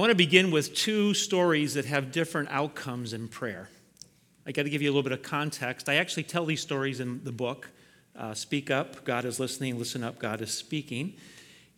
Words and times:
want 0.00 0.10
to 0.10 0.16
begin 0.16 0.50
with 0.50 0.74
two 0.74 1.12
stories 1.12 1.74
that 1.74 1.84
have 1.84 2.10
different 2.10 2.48
outcomes 2.50 3.12
in 3.12 3.28
prayer. 3.28 3.68
I 4.46 4.52
got 4.52 4.62
to 4.62 4.70
give 4.70 4.80
you 4.80 4.88
a 4.88 4.92
little 4.92 5.02
bit 5.02 5.12
of 5.12 5.22
context. 5.22 5.90
I 5.90 5.96
actually 5.96 6.22
tell 6.22 6.46
these 6.46 6.62
stories 6.62 7.00
in 7.00 7.22
the 7.22 7.32
book 7.32 7.68
uh, 8.16 8.32
Speak 8.32 8.70
Up, 8.70 9.04
God 9.04 9.26
is 9.26 9.38
Listening, 9.38 9.78
Listen 9.78 10.02
Up, 10.02 10.18
God 10.18 10.40
is 10.40 10.50
Speaking. 10.52 11.18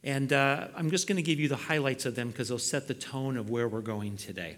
And 0.04 0.32
uh, 0.32 0.68
I'm 0.76 0.88
just 0.88 1.08
going 1.08 1.16
to 1.16 1.22
give 1.22 1.40
you 1.40 1.48
the 1.48 1.56
highlights 1.56 2.06
of 2.06 2.14
them 2.14 2.28
because 2.28 2.48
they'll 2.48 2.60
set 2.60 2.86
the 2.86 2.94
tone 2.94 3.36
of 3.36 3.50
where 3.50 3.66
we're 3.66 3.80
going 3.80 4.16
today. 4.16 4.56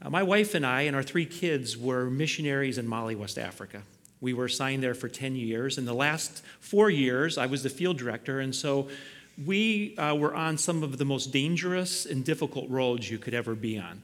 Uh, 0.00 0.10
my 0.10 0.22
wife 0.22 0.54
and 0.54 0.64
I 0.64 0.82
and 0.82 0.94
our 0.94 1.02
three 1.02 1.26
kids 1.26 1.76
were 1.76 2.08
missionaries 2.08 2.78
in 2.78 2.86
Mali, 2.86 3.16
West 3.16 3.38
Africa. 3.38 3.82
We 4.20 4.34
were 4.34 4.44
assigned 4.44 4.84
there 4.84 4.94
for 4.94 5.08
10 5.08 5.34
years. 5.34 5.78
In 5.78 5.84
the 5.84 5.94
last 5.94 6.44
four 6.60 6.90
years, 6.90 7.38
I 7.38 7.46
was 7.46 7.64
the 7.64 7.70
field 7.70 7.98
director, 7.98 8.38
and 8.38 8.54
so 8.54 8.88
we 9.42 9.96
uh, 9.96 10.14
were 10.14 10.34
on 10.34 10.58
some 10.58 10.82
of 10.82 10.98
the 10.98 11.04
most 11.04 11.32
dangerous 11.32 12.06
and 12.06 12.24
difficult 12.24 12.68
roads 12.70 13.10
you 13.10 13.18
could 13.18 13.34
ever 13.34 13.54
be 13.54 13.78
on. 13.78 14.02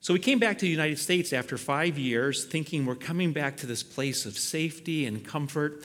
So 0.00 0.12
we 0.12 0.20
came 0.20 0.38
back 0.38 0.58
to 0.58 0.64
the 0.64 0.70
United 0.70 0.98
States 0.98 1.32
after 1.32 1.58
five 1.58 1.98
years, 1.98 2.44
thinking 2.44 2.86
we're 2.86 2.94
coming 2.94 3.32
back 3.32 3.56
to 3.58 3.66
this 3.66 3.82
place 3.82 4.24
of 4.26 4.38
safety 4.38 5.06
and 5.06 5.24
comfort. 5.26 5.84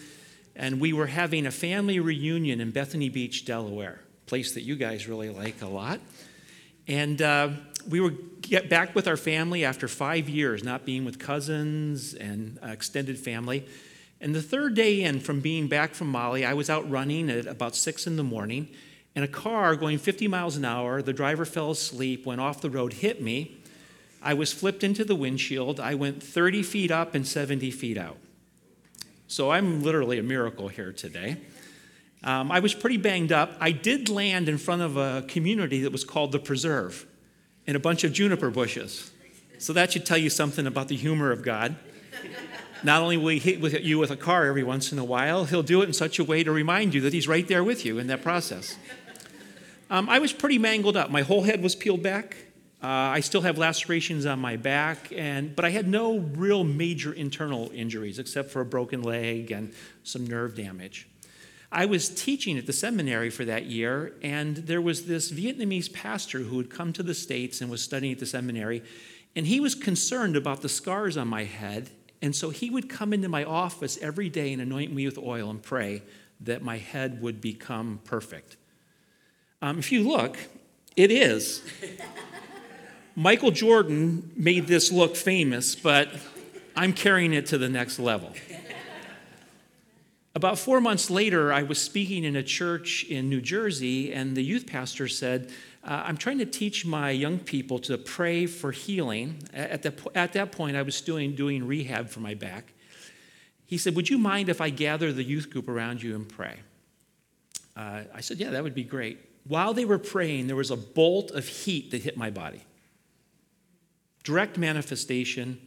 And 0.55 0.79
we 0.79 0.93
were 0.93 1.07
having 1.07 1.45
a 1.45 1.51
family 1.51 1.99
reunion 1.99 2.61
in 2.61 2.71
Bethany 2.71 3.09
Beach, 3.09 3.45
Delaware, 3.45 4.01
place 4.27 4.53
that 4.53 4.61
you 4.61 4.75
guys 4.75 5.07
really 5.07 5.29
like 5.29 5.61
a 5.61 5.67
lot. 5.67 5.99
And 6.87 7.21
uh, 7.21 7.49
we 7.89 7.99
were 7.99 8.13
get 8.41 8.69
back 8.69 8.93
with 8.93 9.07
our 9.07 9.17
family 9.17 9.63
after 9.63 9.87
five 9.87 10.27
years, 10.27 10.63
not 10.63 10.85
being 10.85 11.05
with 11.05 11.19
cousins 11.19 12.13
and 12.13 12.59
uh, 12.63 12.67
extended 12.67 13.17
family. 13.17 13.65
And 14.21 14.35
the 14.35 14.41
third 14.41 14.75
day 14.75 15.01
in 15.01 15.19
from 15.19 15.39
being 15.39 15.67
back 15.67 15.95
from 15.95 16.07
Mali, 16.07 16.45
I 16.45 16.53
was 16.53 16.69
out 16.69 16.89
running 16.89 17.29
at 17.31 17.47
about 17.47 17.75
six 17.75 18.05
in 18.05 18.17
the 18.17 18.23
morning, 18.23 18.69
and 19.15 19.25
a 19.25 19.27
car 19.27 19.75
going 19.75 19.97
50 19.97 20.27
miles 20.27 20.55
an 20.55 20.63
hour, 20.63 21.01
the 21.01 21.11
driver 21.11 21.43
fell 21.43 21.71
asleep, 21.71 22.25
went 22.25 22.39
off 22.39 22.61
the 22.61 22.69
road, 22.69 22.93
hit 22.93 23.21
me. 23.21 23.57
I 24.21 24.35
was 24.35 24.53
flipped 24.53 24.83
into 24.83 25.03
the 25.03 25.15
windshield. 25.15 25.79
I 25.79 25.95
went 25.95 26.21
30 26.21 26.61
feet 26.61 26.91
up 26.91 27.15
and 27.15 27.27
70 27.27 27.71
feet 27.71 27.97
out. 27.97 28.17
So 29.27 29.51
I'm 29.51 29.81
literally 29.81 30.19
a 30.19 30.23
miracle 30.23 30.67
here 30.67 30.93
today. 30.93 31.37
Um, 32.23 32.51
I 32.51 32.59
was 32.59 32.75
pretty 32.75 32.97
banged 32.97 33.31
up. 33.31 33.57
I 33.59 33.71
did 33.71 34.07
land 34.07 34.47
in 34.47 34.59
front 34.59 34.83
of 34.83 34.97
a 34.97 35.25
community 35.27 35.81
that 35.81 35.91
was 35.91 36.03
called 36.03 36.31
the 36.31 36.39
Preserve 36.39 37.07
in 37.65 37.75
a 37.75 37.79
bunch 37.79 38.03
of 38.03 38.13
juniper 38.13 38.51
bushes. 38.51 39.09
So 39.57 39.73
that 39.73 39.91
should 39.91 40.05
tell 40.05 40.17
you 40.17 40.29
something 40.29 40.67
about 40.67 40.87
the 40.87 40.95
humor 40.95 41.31
of 41.31 41.41
God. 41.43 41.75
Not 42.83 43.01
only 43.01 43.17
will 43.17 43.29
he 43.29 43.39
hit 43.39 43.81
you 43.83 43.99
with 43.99 44.09
a 44.09 44.17
car 44.17 44.45
every 44.45 44.63
once 44.63 44.91
in 44.91 44.97
a 44.97 45.05
while, 45.05 45.45
he'll 45.45 45.61
do 45.61 45.81
it 45.81 45.85
in 45.85 45.93
such 45.93 46.17
a 46.17 46.23
way 46.23 46.43
to 46.43 46.51
remind 46.51 46.93
you 46.93 47.01
that 47.01 47.13
he's 47.13 47.27
right 47.27 47.47
there 47.47 47.63
with 47.63 47.85
you 47.85 47.99
in 47.99 48.07
that 48.07 48.23
process. 48.23 48.75
Um, 49.89 50.09
I 50.09 50.19
was 50.19 50.33
pretty 50.33 50.57
mangled 50.57 50.97
up. 50.97 51.11
My 51.11 51.21
whole 51.21 51.43
head 51.43 51.61
was 51.61 51.75
peeled 51.75 52.01
back. 52.01 52.37
Uh, 52.81 52.87
I 52.87 53.19
still 53.19 53.41
have 53.41 53.59
lacerations 53.59 54.25
on 54.25 54.39
my 54.39 54.55
back, 54.55 55.13
and, 55.15 55.55
but 55.55 55.65
I 55.65 55.69
had 55.69 55.87
no 55.87 56.17
real 56.17 56.63
major 56.63 57.13
internal 57.13 57.69
injuries 57.75 58.17
except 58.17 58.49
for 58.49 58.61
a 58.61 58.65
broken 58.65 59.03
leg 59.03 59.51
and 59.51 59.71
some 60.03 60.25
nerve 60.25 60.55
damage. 60.55 61.07
I 61.71 61.85
was 61.85 62.09
teaching 62.09 62.57
at 62.57 62.65
the 62.65 62.73
seminary 62.73 63.29
for 63.29 63.45
that 63.45 63.65
year, 63.65 64.13
and 64.23 64.57
there 64.57 64.81
was 64.81 65.05
this 65.05 65.31
Vietnamese 65.31 65.93
pastor 65.93 66.39
who 66.39 66.57
had 66.57 66.71
come 66.71 66.91
to 66.93 67.03
the 67.03 67.13
States 67.13 67.61
and 67.61 67.69
was 67.69 67.83
studying 67.83 68.13
at 68.13 68.19
the 68.19 68.25
seminary, 68.25 68.81
and 69.35 69.45
he 69.45 69.59
was 69.59 69.75
concerned 69.75 70.35
about 70.35 70.61
the 70.61 70.69
scars 70.69 71.15
on 71.17 71.27
my 71.27 71.43
head 71.43 71.91
and 72.21 72.35
so 72.35 72.49
he 72.51 72.69
would 72.69 72.89
come 72.89 73.13
into 73.13 73.27
my 73.27 73.43
office 73.43 73.97
every 74.01 74.29
day 74.29 74.53
and 74.53 74.61
anoint 74.61 74.93
me 74.93 75.05
with 75.05 75.17
oil 75.17 75.49
and 75.49 75.61
pray 75.61 76.03
that 76.41 76.61
my 76.61 76.77
head 76.77 77.21
would 77.21 77.41
become 77.41 77.99
perfect. 78.03 78.57
Um, 79.61 79.79
if 79.79 79.91
you 79.91 80.07
look, 80.07 80.37
it 80.95 81.11
is. 81.11 81.63
Michael 83.15 83.51
Jordan 83.51 84.31
made 84.35 84.67
this 84.67 84.91
look 84.91 85.15
famous, 85.15 85.75
but 85.75 86.09
I'm 86.75 86.93
carrying 86.93 87.33
it 87.33 87.47
to 87.47 87.57
the 87.57 87.69
next 87.69 87.99
level. 87.99 88.33
About 90.33 90.57
four 90.57 90.79
months 90.79 91.09
later, 91.09 91.51
I 91.51 91.63
was 91.63 91.81
speaking 91.81 92.23
in 92.23 92.37
a 92.37 92.43
church 92.43 93.03
in 93.03 93.29
New 93.29 93.41
Jersey, 93.41 94.13
and 94.13 94.35
the 94.35 94.43
youth 94.43 94.65
pastor 94.65 95.09
said, 95.09 95.51
uh, 95.83 96.03
I'm 96.05 96.17
trying 96.17 96.37
to 96.37 96.45
teach 96.45 96.85
my 96.85 97.09
young 97.09 97.39
people 97.39 97.79
to 97.79 97.97
pray 97.97 98.45
for 98.45 98.71
healing. 98.71 99.41
At, 99.53 99.81
the, 99.81 99.93
at 100.13 100.33
that 100.33 100.51
point, 100.51 100.77
I 100.77 100.83
was 100.83 101.01
doing, 101.01 101.35
doing 101.35 101.65
rehab 101.65 102.09
for 102.09 102.19
my 102.19 102.35
back. 102.35 102.73
He 103.65 103.77
said, 103.77 103.95
Would 103.95 104.09
you 104.09 104.17
mind 104.17 104.49
if 104.49 104.61
I 104.61 104.69
gather 104.69 105.11
the 105.11 105.23
youth 105.23 105.49
group 105.49 105.67
around 105.67 106.03
you 106.03 106.13
and 106.15 106.29
pray? 106.29 106.57
Uh, 107.75 108.01
I 108.13 108.21
said, 108.21 108.37
Yeah, 108.37 108.51
that 108.51 108.63
would 108.63 108.75
be 108.75 108.83
great. 108.83 109.17
While 109.47 109.73
they 109.73 109.85
were 109.85 109.97
praying, 109.97 110.47
there 110.47 110.55
was 110.55 110.69
a 110.69 110.77
bolt 110.77 111.31
of 111.31 111.47
heat 111.47 111.89
that 111.91 112.03
hit 112.03 112.15
my 112.15 112.29
body. 112.29 112.63
Direct 114.23 114.57
manifestation. 114.57 115.59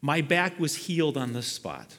My 0.00 0.20
back 0.20 0.60
was 0.60 0.76
healed 0.76 1.16
on 1.16 1.32
the 1.32 1.42
spot. 1.42 1.98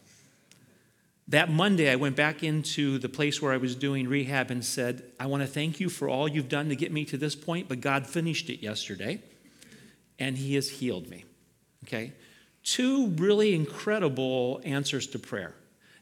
That 1.29 1.51
Monday, 1.51 1.89
I 1.89 1.97
went 1.97 2.15
back 2.15 2.41
into 2.41 2.99
the 2.99 3.09
place 3.09 3.41
where 3.41 3.51
I 3.51 3.57
was 3.57 3.75
doing 3.75 4.07
rehab 4.07 4.49
and 4.49 4.63
said, 4.63 5.03
I 5.19 5.25
want 5.25 5.43
to 5.43 5.47
thank 5.47 5.79
you 5.79 5.89
for 5.89 6.07
all 6.07 6.27
you've 6.27 6.47
done 6.47 6.69
to 6.69 6.75
get 6.75 6.91
me 6.91 7.03
to 7.05 7.17
this 7.17 7.35
point, 7.35 7.67
but 7.67 7.81
God 7.81 8.07
finished 8.07 8.49
it 8.49 8.63
yesterday, 8.63 9.21
and 10.19 10.37
He 10.37 10.55
has 10.55 10.69
healed 10.69 11.09
me. 11.09 11.25
Okay? 11.83 12.13
Two 12.63 13.07
really 13.09 13.53
incredible 13.53 14.61
answers 14.63 15.05
to 15.07 15.19
prayer. 15.19 15.53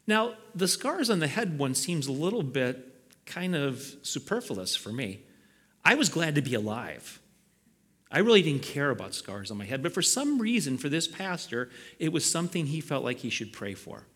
Now, 0.06 0.34
the 0.54 0.68
scars 0.68 1.10
on 1.10 1.18
the 1.18 1.26
head 1.26 1.58
one 1.58 1.74
seems 1.74 2.06
a 2.06 2.12
little 2.12 2.44
bit 2.44 2.94
kind 3.26 3.56
of 3.56 3.96
superfluous 4.02 4.76
for 4.76 4.92
me. 4.92 5.20
I 5.84 5.96
was 5.96 6.08
glad 6.08 6.36
to 6.36 6.42
be 6.42 6.54
alive. 6.54 7.20
I 8.12 8.20
really 8.20 8.42
didn't 8.42 8.62
care 8.62 8.90
about 8.90 9.14
scars 9.14 9.50
on 9.50 9.58
my 9.58 9.64
head, 9.64 9.82
but 9.82 9.92
for 9.92 10.02
some 10.02 10.40
reason, 10.40 10.78
for 10.78 10.88
this 10.88 11.08
pastor, 11.08 11.70
it 11.98 12.12
was 12.12 12.24
something 12.24 12.66
he 12.66 12.80
felt 12.80 13.02
like 13.02 13.18
he 13.18 13.30
should 13.30 13.52
pray 13.52 13.74
for. 13.74 14.06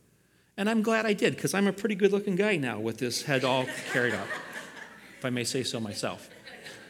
And 0.61 0.69
I'm 0.69 0.83
glad 0.83 1.07
I 1.07 1.15
did, 1.15 1.37
because 1.37 1.55
I'm 1.55 1.67
a 1.69 1.73
pretty 1.73 1.95
good 1.95 2.13
looking 2.13 2.37
guy 2.37 2.59
now 2.59 2.79
with 2.79 2.99
this 2.99 3.23
head 3.23 3.45
all 3.45 3.65
carried 3.95 4.13
up, 4.13 4.29
if 5.17 5.25
I 5.25 5.31
may 5.31 5.43
say 5.43 5.63
so 5.63 5.81
myself. 5.81 6.29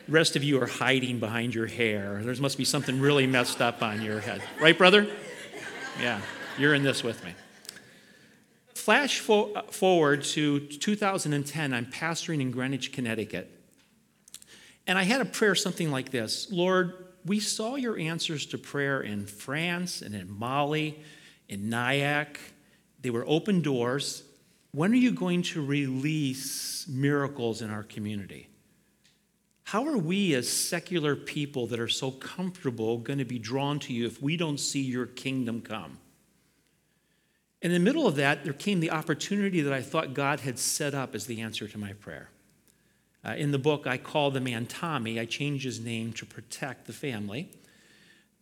The 0.07 0.13
rest 0.13 0.35
of 0.35 0.43
you 0.43 0.61
are 0.61 0.67
hiding 0.67 1.21
behind 1.21 1.55
your 1.55 1.69
hair. 1.69 2.21
There 2.21 2.35
must 2.43 2.59
be 2.59 2.65
something 2.65 2.99
really 2.99 3.29
messed 3.29 3.63
up 3.63 3.81
on 3.81 4.03
your 4.03 4.19
head. 4.19 4.43
Right, 4.61 4.77
brother? 4.77 5.07
Yeah, 6.01 6.21
you're 6.59 6.75
in 6.75 6.83
this 6.83 7.05
with 7.05 7.25
me. 7.25 7.33
Flash 8.75 9.21
fo- 9.21 9.53
uh, 9.53 9.63
forward 9.71 10.25
to 10.25 10.59
2010, 10.59 11.73
I'm 11.73 11.87
pastoring 11.87 12.41
in 12.41 12.51
Greenwich, 12.51 12.91
Connecticut. 12.91 13.57
And 14.89 14.99
I 14.99 15.05
had 15.05 15.21
a 15.21 15.25
prayer 15.25 15.55
something 15.55 15.93
like 15.93 16.11
this 16.11 16.49
Lord, 16.51 17.07
we 17.25 17.39
saw 17.39 17.77
your 17.77 17.97
answers 17.97 18.47
to 18.47 18.59
prayer 18.59 19.01
in 19.01 19.27
France 19.27 20.03
and 20.03 20.13
in 20.13 20.29
Mali, 20.29 20.99
in 21.49 21.71
Nyack, 21.71 22.41
they 23.03 23.11
were 23.11 23.25
open 23.27 23.62
doors. 23.62 24.22
When 24.72 24.93
are 24.93 24.97
you 24.97 25.12
going 25.12 25.43
to 25.43 25.65
release 25.65 26.87
miracles 26.88 27.62
in 27.62 27.71
our 27.71 27.83
community? 27.83 28.49
How 29.65 29.87
are 29.87 29.99
we, 29.99 30.34
as 30.34 30.49
secular 30.49 31.15
people 31.15 31.69
that 31.69 31.78
are 31.78 31.89
so 31.89 32.10
comfortable, 32.10 32.99
going 32.99 33.21
to 33.21 33.25
be 33.25 33.39
drawn 33.39 33.78
to 33.81 33.93
you 33.93 34.06
if 34.06 34.21
we 34.21 34.37
don't 34.37 34.59
see 34.59 34.83
your 34.83 35.06
kingdom 35.06 35.60
come? 35.60 35.99
In 37.62 37.72
the 37.72 37.78
middle 37.78 38.06
of 38.06 38.16
that, 38.16 38.43
there 38.43 38.53
came 38.53 38.81
the 38.81 38.91
opportunity 38.91 39.60
that 39.60 39.72
I 39.72 39.83
thought 39.83 40.15
God 40.15 40.41
had 40.41 40.59
set 40.59 40.94
up 40.94 41.15
as 41.15 41.27
the 41.27 41.41
answer 41.41 41.69
to 41.69 41.78
my 41.78 41.93
prayer. 41.93 42.31
Uh, 43.25 43.34
in 43.37 43.53
the 43.53 43.59
book, 43.59 43.87
I 43.87 43.99
call 43.99 44.31
the 44.31 44.41
man 44.41 44.66
Tommy. 44.66 45.21
I 45.21 45.27
changed 45.27 45.65
his 45.65 45.78
name 45.78 46.12
to 46.15 46.27
protect 46.27 46.87
the 46.87 46.93
family. 46.93 47.50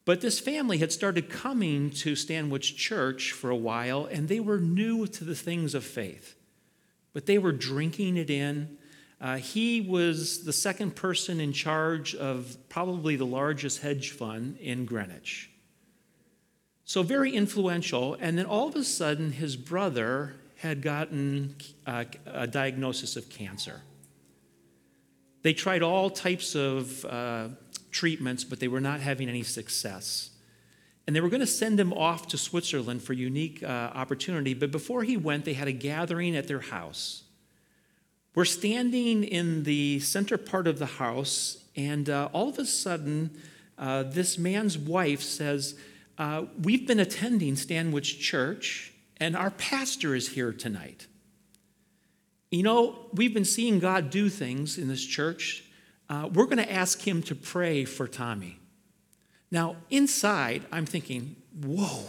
But 0.09 0.23
this 0.23 0.41
family 0.41 0.79
had 0.79 0.91
started 0.91 1.29
coming 1.29 1.91
to 1.91 2.17
Stanwich 2.17 2.79
Church 2.79 3.33
for 3.33 3.51
a 3.51 3.57
while, 3.57 4.07
and 4.07 4.27
they 4.27 4.41
were 4.41 4.59
new 4.59 5.07
to 5.07 5.23
the 5.23 5.35
things 5.35 5.75
of 5.75 5.85
faith. 5.85 6.35
But 7.13 7.27
they 7.27 7.37
were 7.37 7.53
drinking 7.53 8.17
it 8.17 8.31
in. 8.31 8.79
Uh, 9.21 9.37
he 9.37 9.83
was 9.83 10.45
the 10.45 10.53
second 10.55 10.97
person 10.97 11.41
in 11.41 11.53
charge 11.53 12.15
of 12.15 12.57
probably 12.71 13.17
the 13.17 13.27
largest 13.27 13.83
hedge 13.83 14.13
fund 14.13 14.57
in 14.61 14.87
Greenwich. 14.87 15.51
So, 16.87 17.03
very 17.03 17.35
influential. 17.35 18.17
And 18.19 18.39
then 18.39 18.47
all 18.47 18.69
of 18.69 18.77
a 18.77 18.85
sudden, 18.85 19.33
his 19.33 19.57
brother 19.57 20.37
had 20.57 20.81
gotten 20.81 21.55
uh, 21.87 22.05
a 22.25 22.47
diagnosis 22.47 23.17
of 23.17 23.29
cancer. 23.29 23.83
They 25.43 25.53
tried 25.53 25.83
all 25.83 26.11
types 26.11 26.55
of 26.55 27.05
uh, 27.05 27.49
treatments, 27.91 28.45
but 28.45 28.61
they 28.61 28.69
were 28.69 28.81
not 28.81 29.01
having 29.01 29.29
any 29.29 29.43
success. 29.43 30.31
And 31.07 31.17
they 31.17 31.21
were 31.21 31.31
going 31.31 31.41
to 31.41 31.47
send 31.47 31.81
him 31.81 31.93
off 31.93 32.27
to 32.29 32.39
Switzerland 32.39 33.03
for 33.03 33.15
unique 33.15 33.63
uh, 33.63 33.67
opportunity, 33.67 34.53
but 34.53 34.71
before 34.71 35.05
he 35.05 35.17
went, 35.17 35.45
they 35.45 35.55
had 35.55 35.69
a 35.69 35.73
gathering 35.73 36.37
at 36.37 36.49
their 36.49 36.61
house. 36.61 37.23
We're 38.35 38.45
standing 38.45 39.25
in 39.25 39.65
the 39.65 40.01
center 40.01 40.37
part 40.37 40.67
of 40.67 40.79
the 40.79 40.87
house, 40.87 41.65
and 41.75 42.11
uh, 42.11 42.29
all 42.33 42.51
of 42.51 42.59
a 42.59 42.67
sudden, 42.67 43.31
uh, 43.79 44.03
this 44.03 44.39
man's 44.39 44.77
wife 44.77 45.23
says, 45.23 45.77
uh, 46.19 46.45
We've 46.63 46.87
been 46.87 47.01
attending 47.01 47.57
Stanwich 47.57 48.21
Church, 48.21 48.93
and 49.17 49.35
our 49.35 49.51
pastor 49.51 50.15
is 50.15 50.29
here 50.29 50.53
tonight. 50.53 51.07
You 52.51 52.63
know, 52.63 53.07
we've 53.13 53.35
been 53.35 53.45
seeing 53.45 53.79
God 53.79 54.11
do 54.11 54.29
things 54.29 54.79
in 54.79 54.89
this 54.89 55.05
church 55.05 55.65
uh, 56.09 56.29
we're 56.33 56.47
going 56.47 56.59
to 56.59 56.73
ask 56.73 57.07
him 57.07 57.23
to 57.23 57.35
pray 57.35 57.85
for 57.85 58.09
Tommy. 58.09 58.59
Now, 59.51 59.77
inside, 59.91 60.65
I'm 60.73 60.87
thinking, 60.87 61.37
whoa. 61.65 62.05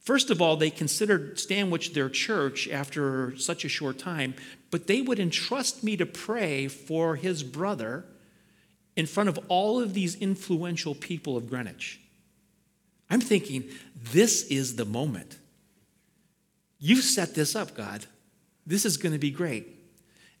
First 0.00 0.30
of 0.30 0.40
all, 0.40 0.56
they 0.56 0.70
considered 0.70 1.38
Stanwich 1.38 1.92
their 1.92 2.08
church 2.08 2.68
after 2.68 3.36
such 3.36 3.64
a 3.64 3.68
short 3.68 3.98
time, 3.98 4.34
but 4.70 4.86
they 4.86 5.02
would 5.02 5.18
entrust 5.18 5.82
me 5.82 5.96
to 5.96 6.06
pray 6.06 6.68
for 6.68 7.16
his 7.16 7.42
brother 7.42 8.04
in 8.94 9.06
front 9.06 9.28
of 9.28 9.38
all 9.48 9.80
of 9.80 9.94
these 9.94 10.14
influential 10.16 10.94
people 10.94 11.36
of 11.36 11.50
Greenwich. 11.50 12.00
I'm 13.10 13.20
thinking, 13.20 13.64
this 13.94 14.44
is 14.44 14.76
the 14.76 14.84
moment. 14.84 15.38
You 16.78 16.96
set 16.96 17.34
this 17.34 17.56
up, 17.56 17.74
God. 17.74 18.06
This 18.66 18.84
is 18.84 18.96
going 18.96 19.12
to 19.12 19.18
be 19.18 19.30
great. 19.30 19.68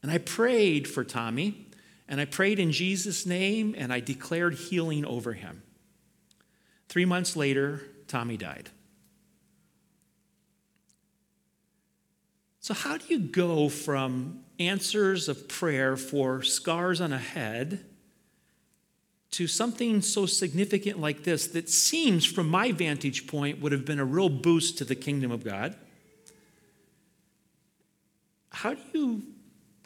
And 0.02 0.10
I 0.10 0.18
prayed 0.18 0.88
for 0.88 1.04
Tommy, 1.04 1.68
and 2.08 2.20
I 2.20 2.24
prayed 2.24 2.58
in 2.58 2.72
Jesus' 2.72 3.24
name, 3.24 3.74
and 3.78 3.92
I 3.92 4.00
declared 4.00 4.54
healing 4.54 5.04
over 5.04 5.32
him. 5.32 5.62
Three 6.88 7.04
months 7.04 7.36
later, 7.36 7.82
Tommy 8.08 8.36
died. 8.36 8.70
So, 12.60 12.74
how 12.74 12.96
do 12.96 13.04
you 13.08 13.20
go 13.20 13.68
from 13.68 14.40
answers 14.58 15.28
of 15.28 15.46
prayer 15.48 15.96
for 15.96 16.42
scars 16.42 17.00
on 17.00 17.12
a 17.12 17.18
head 17.18 17.84
to 19.32 19.46
something 19.46 20.02
so 20.02 20.26
significant 20.26 20.98
like 20.98 21.22
this 21.22 21.46
that 21.48 21.68
seems, 21.68 22.24
from 22.24 22.48
my 22.48 22.72
vantage 22.72 23.26
point, 23.26 23.60
would 23.60 23.72
have 23.72 23.84
been 23.84 23.98
a 23.98 24.04
real 24.04 24.28
boost 24.28 24.78
to 24.78 24.84
the 24.84 24.94
kingdom 24.94 25.30
of 25.30 25.44
God? 25.44 25.76
How 28.56 28.72
do 28.72 28.80
you 28.94 29.22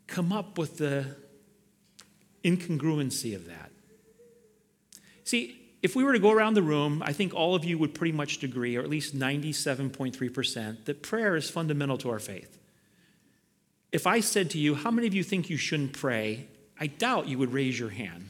come 0.07 0.33
up 0.33 0.57
with 0.57 0.79
the 0.79 1.05
incongruency 2.45 3.35
of 3.35 3.47
that? 3.47 3.73
See, 5.25 5.61
if 5.83 5.97
we 5.97 6.05
were 6.05 6.13
to 6.13 6.21
go 6.21 6.31
around 6.31 6.55
the 6.55 6.63
room, 6.63 7.03
I 7.05 7.13
think 7.13 7.35
all 7.35 7.57
of 7.57 7.65
you 7.65 7.79
would 7.79 7.97
pretty 7.97 8.13
much 8.13 8.41
agree, 8.45 8.77
or 8.77 8.81
at 8.81 8.89
least 8.89 9.19
97.3%, 9.19 10.85
that 10.85 11.03
prayer 11.03 11.35
is 11.35 11.51
fundamental 11.51 11.99
to 11.99 12.11
our 12.11 12.21
faith. 12.21 12.59
If 13.91 14.07
I 14.07 14.21
said 14.21 14.51
to 14.51 14.59
you, 14.59 14.77
How 14.77 14.93
many 14.93 15.09
of 15.09 15.15
you 15.15 15.25
think 15.25 15.51
you 15.51 15.57
shouldn't 15.57 15.93
pray? 15.93 16.47
I 16.79 16.87
doubt 16.87 17.27
you 17.27 17.39
would 17.39 17.53
raise 17.53 17.77
your 17.77 17.91
hand. 17.91 18.29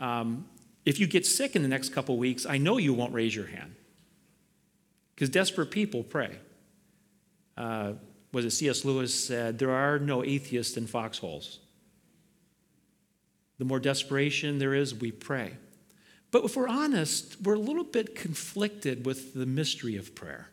Um, 0.00 0.48
if 0.84 0.98
you 0.98 1.06
get 1.06 1.24
sick 1.24 1.54
in 1.54 1.62
the 1.62 1.68
next 1.68 1.90
couple 1.90 2.16
weeks, 2.16 2.46
I 2.46 2.58
know 2.58 2.78
you 2.78 2.92
won't 2.92 3.14
raise 3.14 3.36
your 3.36 3.46
hand 3.46 3.76
because 5.14 5.30
desperate 5.30 5.70
people 5.70 6.02
pray. 6.02 6.36
Uh, 7.56 7.92
was 8.34 8.44
it 8.44 8.50
C.S. 8.50 8.84
Lewis 8.84 9.14
said, 9.14 9.58
There 9.58 9.70
are 9.70 9.98
no 9.98 10.24
atheists 10.24 10.76
in 10.76 10.86
foxholes. 10.86 11.60
The 13.58 13.64
more 13.64 13.80
desperation 13.80 14.58
there 14.58 14.74
is, 14.74 14.94
we 14.94 15.12
pray. 15.12 15.52
But 16.32 16.44
if 16.44 16.56
we're 16.56 16.68
honest, 16.68 17.40
we're 17.40 17.54
a 17.54 17.60
little 17.60 17.84
bit 17.84 18.16
conflicted 18.16 19.06
with 19.06 19.34
the 19.34 19.46
mystery 19.46 19.96
of 19.96 20.16
prayer. 20.16 20.48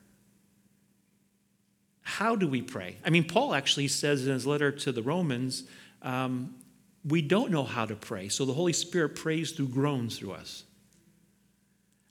How 2.03 2.35
do 2.35 2.47
we 2.47 2.61
pray? 2.61 2.97
I 3.03 3.09
mean, 3.09 3.23
Paul 3.23 3.55
actually 3.55 3.87
says 3.87 4.27
in 4.27 4.33
his 4.33 4.45
letter 4.45 4.71
to 4.71 4.91
the 4.91 5.01
Romans, 5.01 5.63
um, 6.03 6.55
we 7.03 7.23
don't 7.23 7.51
know 7.51 7.63
how 7.63 7.85
to 7.85 7.95
pray, 7.95 8.29
so 8.29 8.45
the 8.45 8.53
Holy 8.53 8.73
Spirit 8.73 9.15
prays 9.15 9.51
through 9.51 9.69
groans 9.69 10.19
through 10.19 10.33
us. 10.33 10.63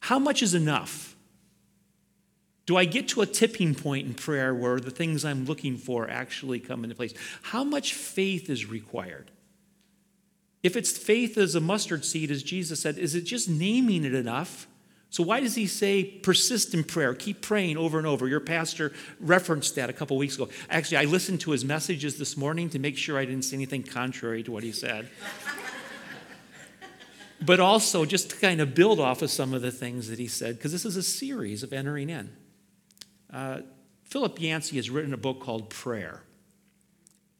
How 0.01 0.19
much 0.19 0.43
is 0.43 0.55
enough? 0.55 1.15
Do 2.71 2.77
I 2.77 2.85
get 2.85 3.09
to 3.09 3.21
a 3.21 3.27
tipping 3.27 3.75
point 3.75 4.07
in 4.07 4.15
prayer 4.15 4.55
where 4.55 4.79
the 4.79 4.93
things 4.93 5.25
I'm 5.25 5.45
looking 5.45 5.77
for 5.77 6.09
actually 6.09 6.61
come 6.61 6.85
into 6.85 6.95
place? 6.95 7.13
How 7.43 7.65
much 7.65 7.95
faith 7.95 8.49
is 8.49 8.65
required? 8.71 9.33
If 10.63 10.77
it's 10.77 10.97
faith 10.97 11.37
as 11.37 11.57
a 11.57 11.61
mustard 11.61 12.05
seed, 12.05 12.31
as 12.31 12.45
Jesus 12.45 12.79
said, 12.79 12.97
is 12.97 13.17
it 13.17 13.23
just 13.23 13.49
naming 13.49 14.05
it 14.05 14.15
enough? 14.15 14.69
So, 15.09 15.25
why 15.25 15.41
does 15.41 15.57
he 15.57 15.67
say 15.67 16.05
persist 16.05 16.73
in 16.73 16.85
prayer? 16.85 17.13
Keep 17.13 17.41
praying 17.41 17.77
over 17.77 17.99
and 17.99 18.07
over. 18.07 18.29
Your 18.29 18.39
pastor 18.39 18.93
referenced 19.19 19.75
that 19.75 19.91
a 19.91 19.93
couple 19.93 20.17
weeks 20.17 20.37
ago. 20.37 20.49
Actually, 20.69 20.99
I 20.99 21.05
listened 21.07 21.41
to 21.41 21.51
his 21.51 21.65
messages 21.65 22.19
this 22.19 22.37
morning 22.37 22.71
to 22.71 22.79
make 22.79 22.97
sure 22.97 23.19
I 23.19 23.25
didn't 23.25 23.47
say 23.47 23.57
anything 23.57 23.83
contrary 23.83 24.45
to 24.45 24.53
what 24.53 24.63
he 24.63 24.71
said. 24.71 25.09
but 27.43 27.59
also, 27.59 28.05
just 28.05 28.31
to 28.31 28.37
kind 28.37 28.61
of 28.61 28.77
build 28.77 29.01
off 29.01 29.23
of 29.23 29.31
some 29.33 29.55
of 29.55 29.61
the 29.61 29.73
things 29.73 30.07
that 30.07 30.21
he 30.21 30.29
said, 30.29 30.57
because 30.57 30.71
this 30.71 30.85
is 30.85 30.95
a 30.95 31.03
series 31.03 31.65
of 31.65 31.73
entering 31.73 32.09
in. 32.09 32.31
Uh, 33.33 33.61
Philip 34.05 34.41
Yancey 34.41 34.77
has 34.77 34.91
written 34.91 35.15
a 35.15 35.19
book 35.19 35.41
called 35.41 35.71
Prayer. 35.71 36.23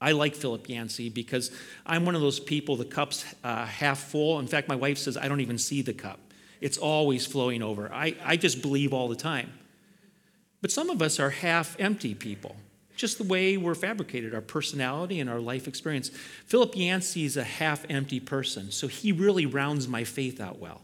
I 0.01 0.13
like 0.13 0.35
Philip 0.35 0.69
Yancey 0.69 1.11
because 1.11 1.51
I'm 1.85 2.07
one 2.07 2.15
of 2.15 2.23
those 2.23 2.41
people, 2.41 2.77
the 2.77 2.85
cup's 2.85 3.25
uh, 3.45 3.67
half 3.67 3.99
full. 3.99 4.39
In 4.39 4.47
fact, 4.47 4.69
my 4.69 4.77
wife 4.77 4.97
says 4.97 5.17
I 5.17 5.29
don't 5.29 5.41
even 5.41 5.59
see 5.59 5.83
the 5.83 5.93
cup, 5.93 6.21
it's 6.61 6.79
always 6.79 7.27
flowing 7.27 7.63
over. 7.63 7.93
I, 7.93 8.17
I 8.25 8.37
just 8.37 8.63
believe 8.63 8.93
all 8.93 9.09
the 9.09 9.17
time. 9.17 9.53
But 10.63 10.71
some 10.71 10.91
of 10.91 11.01
us 11.01 11.19
are 11.19 11.31
half 11.31 11.75
empty 11.81 12.15
people, 12.15 12.57
just 12.95 13.17
the 13.19 13.25
way 13.25 13.57
we're 13.57 13.75
fabricated, 13.75 14.35
our 14.35 14.43
personality 14.43 15.19
and 15.21 15.31
our 15.31 15.41
life 15.41 15.67
experience. 15.67 16.11
Philip 16.47 16.77
Yancey 16.77 17.25
is 17.25 17.37
a 17.37 17.45
half 17.45 17.87
empty 17.89 18.21
person, 18.21 18.71
so 18.71 18.87
he 18.87 19.11
really 19.11 19.47
rounds 19.47 19.89
my 19.89 20.05
faith 20.05 20.39
out 20.39 20.59
well. 20.59 20.83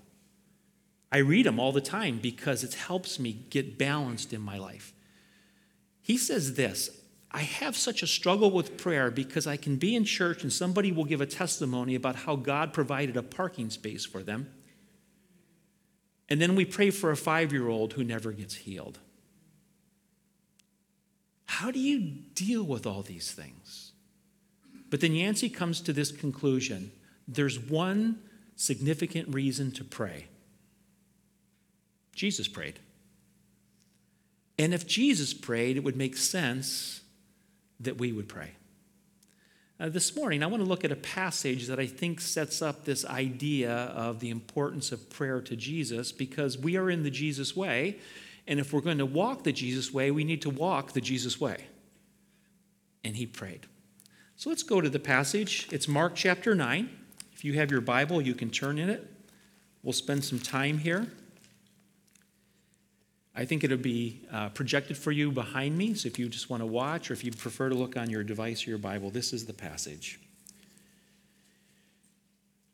I 1.12 1.18
read 1.18 1.46
him 1.46 1.60
all 1.60 1.72
the 1.72 1.80
time 1.80 2.18
because 2.18 2.64
it 2.64 2.74
helps 2.74 3.18
me 3.18 3.44
get 3.50 3.78
balanced 3.78 4.32
in 4.32 4.40
my 4.40 4.58
life. 4.58 4.94
He 6.06 6.16
says 6.16 6.54
this 6.54 6.88
I 7.32 7.40
have 7.40 7.76
such 7.76 8.00
a 8.00 8.06
struggle 8.06 8.52
with 8.52 8.76
prayer 8.76 9.10
because 9.10 9.48
I 9.48 9.56
can 9.56 9.74
be 9.74 9.96
in 9.96 10.04
church 10.04 10.44
and 10.44 10.52
somebody 10.52 10.92
will 10.92 11.04
give 11.04 11.20
a 11.20 11.26
testimony 11.26 11.96
about 11.96 12.14
how 12.14 12.36
God 12.36 12.72
provided 12.72 13.16
a 13.16 13.24
parking 13.24 13.70
space 13.70 14.04
for 14.04 14.22
them. 14.22 14.48
And 16.28 16.40
then 16.40 16.54
we 16.54 16.64
pray 16.64 16.90
for 16.90 17.10
a 17.10 17.16
five 17.16 17.52
year 17.52 17.68
old 17.68 17.94
who 17.94 18.04
never 18.04 18.30
gets 18.30 18.54
healed. 18.54 19.00
How 21.46 21.72
do 21.72 21.80
you 21.80 21.98
deal 22.34 22.62
with 22.62 22.86
all 22.86 23.02
these 23.02 23.32
things? 23.32 23.90
But 24.88 25.00
then 25.00 25.12
Yancey 25.12 25.48
comes 25.48 25.80
to 25.80 25.92
this 25.92 26.12
conclusion 26.12 26.92
there's 27.26 27.58
one 27.58 28.20
significant 28.54 29.34
reason 29.34 29.72
to 29.72 29.82
pray. 29.82 30.28
Jesus 32.14 32.46
prayed. 32.46 32.78
And 34.58 34.72
if 34.72 34.86
Jesus 34.86 35.34
prayed, 35.34 35.76
it 35.76 35.84
would 35.84 35.96
make 35.96 36.16
sense 36.16 37.02
that 37.80 37.98
we 37.98 38.12
would 38.12 38.28
pray. 38.28 38.52
Uh, 39.78 39.90
this 39.90 40.16
morning, 40.16 40.42
I 40.42 40.46
want 40.46 40.62
to 40.62 40.68
look 40.68 40.84
at 40.84 40.92
a 40.92 40.96
passage 40.96 41.66
that 41.66 41.78
I 41.78 41.86
think 41.86 42.22
sets 42.22 42.62
up 42.62 42.84
this 42.86 43.04
idea 43.04 43.70
of 43.70 44.20
the 44.20 44.30
importance 44.30 44.90
of 44.90 45.10
prayer 45.10 45.42
to 45.42 45.54
Jesus 45.54 46.12
because 46.12 46.56
we 46.56 46.76
are 46.78 46.88
in 46.88 47.02
the 47.02 47.10
Jesus 47.10 47.54
way. 47.54 47.98
And 48.46 48.58
if 48.58 48.72
we're 48.72 48.80
going 48.80 48.98
to 48.98 49.06
walk 49.06 49.44
the 49.44 49.52
Jesus 49.52 49.92
way, 49.92 50.10
we 50.10 50.24
need 50.24 50.40
to 50.42 50.50
walk 50.50 50.92
the 50.92 51.02
Jesus 51.02 51.38
way. 51.38 51.66
And 53.04 53.16
he 53.16 53.26
prayed. 53.26 53.66
So 54.36 54.48
let's 54.48 54.62
go 54.62 54.80
to 54.80 54.88
the 54.88 54.98
passage. 54.98 55.68
It's 55.70 55.86
Mark 55.86 56.14
chapter 56.14 56.54
9. 56.54 56.88
If 57.34 57.44
you 57.44 57.52
have 57.54 57.70
your 57.70 57.82
Bible, 57.82 58.22
you 58.22 58.34
can 58.34 58.48
turn 58.48 58.78
in 58.78 58.88
it. 58.88 59.06
We'll 59.82 59.92
spend 59.92 60.24
some 60.24 60.38
time 60.38 60.78
here. 60.78 61.06
I 63.38 63.44
think 63.44 63.64
it'll 63.64 63.76
be 63.76 64.22
uh, 64.32 64.48
projected 64.48 64.96
for 64.96 65.12
you 65.12 65.30
behind 65.30 65.76
me. 65.76 65.92
So 65.92 66.06
if 66.06 66.18
you 66.18 66.28
just 66.28 66.48
want 66.48 66.62
to 66.62 66.66
watch 66.66 67.10
or 67.10 67.14
if 67.14 67.22
you'd 67.22 67.38
prefer 67.38 67.68
to 67.68 67.74
look 67.74 67.94
on 67.94 68.08
your 68.08 68.24
device 68.24 68.66
or 68.66 68.70
your 68.70 68.78
Bible, 68.78 69.10
this 69.10 69.34
is 69.34 69.44
the 69.44 69.52
passage. 69.52 70.18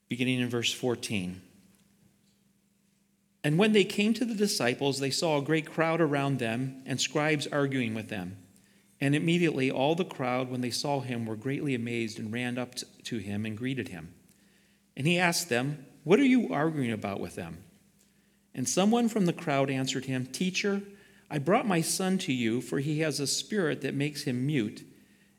Beginning 0.08 0.38
in 0.38 0.48
verse 0.48 0.72
14. 0.72 1.42
And 3.42 3.58
when 3.58 3.72
they 3.72 3.82
came 3.82 4.14
to 4.14 4.24
the 4.24 4.36
disciples, 4.36 5.00
they 5.00 5.10
saw 5.10 5.38
a 5.38 5.42
great 5.42 5.66
crowd 5.68 6.00
around 6.00 6.38
them 6.38 6.80
and 6.86 7.00
scribes 7.00 7.48
arguing 7.48 7.92
with 7.92 8.08
them. 8.08 8.36
And 9.00 9.16
immediately 9.16 9.68
all 9.68 9.96
the 9.96 10.04
crowd, 10.04 10.48
when 10.48 10.60
they 10.60 10.70
saw 10.70 11.00
him, 11.00 11.26
were 11.26 11.34
greatly 11.34 11.74
amazed 11.74 12.20
and 12.20 12.32
ran 12.32 12.56
up 12.56 12.76
to 13.02 13.18
him 13.18 13.44
and 13.44 13.58
greeted 13.58 13.88
him. 13.88 14.14
And 14.96 15.08
he 15.08 15.18
asked 15.18 15.48
them, 15.48 15.84
What 16.04 16.20
are 16.20 16.24
you 16.24 16.52
arguing 16.54 16.92
about 16.92 17.18
with 17.18 17.34
them? 17.34 17.64
And 18.54 18.68
someone 18.68 19.08
from 19.08 19.26
the 19.26 19.32
crowd 19.32 19.70
answered 19.70 20.04
him, 20.04 20.26
Teacher, 20.26 20.82
I 21.30 21.38
brought 21.38 21.66
my 21.66 21.80
son 21.80 22.18
to 22.18 22.32
you, 22.32 22.60
for 22.60 22.78
he 22.78 23.00
has 23.00 23.18
a 23.18 23.26
spirit 23.26 23.80
that 23.80 23.94
makes 23.94 24.24
him 24.24 24.46
mute. 24.46 24.84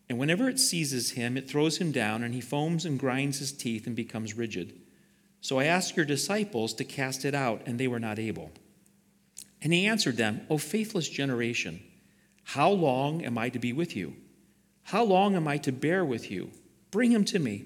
And 0.09 0.17
whenever 0.17 0.49
it 0.49 0.59
seizes 0.59 1.11
him, 1.11 1.37
it 1.37 1.49
throws 1.49 1.77
him 1.77 1.91
down, 1.91 2.23
and 2.23 2.33
he 2.33 2.41
foams 2.41 2.85
and 2.85 2.99
grinds 2.99 3.39
his 3.39 3.51
teeth 3.51 3.85
and 3.85 3.95
becomes 3.95 4.35
rigid. 4.35 4.73
So 5.41 5.59
I 5.59 5.65
asked 5.65 5.95
your 5.95 6.05
disciples 6.05 6.73
to 6.75 6.83
cast 6.83 7.25
it 7.25 7.35
out, 7.35 7.61
and 7.65 7.79
they 7.79 7.87
were 7.87 7.99
not 7.99 8.17
able. 8.17 8.51
And 9.61 9.71
he 9.71 9.85
answered 9.85 10.17
them, 10.17 10.41
O 10.49 10.57
faithless 10.57 11.07
generation, 11.07 11.81
how 12.43 12.69
long 12.69 13.23
am 13.23 13.37
I 13.37 13.49
to 13.49 13.59
be 13.59 13.73
with 13.73 13.95
you? 13.95 14.15
How 14.83 15.03
long 15.03 15.35
am 15.35 15.47
I 15.47 15.57
to 15.59 15.71
bear 15.71 16.03
with 16.03 16.29
you? 16.29 16.51
Bring 16.91 17.11
him 17.11 17.23
to 17.25 17.39
me. 17.39 17.65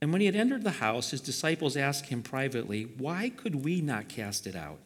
And 0.00 0.12
when 0.12 0.20
he 0.20 0.26
had 0.26 0.36
entered 0.36 0.62
the 0.62 0.70
house, 0.72 1.10
his 1.10 1.20
disciples 1.20 1.76
asked 1.76 2.06
him 2.06 2.22
privately, 2.22 2.84
Why 2.98 3.30
could 3.30 3.64
we 3.64 3.80
not 3.80 4.08
cast 4.08 4.46
it 4.46 4.54
out? 4.54 4.78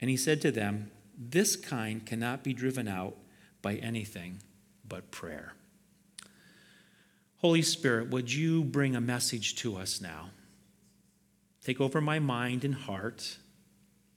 And 0.00 0.08
he 0.08 0.16
said 0.16 0.40
to 0.42 0.52
them, 0.52 0.90
This 1.18 1.56
kind 1.56 2.06
cannot 2.06 2.44
be 2.44 2.52
driven 2.52 2.86
out 2.86 3.16
by 3.62 3.74
anything 3.76 4.40
but 4.86 5.10
prayer. 5.10 5.54
Holy 7.38 7.62
Spirit, 7.62 8.10
would 8.10 8.32
you 8.32 8.64
bring 8.64 8.96
a 8.96 9.00
message 9.00 9.56
to 9.56 9.76
us 9.76 10.00
now? 10.00 10.30
Take 11.62 11.80
over 11.80 12.00
my 12.00 12.18
mind 12.18 12.64
and 12.64 12.74
heart 12.74 13.38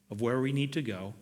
of 0.10 0.22
where 0.22 0.40
we 0.40 0.52
need 0.52 0.74
to 0.74 0.82
go. 0.82 1.14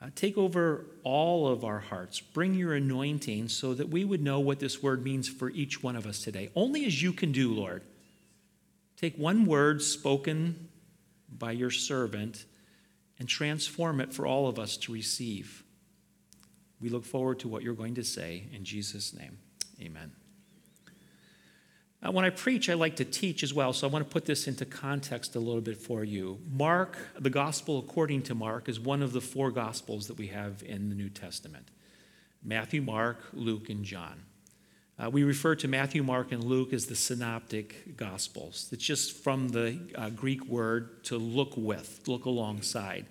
Uh, 0.00 0.10
take 0.14 0.36
over 0.36 0.84
all 1.04 1.48
of 1.48 1.64
our 1.64 1.78
hearts. 1.78 2.20
Bring 2.20 2.54
your 2.54 2.74
anointing 2.74 3.48
so 3.48 3.72
that 3.74 3.88
we 3.88 4.04
would 4.04 4.22
know 4.22 4.40
what 4.40 4.58
this 4.58 4.82
word 4.82 5.02
means 5.02 5.28
for 5.28 5.48
each 5.50 5.82
one 5.82 5.96
of 5.96 6.06
us 6.06 6.20
today. 6.20 6.50
Only 6.54 6.84
as 6.84 7.02
you 7.02 7.12
can 7.12 7.32
do, 7.32 7.54
Lord. 7.54 7.82
Take 8.96 9.16
one 9.16 9.46
word 9.46 9.82
spoken 9.82 10.68
by 11.30 11.52
your 11.52 11.70
servant 11.70 12.44
and 13.18 13.28
transform 13.28 14.00
it 14.00 14.12
for 14.12 14.26
all 14.26 14.48
of 14.48 14.58
us 14.58 14.76
to 14.78 14.92
receive. 14.92 15.62
We 16.80 16.90
look 16.90 17.04
forward 17.04 17.38
to 17.40 17.48
what 17.48 17.62
you're 17.62 17.74
going 17.74 17.94
to 17.94 18.04
say. 18.04 18.44
In 18.52 18.64
Jesus' 18.64 19.14
name, 19.14 19.38
amen. 19.80 20.12
Uh, 22.06 22.12
when 22.12 22.24
I 22.24 22.30
preach, 22.30 22.68
I 22.68 22.74
like 22.74 22.96
to 22.96 23.04
teach 23.04 23.42
as 23.42 23.52
well, 23.52 23.72
so 23.72 23.88
I 23.88 23.90
want 23.90 24.06
to 24.06 24.12
put 24.12 24.26
this 24.26 24.46
into 24.46 24.64
context 24.64 25.34
a 25.34 25.40
little 25.40 25.60
bit 25.60 25.76
for 25.76 26.04
you. 26.04 26.38
Mark, 26.52 26.96
the 27.18 27.30
gospel 27.30 27.78
according 27.78 28.22
to 28.24 28.34
Mark, 28.34 28.68
is 28.68 28.78
one 28.78 29.02
of 29.02 29.12
the 29.12 29.20
four 29.20 29.50
gospels 29.50 30.06
that 30.06 30.16
we 30.16 30.28
have 30.28 30.62
in 30.62 30.88
the 30.88 30.94
New 30.94 31.08
Testament 31.08 31.68
Matthew, 32.44 32.80
Mark, 32.80 33.18
Luke, 33.32 33.70
and 33.70 33.84
John. 33.84 34.22
Uh, 34.98 35.10
we 35.10 35.24
refer 35.24 35.56
to 35.56 35.66
Matthew, 35.66 36.02
Mark, 36.04 36.30
and 36.30 36.44
Luke 36.44 36.72
as 36.72 36.86
the 36.86 36.94
synoptic 36.94 37.96
gospels. 37.96 38.68
It's 38.70 38.84
just 38.84 39.24
from 39.24 39.48
the 39.48 39.78
uh, 39.96 40.10
Greek 40.10 40.46
word 40.46 41.02
to 41.04 41.18
look 41.18 41.54
with, 41.56 42.02
look 42.06 42.24
alongside. 42.24 43.06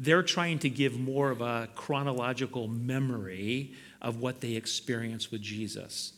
They're 0.00 0.24
trying 0.24 0.58
to 0.60 0.70
give 0.70 0.98
more 0.98 1.30
of 1.30 1.40
a 1.40 1.68
chronological 1.76 2.66
memory 2.66 3.74
of 4.00 4.16
what 4.20 4.40
they 4.40 4.54
experienced 4.54 5.30
with 5.30 5.42
Jesus. 5.42 6.14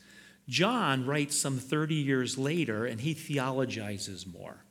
John 0.48 1.06
writes 1.06 1.36
some 1.36 1.58
30 1.58 1.94
years 1.94 2.36
later 2.36 2.84
and 2.84 3.00
he 3.00 3.14
theologizes 3.14 4.26
more. 4.26 4.64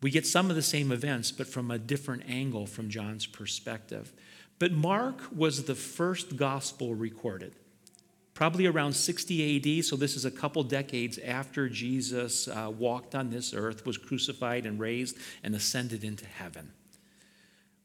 We 0.00 0.10
get 0.10 0.26
some 0.26 0.50
of 0.50 0.56
the 0.56 0.62
same 0.62 0.90
events, 0.90 1.30
but 1.30 1.46
from 1.46 1.70
a 1.70 1.78
different 1.78 2.24
angle 2.28 2.66
from 2.66 2.88
John's 2.88 3.26
perspective. 3.26 4.12
But 4.58 4.72
Mark 4.72 5.20
was 5.34 5.64
the 5.64 5.74
first 5.74 6.36
gospel 6.36 6.94
recorded, 6.94 7.54
probably 8.34 8.66
around 8.66 8.94
60 8.94 9.78
AD, 9.78 9.84
so 9.84 9.96
this 9.96 10.16
is 10.16 10.24
a 10.24 10.30
couple 10.30 10.62
decades 10.64 11.18
after 11.18 11.68
Jesus 11.68 12.48
uh, 12.48 12.70
walked 12.76 13.14
on 13.14 13.30
this 13.30 13.54
earth, 13.54 13.86
was 13.86 13.96
crucified 13.96 14.66
and 14.66 14.80
raised, 14.80 15.16
and 15.42 15.54
ascended 15.54 16.02
into 16.02 16.26
heaven. 16.26 16.72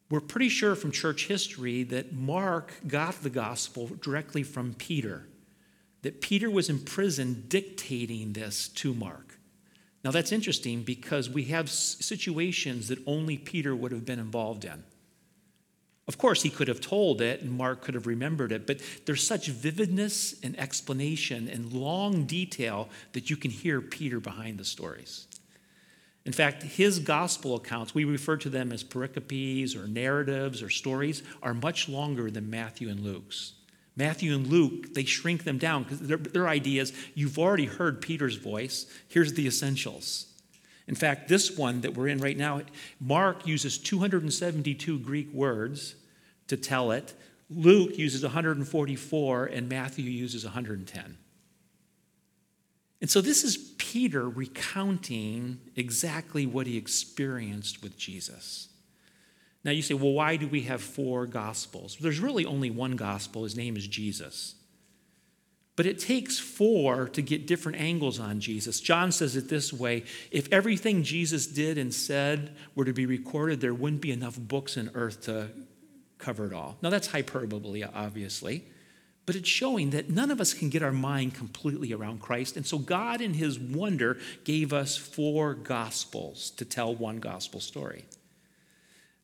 We're 0.09 0.21
pretty 0.21 0.49
sure 0.49 0.75
from 0.75 0.91
church 0.91 1.27
history 1.27 1.83
that 1.83 2.13
Mark 2.13 2.73
got 2.87 3.21
the 3.21 3.29
gospel 3.29 3.91
directly 4.01 4.41
from 4.41 4.73
Peter 4.73 5.27
that 6.07 6.21
Peter 6.21 6.49
was 6.49 6.69
in 6.69 6.79
prison 6.79 7.43
dictating 7.49 8.31
this 8.31 8.69
to 8.69 8.93
Mark. 8.93 9.37
Now, 10.05 10.11
that's 10.11 10.31
interesting 10.31 10.83
because 10.83 11.29
we 11.29 11.43
have 11.55 11.69
situations 11.69 12.87
that 12.87 13.05
only 13.05 13.37
Peter 13.37 13.75
would 13.75 13.91
have 13.91 14.05
been 14.05 14.17
involved 14.17 14.63
in. 14.63 14.85
Of 16.07 16.17
course, 16.17 16.43
he 16.43 16.49
could 16.49 16.69
have 16.69 16.79
told 16.79 17.19
it 17.19 17.41
and 17.41 17.51
Mark 17.51 17.81
could 17.81 17.93
have 17.93 18.07
remembered 18.07 18.53
it, 18.53 18.65
but 18.65 18.79
there's 19.05 19.27
such 19.27 19.49
vividness 19.49 20.33
and 20.41 20.57
explanation 20.57 21.49
and 21.49 21.73
long 21.73 22.23
detail 22.23 22.87
that 23.11 23.29
you 23.29 23.35
can 23.35 23.51
hear 23.51 23.81
Peter 23.81 24.21
behind 24.21 24.59
the 24.59 24.63
stories. 24.63 25.27
In 26.25 26.31
fact, 26.31 26.63
his 26.63 26.99
gospel 26.99 27.55
accounts, 27.55 27.93
we 27.93 28.05
refer 28.05 28.37
to 28.37 28.49
them 28.49 28.71
as 28.71 28.81
pericopes 28.81 29.75
or 29.75 29.89
narratives 29.89 30.63
or 30.63 30.69
stories, 30.69 31.21
are 31.43 31.53
much 31.53 31.89
longer 31.89 32.31
than 32.31 32.49
Matthew 32.49 32.87
and 32.87 33.01
Luke's. 33.01 33.56
Matthew 33.97 34.35
and 34.35 34.47
Luke, 34.47 34.93
they 34.93 35.03
shrink 35.03 35.43
them 35.43 35.57
down 35.57 35.83
because 35.83 35.99
their, 35.99 36.17
their 36.17 36.47
idea 36.47 36.83
is 36.83 36.93
you've 37.15 37.39
already 37.39 37.65
heard 37.65 37.99
Peter's 37.99 38.35
voice. 38.35 38.85
Here's 39.09 39.33
the 39.33 39.47
essentials. 39.47 40.27
In 40.87 40.95
fact, 40.95 41.27
this 41.27 41.57
one 41.57 41.81
that 41.81 41.95
we're 41.95 42.07
in 42.07 42.19
right 42.19 42.37
now, 42.37 42.61
Mark 43.01 43.45
uses 43.45 43.77
272 43.77 44.99
Greek 44.99 45.33
words 45.33 45.95
to 46.47 46.55
tell 46.55 46.91
it. 46.91 47.13
Luke 47.49 47.97
uses 47.97 48.23
144, 48.23 49.45
and 49.45 49.67
Matthew 49.67 50.05
uses 50.05 50.45
110. 50.45 51.17
And 53.01 53.09
so 53.09 53.21
this 53.21 53.43
is 53.43 53.57
Peter 53.77 54.27
recounting 54.29 55.59
exactly 55.75 56.45
what 56.45 56.67
he 56.67 56.77
experienced 56.77 57.83
with 57.83 57.97
Jesus. 57.97 58.66
Now 59.63 59.71
you 59.71 59.81
say, 59.81 59.93
well, 59.93 60.13
why 60.13 60.37
do 60.37 60.47
we 60.47 60.61
have 60.61 60.81
four 60.81 61.25
gospels? 61.25 61.97
There's 61.99 62.19
really 62.19 62.45
only 62.45 62.69
one 62.69 62.95
gospel. 62.95 63.43
His 63.43 63.57
name 63.57 63.75
is 63.75 63.87
Jesus. 63.87 64.55
But 65.77 65.85
it 65.85 65.99
takes 65.99 66.39
four 66.39 67.07
to 67.09 67.21
get 67.21 67.45
different 67.45 67.79
angles 67.79 68.19
on 68.19 68.39
Jesus. 68.39 68.79
John 68.79 69.11
says 69.11 69.35
it 69.35 69.47
this 69.47 69.71
way 69.71 70.03
if 70.31 70.51
everything 70.51 71.03
Jesus 71.03 71.45
did 71.45 71.77
and 71.77 71.93
said 71.93 72.55
were 72.75 72.85
to 72.85 72.93
be 72.93 73.05
recorded, 73.05 73.61
there 73.61 73.75
wouldn't 73.75 74.01
be 74.01 74.11
enough 74.11 74.39
books 74.39 74.75
in 74.75 74.89
earth 74.95 75.21
to 75.25 75.49
cover 76.17 76.47
it 76.47 76.53
all. 76.53 76.77
Now, 76.81 76.89
that's 76.89 77.07
hyperbole, 77.07 77.83
obviously, 77.83 78.63
but 79.27 79.35
it's 79.35 79.47
showing 79.47 79.91
that 79.91 80.09
none 80.09 80.31
of 80.31 80.41
us 80.41 80.53
can 80.53 80.69
get 80.69 80.81
our 80.81 80.91
mind 80.91 81.35
completely 81.35 81.93
around 81.93 82.21
Christ. 82.21 82.57
And 82.57 82.65
so, 82.65 82.79
God, 82.79 83.21
in 83.21 83.35
His 83.35 83.59
wonder, 83.59 84.17
gave 84.45 84.73
us 84.73 84.97
four 84.97 85.53
gospels 85.53 86.49
to 86.51 86.65
tell 86.65 86.95
one 86.95 87.19
gospel 87.19 87.59
story. 87.59 88.05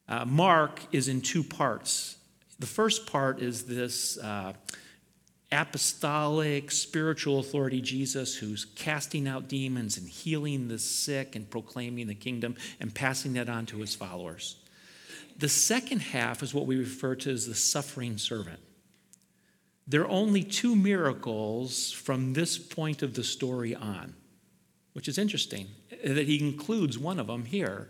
Uh, 0.07 0.25
Mark 0.25 0.81
is 0.91 1.07
in 1.07 1.21
two 1.21 1.43
parts. 1.43 2.17
The 2.59 2.65
first 2.65 3.07
part 3.07 3.41
is 3.41 3.65
this 3.65 4.17
uh, 4.17 4.53
apostolic, 5.51 6.71
spiritual 6.71 7.39
authority 7.39 7.81
Jesus 7.81 8.35
who's 8.35 8.65
casting 8.65 9.27
out 9.27 9.47
demons 9.47 9.97
and 9.97 10.07
healing 10.07 10.67
the 10.67 10.79
sick 10.79 11.35
and 11.35 11.49
proclaiming 11.49 12.07
the 12.07 12.15
kingdom 12.15 12.55
and 12.79 12.93
passing 12.93 13.33
that 13.33 13.49
on 13.49 13.65
to 13.67 13.77
his 13.77 13.95
followers. 13.95 14.57
The 15.37 15.49
second 15.49 15.99
half 15.99 16.43
is 16.43 16.53
what 16.53 16.67
we 16.67 16.77
refer 16.77 17.15
to 17.15 17.31
as 17.31 17.47
the 17.47 17.55
suffering 17.55 18.17
servant. 18.17 18.59
There 19.87 20.01
are 20.01 20.09
only 20.09 20.43
two 20.43 20.75
miracles 20.75 21.91
from 21.91 22.33
this 22.33 22.57
point 22.57 23.01
of 23.01 23.13
the 23.13 23.23
story 23.23 23.75
on, 23.75 24.15
which 24.93 25.07
is 25.07 25.17
interesting 25.17 25.67
that 26.03 26.27
he 26.27 26.39
includes 26.39 26.97
one 26.97 27.19
of 27.19 27.27
them 27.27 27.45
here 27.45 27.89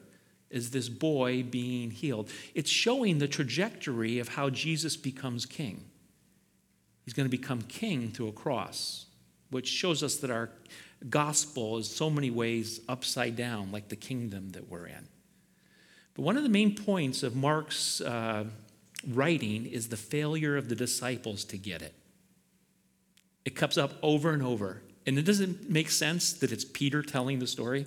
is 0.53 0.69
this 0.69 0.87
boy 0.87 1.43
being 1.43 1.91
healed. 1.91 2.29
It's 2.53 2.69
showing 2.69 3.17
the 3.17 3.27
trajectory 3.27 4.19
of 4.19 4.29
how 4.29 4.49
Jesus 4.49 4.95
becomes 4.95 5.45
king. 5.45 5.83
He's 7.03 7.13
going 7.13 7.29
to 7.29 7.37
become 7.37 7.63
king 7.63 8.11
through 8.11 8.29
a 8.29 8.33
cross, 8.33 9.07
which 9.49 9.67
shows 9.67 10.03
us 10.03 10.17
that 10.17 10.29
our 10.29 10.51
gospel 11.09 11.77
is 11.77 11.89
so 11.89 12.09
many 12.09 12.29
ways 12.29 12.79
upside 12.87 13.35
down, 13.35 13.71
like 13.71 13.89
the 13.89 13.95
kingdom 13.95 14.51
that 14.51 14.69
we're 14.69 14.85
in. 14.85 15.07
But 16.13 16.21
one 16.21 16.37
of 16.37 16.43
the 16.43 16.49
main 16.49 16.75
points 16.75 17.23
of 17.23 17.35
Mark's 17.35 17.99
uh, 17.99 18.45
writing 19.07 19.65
is 19.65 19.89
the 19.89 19.97
failure 19.97 20.55
of 20.55 20.69
the 20.69 20.75
disciples 20.75 21.43
to 21.45 21.57
get 21.57 21.81
it. 21.81 21.95
It 23.43 23.55
comes 23.55 23.77
up 23.77 23.93
over 24.01 24.29
and 24.29 24.43
over. 24.43 24.81
And 25.05 25.17
it 25.17 25.23
doesn't 25.23 25.69
make 25.69 25.89
sense 25.89 26.31
that 26.33 26.51
it's 26.51 26.63
Peter 26.63 27.01
telling 27.01 27.39
the 27.39 27.47
story. 27.47 27.85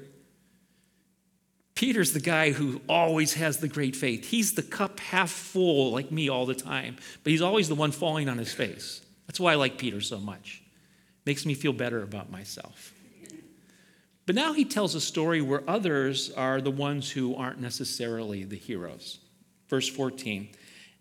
Peter's 1.77 2.13
the 2.13 2.21
guy 2.21 2.53
who 2.53 2.81
always 2.89 3.35
has 3.35 3.59
the 3.59 3.69
great 3.69 3.95
faith. 3.95 4.25
He's 4.25 4.55
the 4.55 4.63
cup 4.63 4.99
half 4.99 5.31
full, 5.31 5.93
like 5.93 6.11
me, 6.11 6.29
all 6.29 6.47
the 6.47 6.55
time, 6.55 6.97
but 7.23 7.31
he's 7.31 7.43
always 7.43 7.69
the 7.69 7.75
one 7.75 7.93
falling 7.93 8.29
on 8.31 8.39
his 8.39 8.53
face. 8.53 9.03
That's 9.27 9.39
why 9.39 9.53
I 9.53 9.57
like 9.57 9.77
Peter 9.77 10.01
so 10.01 10.19
much. 10.19 10.63
Makes 11.27 11.45
me 11.45 11.53
feel 11.53 11.75
better 11.75 12.03
about 12.03 12.31
myself. 12.31 12.95
But 14.25 14.35
now 14.35 14.55
he 14.55 14.65
tells 14.65 14.95
a 14.95 15.01
story 15.01 15.43
where 15.43 15.63
others 15.69 16.33
are 16.33 16.63
the 16.63 16.71
ones 16.71 17.11
who 17.11 17.37
aren't 17.37 17.61
necessarily 17.61 18.43
the 18.45 18.57
heroes. 18.57 19.19
Verse 19.69 19.89
14. 19.89 20.49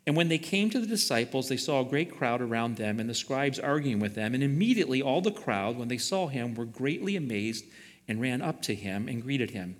And 0.05 0.15
when 0.15 0.27
they 0.27 0.37
came 0.37 0.69
to 0.69 0.79
the 0.79 0.85
disciples, 0.85 1.47
they 1.47 1.57
saw 1.57 1.81
a 1.81 1.85
great 1.85 2.15
crowd 2.15 2.41
around 2.41 2.75
them 2.75 2.99
and 2.99 3.09
the 3.09 3.15
scribes 3.15 3.59
arguing 3.59 3.99
with 3.99 4.13
them. 4.13 4.33
And 4.33 4.43
immediately 4.43 5.01
all 5.01 5.21
the 5.21 5.31
crowd, 5.31 5.77
when 5.77 5.87
they 5.87 5.97
saw 5.97 6.27
him, 6.27 6.53
were 6.53 6.65
greatly 6.65 7.15
amazed 7.15 7.65
and 8.07 8.21
ran 8.21 8.41
up 8.41 8.61
to 8.63 8.75
him 8.75 9.07
and 9.07 9.23
greeted 9.23 9.51
him. 9.51 9.77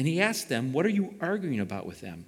And 0.00 0.08
he 0.08 0.18
asked 0.18 0.48
them, 0.48 0.72
What 0.72 0.86
are 0.86 0.88
you 0.88 1.14
arguing 1.20 1.60
about 1.60 1.84
with 1.84 2.00
them? 2.00 2.24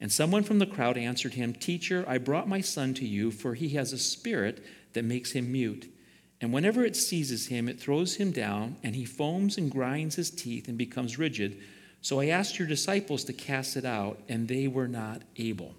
And 0.00 0.10
someone 0.10 0.42
from 0.42 0.58
the 0.58 0.64
crowd 0.64 0.96
answered 0.96 1.34
him, 1.34 1.52
Teacher, 1.52 2.02
I 2.08 2.16
brought 2.16 2.48
my 2.48 2.62
son 2.62 2.94
to 2.94 3.06
you, 3.06 3.30
for 3.30 3.52
he 3.52 3.68
has 3.74 3.92
a 3.92 3.98
spirit 3.98 4.64
that 4.94 5.04
makes 5.04 5.32
him 5.32 5.52
mute. 5.52 5.94
And 6.40 6.50
whenever 6.50 6.82
it 6.82 6.96
seizes 6.96 7.48
him, 7.48 7.68
it 7.68 7.78
throws 7.78 8.14
him 8.14 8.32
down, 8.32 8.78
and 8.82 8.96
he 8.96 9.04
foams 9.04 9.58
and 9.58 9.70
grinds 9.70 10.16
his 10.16 10.30
teeth 10.30 10.66
and 10.66 10.78
becomes 10.78 11.18
rigid. 11.18 11.60
So 12.00 12.20
I 12.20 12.28
asked 12.28 12.58
your 12.58 12.68
disciples 12.68 13.24
to 13.24 13.34
cast 13.34 13.76
it 13.76 13.84
out, 13.84 14.22
and 14.26 14.48
they 14.48 14.66
were 14.66 14.88
not 14.88 15.20
able. 15.36 15.74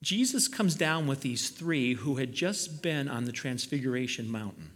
Jesus 0.00 0.46
comes 0.46 0.76
down 0.76 1.08
with 1.08 1.22
these 1.22 1.50
three 1.50 1.94
who 1.94 2.18
had 2.18 2.32
just 2.32 2.82
been 2.82 3.08
on 3.08 3.24
the 3.24 3.32
Transfiguration 3.32 4.30
Mountain. 4.30 4.70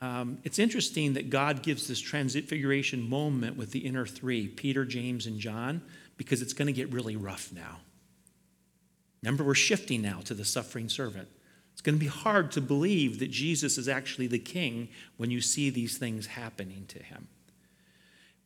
Um, 0.00 0.38
it's 0.44 0.58
interesting 0.58 1.14
that 1.14 1.28
God 1.28 1.62
gives 1.62 1.88
this 1.88 2.00
transfiguration 2.00 3.08
moment 3.08 3.56
with 3.56 3.72
the 3.72 3.80
inner 3.80 4.06
three 4.06 4.46
Peter, 4.46 4.84
James, 4.84 5.26
and 5.26 5.40
John 5.40 5.82
because 6.16 6.42
it's 6.42 6.52
going 6.52 6.66
to 6.66 6.72
get 6.72 6.92
really 6.92 7.16
rough 7.16 7.52
now. 7.52 7.78
Remember, 9.22 9.42
we're 9.42 9.54
shifting 9.54 10.02
now 10.02 10.20
to 10.24 10.34
the 10.34 10.44
suffering 10.44 10.88
servant. 10.88 11.28
It's 11.72 11.82
going 11.82 11.96
to 11.96 12.00
be 12.00 12.06
hard 12.06 12.52
to 12.52 12.60
believe 12.60 13.18
that 13.20 13.30
Jesus 13.30 13.78
is 13.78 13.88
actually 13.88 14.26
the 14.26 14.38
king 14.38 14.88
when 15.16 15.30
you 15.30 15.40
see 15.40 15.70
these 15.70 15.98
things 15.98 16.26
happening 16.26 16.84
to 16.88 17.02
him. 17.02 17.28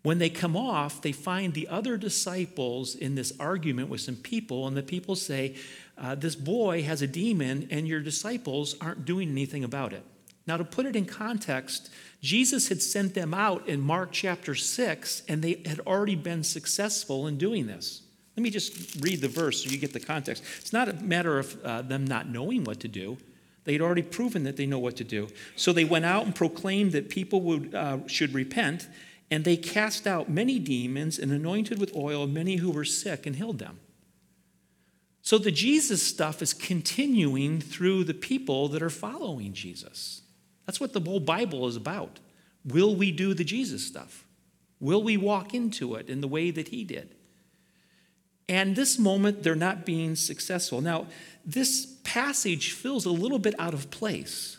When 0.02 0.18
they 0.18 0.30
come 0.30 0.56
off, 0.56 1.00
they 1.00 1.12
find 1.12 1.54
the 1.54 1.68
other 1.68 1.96
disciples 1.96 2.94
in 2.94 3.14
this 3.14 3.32
argument 3.38 3.88
with 3.88 4.00
some 4.00 4.16
people, 4.16 4.66
and 4.66 4.76
the 4.76 4.82
people 4.82 5.14
say, 5.14 5.54
uh, 5.96 6.14
This 6.14 6.34
boy 6.34 6.82
has 6.82 7.02
a 7.02 7.06
demon, 7.06 7.68
and 7.70 7.86
your 7.86 8.00
disciples 8.00 8.74
aren't 8.80 9.04
doing 9.04 9.30
anything 9.30 9.62
about 9.62 9.92
it. 9.92 10.04
Now, 10.46 10.56
to 10.56 10.64
put 10.64 10.86
it 10.86 10.96
in 10.96 11.04
context, 11.04 11.90
Jesus 12.20 12.68
had 12.68 12.82
sent 12.82 13.14
them 13.14 13.32
out 13.32 13.68
in 13.68 13.80
Mark 13.80 14.10
chapter 14.12 14.54
6, 14.54 15.22
and 15.28 15.42
they 15.42 15.62
had 15.66 15.80
already 15.80 16.16
been 16.16 16.42
successful 16.42 17.26
in 17.26 17.38
doing 17.38 17.66
this. 17.66 18.02
Let 18.36 18.42
me 18.42 18.50
just 18.50 19.00
read 19.00 19.20
the 19.20 19.28
verse 19.28 19.62
so 19.62 19.70
you 19.70 19.78
get 19.78 19.92
the 19.92 20.00
context. 20.00 20.42
It's 20.58 20.72
not 20.72 20.88
a 20.88 20.94
matter 20.94 21.38
of 21.38 21.62
uh, 21.64 21.82
them 21.82 22.06
not 22.06 22.28
knowing 22.28 22.64
what 22.64 22.80
to 22.80 22.88
do. 22.88 23.18
They 23.64 23.74
had 23.74 23.82
already 23.82 24.02
proven 24.02 24.42
that 24.44 24.56
they 24.56 24.66
know 24.66 24.78
what 24.78 24.96
to 24.96 25.04
do. 25.04 25.28
So 25.54 25.72
they 25.72 25.84
went 25.84 26.04
out 26.04 26.24
and 26.24 26.34
proclaimed 26.34 26.92
that 26.92 27.08
people 27.08 27.40
would, 27.42 27.74
uh, 27.74 27.98
should 28.08 28.34
repent, 28.34 28.88
and 29.30 29.44
they 29.44 29.56
cast 29.56 30.06
out 30.06 30.28
many 30.28 30.58
demons 30.58 31.18
and 31.18 31.30
anointed 31.30 31.78
with 31.78 31.94
oil 31.94 32.26
many 32.26 32.56
who 32.56 32.70
were 32.70 32.84
sick 32.84 33.26
and 33.26 33.36
healed 33.36 33.58
them. 33.58 33.78
So 35.20 35.38
the 35.38 35.52
Jesus 35.52 36.02
stuff 36.02 36.42
is 36.42 36.52
continuing 36.52 37.60
through 37.60 38.04
the 38.04 38.14
people 38.14 38.66
that 38.68 38.82
are 38.82 38.90
following 38.90 39.52
Jesus. 39.52 40.21
That's 40.66 40.80
what 40.80 40.92
the 40.92 41.00
whole 41.00 41.20
Bible 41.20 41.66
is 41.66 41.76
about. 41.76 42.20
Will 42.64 42.94
we 42.94 43.10
do 43.10 43.34
the 43.34 43.44
Jesus 43.44 43.86
stuff? 43.86 44.24
Will 44.80 45.02
we 45.02 45.16
walk 45.16 45.54
into 45.54 45.94
it 45.94 46.08
in 46.08 46.20
the 46.20 46.28
way 46.28 46.50
that 46.50 46.68
he 46.68 46.84
did? 46.84 47.14
And 48.48 48.76
this 48.76 48.98
moment, 48.98 49.42
they're 49.42 49.54
not 49.54 49.86
being 49.86 50.16
successful. 50.16 50.80
Now, 50.80 51.06
this 51.44 51.86
passage 52.04 52.72
feels 52.72 53.06
a 53.06 53.10
little 53.10 53.38
bit 53.38 53.54
out 53.58 53.74
of 53.74 53.90
place. 53.90 54.58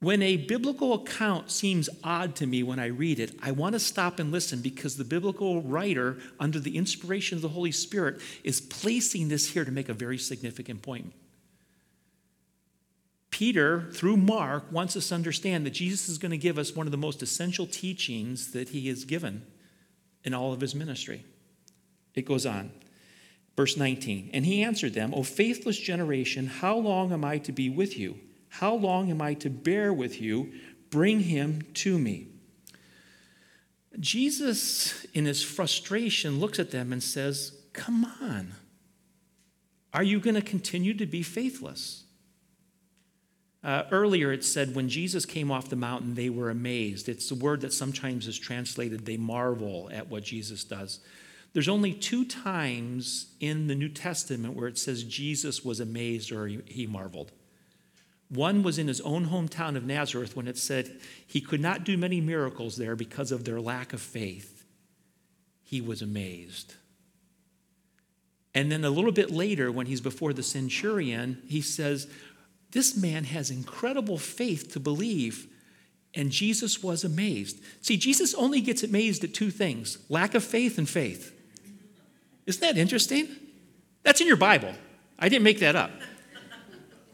When 0.00 0.20
a 0.22 0.36
biblical 0.36 0.94
account 0.94 1.50
seems 1.50 1.88
odd 2.04 2.36
to 2.36 2.46
me 2.46 2.62
when 2.62 2.78
I 2.78 2.86
read 2.86 3.18
it, 3.18 3.38
I 3.42 3.52
want 3.52 3.74
to 3.74 3.78
stop 3.78 4.18
and 4.18 4.30
listen 4.30 4.60
because 4.60 4.96
the 4.96 5.04
biblical 5.04 5.62
writer, 5.62 6.18
under 6.38 6.58
the 6.58 6.76
inspiration 6.76 7.36
of 7.36 7.42
the 7.42 7.48
Holy 7.48 7.72
Spirit, 7.72 8.20
is 8.44 8.60
placing 8.60 9.28
this 9.28 9.50
here 9.50 9.64
to 9.64 9.70
make 9.70 9.88
a 9.88 9.94
very 9.94 10.18
significant 10.18 10.82
point. 10.82 11.12
Peter, 13.30 13.90
through 13.92 14.16
Mark, 14.16 14.70
wants 14.70 14.96
us 14.96 15.08
to 15.08 15.14
understand 15.14 15.66
that 15.66 15.70
Jesus 15.70 16.08
is 16.08 16.18
going 16.18 16.30
to 16.30 16.38
give 16.38 16.58
us 16.58 16.74
one 16.74 16.86
of 16.86 16.90
the 16.90 16.96
most 16.96 17.22
essential 17.22 17.66
teachings 17.66 18.52
that 18.52 18.70
he 18.70 18.88
has 18.88 19.04
given 19.04 19.44
in 20.24 20.32
all 20.32 20.52
of 20.52 20.60
his 20.60 20.74
ministry. 20.74 21.24
It 22.14 22.24
goes 22.24 22.46
on. 22.46 22.72
Verse 23.56 23.76
19, 23.76 24.30
and 24.34 24.44
he 24.44 24.62
answered 24.62 24.92
them, 24.92 25.14
O 25.14 25.22
faithless 25.22 25.78
generation, 25.78 26.46
how 26.46 26.76
long 26.76 27.10
am 27.10 27.24
I 27.24 27.38
to 27.38 27.52
be 27.52 27.70
with 27.70 27.98
you? 27.98 28.18
How 28.50 28.74
long 28.74 29.10
am 29.10 29.22
I 29.22 29.32
to 29.34 29.48
bear 29.48 29.94
with 29.94 30.20
you? 30.20 30.52
Bring 30.90 31.20
him 31.20 31.62
to 31.74 31.98
me. 31.98 32.28
Jesus, 33.98 35.06
in 35.14 35.24
his 35.24 35.42
frustration, 35.42 36.38
looks 36.38 36.58
at 36.58 36.70
them 36.70 36.92
and 36.92 37.02
says, 37.02 37.52
Come 37.72 38.04
on. 38.20 38.54
Are 39.92 40.02
you 40.02 40.20
going 40.20 40.34
to 40.34 40.42
continue 40.42 40.92
to 40.94 41.06
be 41.06 41.22
faithless? 41.22 42.04
Uh, 43.64 43.82
earlier, 43.90 44.32
it 44.32 44.44
said 44.44 44.74
when 44.74 44.88
Jesus 44.88 45.26
came 45.26 45.50
off 45.50 45.68
the 45.68 45.76
mountain, 45.76 46.14
they 46.14 46.30
were 46.30 46.50
amazed. 46.50 47.08
It's 47.08 47.28
the 47.28 47.34
word 47.34 47.62
that 47.62 47.72
sometimes 47.72 48.28
is 48.28 48.38
translated, 48.38 49.04
they 49.04 49.16
marvel 49.16 49.90
at 49.92 50.08
what 50.08 50.22
Jesus 50.22 50.62
does. 50.62 51.00
There's 51.52 51.68
only 51.68 51.94
two 51.94 52.24
times 52.24 53.32
in 53.40 53.66
the 53.66 53.74
New 53.74 53.88
Testament 53.88 54.54
where 54.54 54.68
it 54.68 54.78
says 54.78 55.02
Jesus 55.04 55.64
was 55.64 55.80
amazed 55.80 56.30
or 56.30 56.46
he, 56.46 56.60
he 56.66 56.86
marveled. 56.86 57.32
One 58.28 58.62
was 58.62 58.78
in 58.78 58.88
his 58.88 59.00
own 59.00 59.28
hometown 59.28 59.76
of 59.76 59.84
Nazareth 59.86 60.36
when 60.36 60.48
it 60.48 60.58
said 60.58 61.00
he 61.26 61.40
could 61.40 61.60
not 61.60 61.84
do 61.84 61.96
many 61.96 62.20
miracles 62.20 62.76
there 62.76 62.96
because 62.96 63.32
of 63.32 63.44
their 63.44 63.60
lack 63.60 63.92
of 63.92 64.00
faith. 64.00 64.64
He 65.62 65.80
was 65.80 66.02
amazed. 66.02 66.74
And 68.54 68.72
then 68.72 68.84
a 68.84 68.90
little 68.90 69.12
bit 69.12 69.30
later, 69.30 69.70
when 69.70 69.86
he's 69.86 70.00
before 70.00 70.32
the 70.32 70.42
centurion, 70.42 71.42
he 71.46 71.60
says, 71.60 72.08
this 72.76 72.96
man 72.96 73.24
has 73.24 73.50
incredible 73.50 74.18
faith 74.18 74.72
to 74.72 74.80
believe. 74.80 75.48
And 76.14 76.30
Jesus 76.30 76.82
was 76.82 77.04
amazed. 77.04 77.60
See, 77.82 77.96
Jesus 77.96 78.34
only 78.34 78.60
gets 78.60 78.82
amazed 78.82 79.22
at 79.24 79.34
two 79.34 79.50
things 79.50 79.98
lack 80.08 80.34
of 80.34 80.44
faith 80.44 80.78
and 80.78 80.88
faith. 80.88 81.32
Isn't 82.46 82.60
that 82.60 82.78
interesting? 82.78 83.28
That's 84.02 84.20
in 84.20 84.26
your 84.26 84.36
Bible. 84.36 84.72
I 85.18 85.28
didn't 85.28 85.44
make 85.44 85.60
that 85.60 85.76
up. 85.76 85.90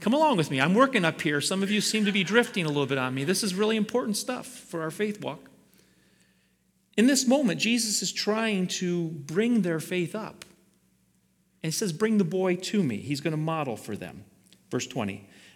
Come 0.01 0.15
along 0.15 0.37
with 0.37 0.51
me. 0.51 0.61
I'm 0.61 0.75
working 0.75 1.05
up 1.05 1.21
here. 1.21 1.41
Some 1.41 1.63
of 1.63 1.71
you 1.71 1.81
seem 1.81 2.05
to 2.05 2.13
be 2.13 2.25
drifting 2.25 2.65
a 2.65 2.69
little 2.69 2.87
bit 2.87 2.99
on 2.99 3.15
me. 3.15 3.23
This 3.23 3.45
is 3.45 3.55
really 3.55 3.77
important 3.77 4.17
stuff 4.17 4.47
for 4.47 4.83
our 4.83 4.91
faith 4.91 5.21
walk. 5.21 5.49
In 6.97 7.07
this 7.07 7.27
moment, 7.27 7.61
Jesus 7.61 8.03
is 8.03 8.13
trying 8.13 8.67
to 8.67 9.09
bring 9.09 9.63
their 9.63 9.81
faith 9.81 10.15
up. 10.15 10.45
And 11.63 11.73
he 11.73 11.77
says, 11.77 11.93
Bring 11.93 12.19
the 12.19 12.25
boy 12.25 12.57
to 12.57 12.83
me. 12.83 12.97
He's 12.97 13.21
going 13.21 13.31
to 13.31 13.39
model 13.39 13.77
for 13.77 13.97
them. 13.97 14.25
Verse 14.71 14.87
20. 14.87 15.29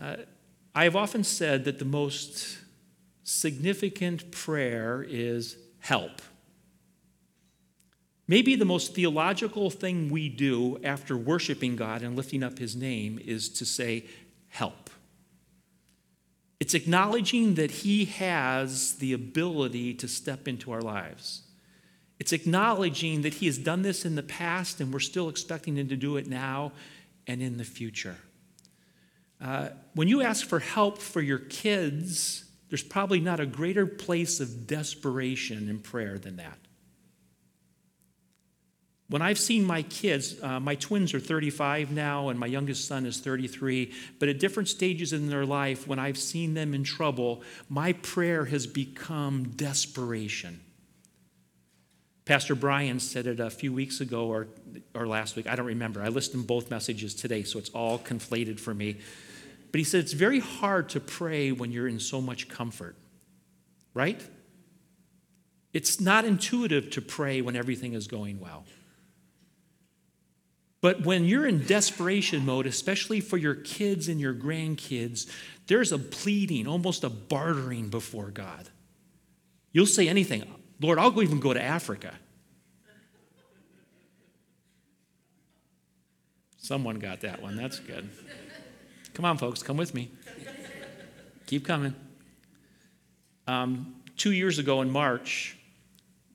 Uh, 0.00 0.16
I 0.74 0.84
have 0.84 0.96
often 0.96 1.24
said 1.24 1.64
that 1.64 1.78
the 1.78 1.84
most 1.84 2.58
significant 3.22 4.30
prayer 4.30 5.04
is 5.06 5.56
help. 5.80 6.22
Maybe 8.26 8.54
the 8.54 8.64
most 8.64 8.94
theological 8.94 9.70
thing 9.70 10.08
we 10.08 10.28
do 10.28 10.78
after 10.84 11.16
worshiping 11.16 11.74
God 11.74 12.02
and 12.02 12.16
lifting 12.16 12.42
up 12.42 12.58
His 12.58 12.76
name 12.76 13.18
is 13.24 13.48
to 13.50 13.66
say, 13.66 14.04
help. 14.48 14.88
It's 16.60 16.74
acknowledging 16.74 17.54
that 17.56 17.70
He 17.70 18.04
has 18.04 18.94
the 18.94 19.12
ability 19.12 19.94
to 19.94 20.08
step 20.08 20.46
into 20.46 20.70
our 20.70 20.80
lives. 20.80 21.42
It's 22.20 22.32
acknowledging 22.32 23.22
that 23.22 23.34
He 23.34 23.46
has 23.46 23.58
done 23.58 23.82
this 23.82 24.04
in 24.04 24.14
the 24.14 24.22
past 24.22 24.80
and 24.80 24.92
we're 24.92 25.00
still 25.00 25.28
expecting 25.28 25.76
Him 25.76 25.88
to 25.88 25.96
do 25.96 26.16
it 26.16 26.28
now 26.28 26.72
and 27.26 27.42
in 27.42 27.58
the 27.58 27.64
future. 27.64 28.16
Uh, 29.42 29.68
when 29.94 30.08
you 30.08 30.22
ask 30.22 30.46
for 30.46 30.58
help 30.58 30.98
for 30.98 31.20
your 31.20 31.38
kids, 31.38 32.44
there's 32.68 32.82
probably 32.82 33.20
not 33.20 33.40
a 33.40 33.46
greater 33.46 33.86
place 33.86 34.40
of 34.40 34.66
desperation 34.66 35.68
in 35.68 35.78
prayer 35.78 36.18
than 36.18 36.36
that. 36.36 36.58
When 39.08 39.22
I've 39.22 39.40
seen 39.40 39.64
my 39.64 39.82
kids, 39.82 40.40
uh, 40.40 40.60
my 40.60 40.76
twins 40.76 41.14
are 41.14 41.20
35 41.20 41.90
now, 41.90 42.28
and 42.28 42.38
my 42.38 42.46
youngest 42.46 42.86
son 42.86 43.06
is 43.06 43.18
33, 43.18 43.92
but 44.20 44.28
at 44.28 44.38
different 44.38 44.68
stages 44.68 45.12
in 45.12 45.28
their 45.28 45.44
life, 45.44 45.88
when 45.88 45.98
I've 45.98 46.16
seen 46.16 46.54
them 46.54 46.74
in 46.74 46.84
trouble, 46.84 47.42
my 47.68 47.94
prayer 47.94 48.44
has 48.44 48.68
become 48.68 49.48
desperation. 49.56 50.60
Pastor 52.24 52.54
Brian 52.54 53.00
said 53.00 53.26
it 53.26 53.40
a 53.40 53.50
few 53.50 53.72
weeks 53.72 54.00
ago 54.00 54.26
or, 54.26 54.46
or 54.94 55.08
last 55.08 55.34
week. 55.34 55.48
I 55.48 55.56
don't 55.56 55.66
remember. 55.66 56.00
I 56.00 56.08
listened 56.08 56.44
to 56.44 56.46
both 56.46 56.70
messages 56.70 57.12
today, 57.12 57.42
so 57.42 57.58
it's 57.58 57.70
all 57.70 57.98
conflated 57.98 58.60
for 58.60 58.72
me. 58.72 58.98
But 59.72 59.78
he 59.78 59.84
said 59.84 60.00
it's 60.00 60.12
very 60.12 60.40
hard 60.40 60.88
to 60.90 61.00
pray 61.00 61.52
when 61.52 61.70
you're 61.70 61.88
in 61.88 62.00
so 62.00 62.20
much 62.20 62.48
comfort, 62.48 62.96
right? 63.94 64.20
It's 65.72 66.00
not 66.00 66.24
intuitive 66.24 66.90
to 66.90 67.00
pray 67.02 67.40
when 67.40 67.54
everything 67.54 67.92
is 67.92 68.08
going 68.08 68.40
well. 68.40 68.64
But 70.80 71.04
when 71.04 71.24
you're 71.24 71.46
in 71.46 71.66
desperation 71.66 72.44
mode, 72.44 72.66
especially 72.66 73.20
for 73.20 73.36
your 73.36 73.54
kids 73.54 74.08
and 74.08 74.20
your 74.20 74.34
grandkids, 74.34 75.30
there's 75.66 75.92
a 75.92 75.98
pleading, 75.98 76.66
almost 76.66 77.04
a 77.04 77.10
bartering 77.10 77.90
before 77.90 78.30
God. 78.30 78.70
You'll 79.72 79.86
say 79.86 80.08
anything. 80.08 80.50
Lord, 80.80 80.98
I'll 80.98 81.22
even 81.22 81.38
go 81.38 81.52
to 81.52 81.62
Africa. 81.62 82.14
Someone 86.56 86.98
got 86.98 87.20
that 87.20 87.42
one. 87.42 87.56
That's 87.56 87.78
good. 87.78 88.08
Come 89.14 89.24
on, 89.24 89.38
folks, 89.38 89.62
come 89.62 89.76
with 89.76 89.94
me. 89.94 90.10
Keep 91.46 91.66
coming. 91.66 91.94
Um, 93.46 93.96
two 94.16 94.32
years 94.32 94.58
ago 94.58 94.82
in 94.82 94.90
March, 94.90 95.56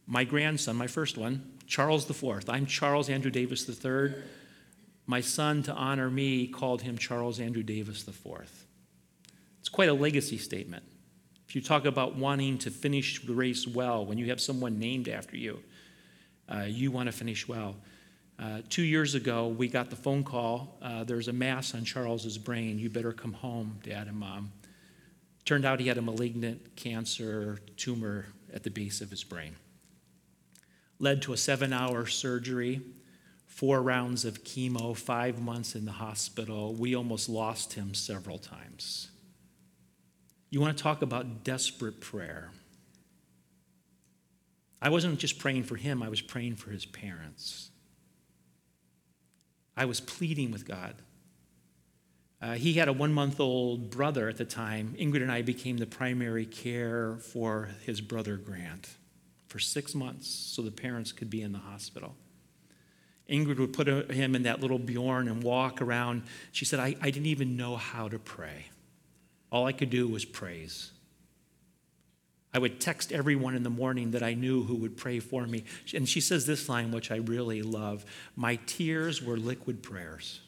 my 0.07 0.23
grandson, 0.23 0.75
my 0.75 0.88
first 0.88 1.17
one, 1.17 1.53
Charles 1.67 2.09
IV, 2.09 2.49
I'm 2.49 2.65
Charles 2.65 3.09
Andrew 3.09 3.31
Davis 3.31 3.67
III. 3.67 4.13
My 5.07 5.21
son, 5.21 5.63
to 5.63 5.73
honor 5.73 6.09
me, 6.09 6.47
called 6.47 6.81
him 6.81 6.97
Charles 6.97 7.39
Andrew 7.39 7.63
Davis 7.63 8.07
IV. 8.07 8.65
It's 9.59 9.69
quite 9.69 9.89
a 9.89 9.93
legacy 9.93 10.38
statement. 10.38 10.83
If 11.47 11.55
you 11.55 11.61
talk 11.61 11.85
about 11.85 12.15
wanting 12.15 12.57
to 12.59 12.71
finish 12.71 13.25
the 13.25 13.33
race 13.33 13.67
well, 13.67 14.05
when 14.05 14.17
you 14.17 14.25
have 14.27 14.41
someone 14.41 14.79
named 14.79 15.07
after 15.07 15.38
you, 15.38 15.59
uh, 16.53 16.63
you 16.67 16.91
want 16.91 17.07
to 17.07 17.13
finish 17.13 17.47
well. 17.47 17.75
Uh, 18.37 18.61
two 18.69 18.81
years 18.81 19.15
ago, 19.15 19.47
we 19.47 19.67
got 19.67 19.89
the 19.89 19.95
phone 19.95 20.23
call 20.23 20.77
uh, 20.81 21.03
there's 21.03 21.27
a 21.27 21.33
mass 21.33 21.73
on 21.73 21.85
Charles's 21.85 22.37
brain. 22.37 22.77
You 22.77 22.89
better 22.89 23.13
come 23.13 23.33
home, 23.33 23.79
Dad 23.83 24.07
and 24.07 24.17
Mom. 24.17 24.51
Turned 25.45 25.63
out 25.63 25.79
he 25.79 25.87
had 25.87 25.97
a 25.97 26.01
malignant 26.01 26.75
cancer 26.75 27.59
tumor 27.77 28.25
at 28.53 28.63
the 28.63 28.71
base 28.71 29.01
of 29.01 29.09
his 29.09 29.23
brain. 29.23 29.55
Led 30.99 31.21
to 31.23 31.33
a 31.33 31.37
seven 31.37 31.71
hour 31.71 32.05
surgery, 32.07 32.81
four 33.47 33.81
rounds 33.81 34.25
of 34.25 34.43
chemo, 34.43 34.95
five 34.95 35.39
months 35.39 35.75
in 35.75 35.85
the 35.85 35.91
hospital. 35.91 36.73
We 36.73 36.95
almost 36.95 37.29
lost 37.29 37.73
him 37.73 37.93
several 37.93 38.37
times. 38.37 39.09
You 40.49 40.61
want 40.61 40.77
to 40.77 40.83
talk 40.83 41.01
about 41.01 41.43
desperate 41.43 42.01
prayer. 42.01 42.51
I 44.81 44.89
wasn't 44.89 45.19
just 45.19 45.39
praying 45.39 45.63
for 45.63 45.75
him, 45.75 46.03
I 46.03 46.09
was 46.09 46.21
praying 46.21 46.55
for 46.55 46.69
his 46.69 46.85
parents. 46.85 47.69
I 49.77 49.85
was 49.85 49.99
pleading 49.99 50.51
with 50.51 50.67
God. 50.67 50.95
Uh, 52.41 52.53
he 52.53 52.73
had 52.73 52.88
a 52.88 52.93
one 52.93 53.13
month 53.13 53.39
old 53.39 53.89
brother 53.89 54.29
at 54.29 54.38
the 54.38 54.45
time. 54.45 54.95
Ingrid 54.99 55.21
and 55.21 55.31
I 55.31 55.41
became 55.41 55.77
the 55.77 55.88
primary 55.88 56.45
care 56.45 57.17
for 57.17 57.69
his 57.85 58.01
brother 58.01 58.38
Grant 58.38 58.89
for 59.47 59.59
six 59.59 59.95
months 59.95 60.27
so 60.27 60.61
the 60.61 60.71
parents 60.71 61.11
could 61.11 61.29
be 61.29 61.41
in 61.41 61.51
the 61.51 61.59
hospital. 61.59 62.15
Ingrid 63.29 63.57
would 63.57 63.73
put 63.73 63.88
him 63.88 64.35
in 64.35 64.43
that 64.43 64.61
little 64.61 64.77
Bjorn 64.77 65.27
and 65.27 65.41
walk 65.41 65.81
around. 65.81 66.23
She 66.51 66.65
said, 66.65 66.79
I, 66.79 66.95
I 67.01 67.09
didn't 67.09 67.25
even 67.25 67.57
know 67.57 67.75
how 67.75 68.07
to 68.07 68.19
pray. 68.19 68.67
All 69.51 69.65
I 69.65 69.71
could 69.71 69.89
do 69.89 70.07
was 70.07 70.25
praise. 70.25 70.91
I 72.55 72.57
would 72.57 72.79
text 72.79 73.11
everyone 73.11 73.53
in 73.53 73.63
the 73.63 73.69
morning 73.69 74.11
that 74.11 74.23
I 74.23 74.33
knew 74.33 74.63
who 74.63 74.75
would 74.75 74.95
pray 74.95 75.19
for 75.19 75.45
me. 75.45 75.65
And 75.93 76.07
she 76.07 76.21
says 76.21 76.45
this 76.45 76.69
line, 76.69 76.89
which 76.89 77.11
I 77.11 77.17
really 77.17 77.61
love 77.61 78.05
My 78.37 78.55
tears 78.65 79.21
were 79.21 79.35
liquid 79.35 79.83
prayers. 79.83 80.39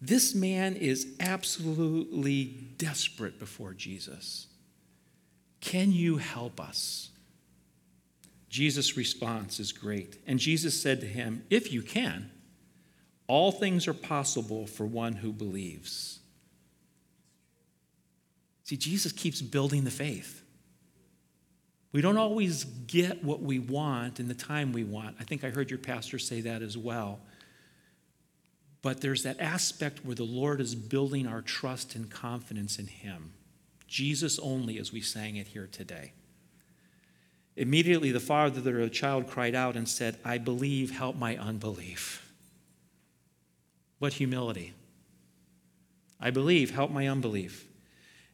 This 0.00 0.32
man 0.32 0.76
is 0.76 1.08
absolutely 1.18 2.44
desperate 2.78 3.40
before 3.40 3.74
Jesus. 3.74 4.46
Can 5.60 5.90
you 5.90 6.18
help 6.18 6.60
us? 6.60 7.10
Jesus' 8.48 8.96
response 8.96 9.58
is 9.58 9.72
great. 9.72 10.18
And 10.24 10.38
Jesus 10.38 10.80
said 10.80 11.00
to 11.00 11.06
him, 11.06 11.44
If 11.50 11.72
you 11.72 11.82
can, 11.82 12.30
all 13.26 13.50
things 13.50 13.88
are 13.88 13.94
possible 13.94 14.68
for 14.68 14.86
one 14.86 15.14
who 15.14 15.32
believes. 15.32 16.20
See, 18.72 18.78
Jesus 18.78 19.12
keeps 19.12 19.42
building 19.42 19.84
the 19.84 19.90
faith. 19.90 20.42
We 21.92 22.00
don't 22.00 22.16
always 22.16 22.64
get 22.64 23.22
what 23.22 23.42
we 23.42 23.58
want 23.58 24.18
in 24.18 24.28
the 24.28 24.34
time 24.34 24.72
we 24.72 24.82
want. 24.82 25.16
I 25.20 25.24
think 25.24 25.44
I 25.44 25.50
heard 25.50 25.68
your 25.68 25.78
pastor 25.78 26.18
say 26.18 26.40
that 26.40 26.62
as 26.62 26.78
well. 26.78 27.20
But 28.80 29.02
there's 29.02 29.24
that 29.24 29.38
aspect 29.38 30.06
where 30.06 30.14
the 30.14 30.24
Lord 30.24 30.58
is 30.58 30.74
building 30.74 31.26
our 31.26 31.42
trust 31.42 31.94
and 31.94 32.08
confidence 32.08 32.78
in 32.78 32.86
Him. 32.86 33.34
Jesus 33.88 34.38
only, 34.38 34.78
as 34.78 34.90
we 34.90 35.02
sang 35.02 35.36
it 35.36 35.48
here 35.48 35.68
today. 35.70 36.14
Immediately, 37.56 38.10
the 38.10 38.20
father 38.20 38.56
of 38.56 38.64
the 38.64 38.88
child 38.88 39.26
cried 39.26 39.54
out 39.54 39.76
and 39.76 39.86
said, 39.86 40.16
I 40.24 40.38
believe, 40.38 40.92
help 40.92 41.14
my 41.14 41.36
unbelief. 41.36 42.32
What 43.98 44.14
humility. 44.14 44.72
I 46.18 46.30
believe, 46.30 46.70
help 46.70 46.90
my 46.90 47.06
unbelief. 47.06 47.68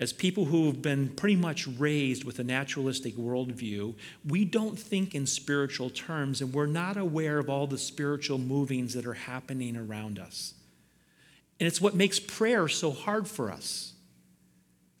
as 0.00 0.14
people 0.14 0.46
who 0.46 0.66
have 0.66 0.80
been 0.80 1.10
pretty 1.10 1.36
much 1.36 1.68
raised 1.68 2.24
with 2.24 2.38
a 2.38 2.44
naturalistic 2.44 3.14
worldview, 3.16 3.94
we 4.26 4.46
don't 4.46 4.78
think 4.78 5.14
in 5.14 5.26
spiritual 5.26 5.90
terms 5.90 6.40
and 6.40 6.54
we're 6.54 6.64
not 6.64 6.96
aware 6.96 7.38
of 7.38 7.50
all 7.50 7.66
the 7.66 7.78
spiritual 7.78 8.38
movings 8.38 8.94
that 8.94 9.04
are 9.06 9.12
happening 9.12 9.76
around 9.76 10.18
us. 10.18 10.54
And 11.60 11.66
it's 11.66 11.82
what 11.82 11.94
makes 11.94 12.18
prayer 12.18 12.66
so 12.66 12.90
hard 12.90 13.28
for 13.28 13.52
us. 13.52 13.92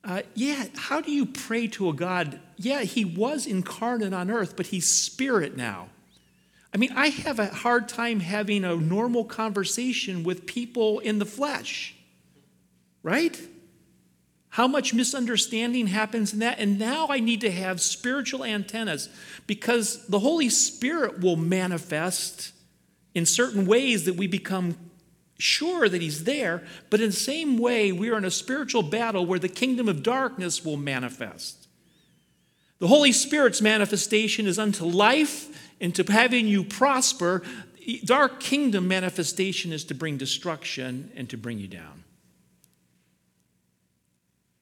Uh, 0.04 0.20
yeah, 0.34 0.66
how 0.76 1.00
do 1.00 1.10
you 1.10 1.24
pray 1.24 1.66
to 1.66 1.88
a 1.88 1.94
God? 1.94 2.38
Yeah, 2.58 2.82
he 2.82 3.06
was 3.06 3.46
incarnate 3.46 4.12
on 4.12 4.30
earth, 4.30 4.54
but 4.54 4.66
he's 4.66 4.86
spirit 4.86 5.56
now. 5.56 5.88
I 6.74 6.76
mean, 6.76 6.92
I 6.94 7.08
have 7.08 7.38
a 7.38 7.46
hard 7.46 7.88
time 7.88 8.20
having 8.20 8.64
a 8.64 8.76
normal 8.76 9.24
conversation 9.24 10.24
with 10.24 10.44
people 10.44 11.00
in 11.00 11.18
the 11.18 11.24
flesh, 11.24 11.94
right? 13.02 13.38
How 14.50 14.66
much 14.66 14.92
misunderstanding 14.92 15.86
happens 15.86 16.32
in 16.32 16.40
that? 16.40 16.58
And 16.58 16.78
now 16.78 17.06
I 17.08 17.20
need 17.20 17.40
to 17.42 17.50
have 17.52 17.80
spiritual 17.80 18.44
antennas 18.44 19.08
because 19.46 20.06
the 20.08 20.18
Holy 20.18 20.48
Spirit 20.48 21.20
will 21.20 21.36
manifest 21.36 22.52
in 23.14 23.26
certain 23.26 23.64
ways 23.64 24.04
that 24.04 24.16
we 24.16 24.26
become 24.26 24.76
sure 25.38 25.88
that 25.88 26.02
He's 26.02 26.24
there. 26.24 26.64
But 26.90 27.00
in 27.00 27.06
the 27.06 27.12
same 27.12 27.58
way, 27.58 27.92
we 27.92 28.10
are 28.10 28.18
in 28.18 28.24
a 28.24 28.30
spiritual 28.30 28.82
battle 28.82 29.24
where 29.24 29.38
the 29.38 29.48
kingdom 29.48 29.88
of 29.88 30.02
darkness 30.02 30.64
will 30.64 30.76
manifest. 30.76 31.68
The 32.80 32.88
Holy 32.88 33.12
Spirit's 33.12 33.62
manifestation 33.62 34.46
is 34.46 34.58
unto 34.58 34.84
life 34.84 35.48
and 35.80 35.94
to 35.94 36.02
having 36.10 36.48
you 36.48 36.64
prosper. 36.64 37.42
Dark 38.04 38.40
kingdom 38.40 38.88
manifestation 38.88 39.72
is 39.72 39.84
to 39.84 39.94
bring 39.94 40.16
destruction 40.16 41.12
and 41.14 41.30
to 41.30 41.36
bring 41.36 41.58
you 41.58 41.68
down. 41.68 42.04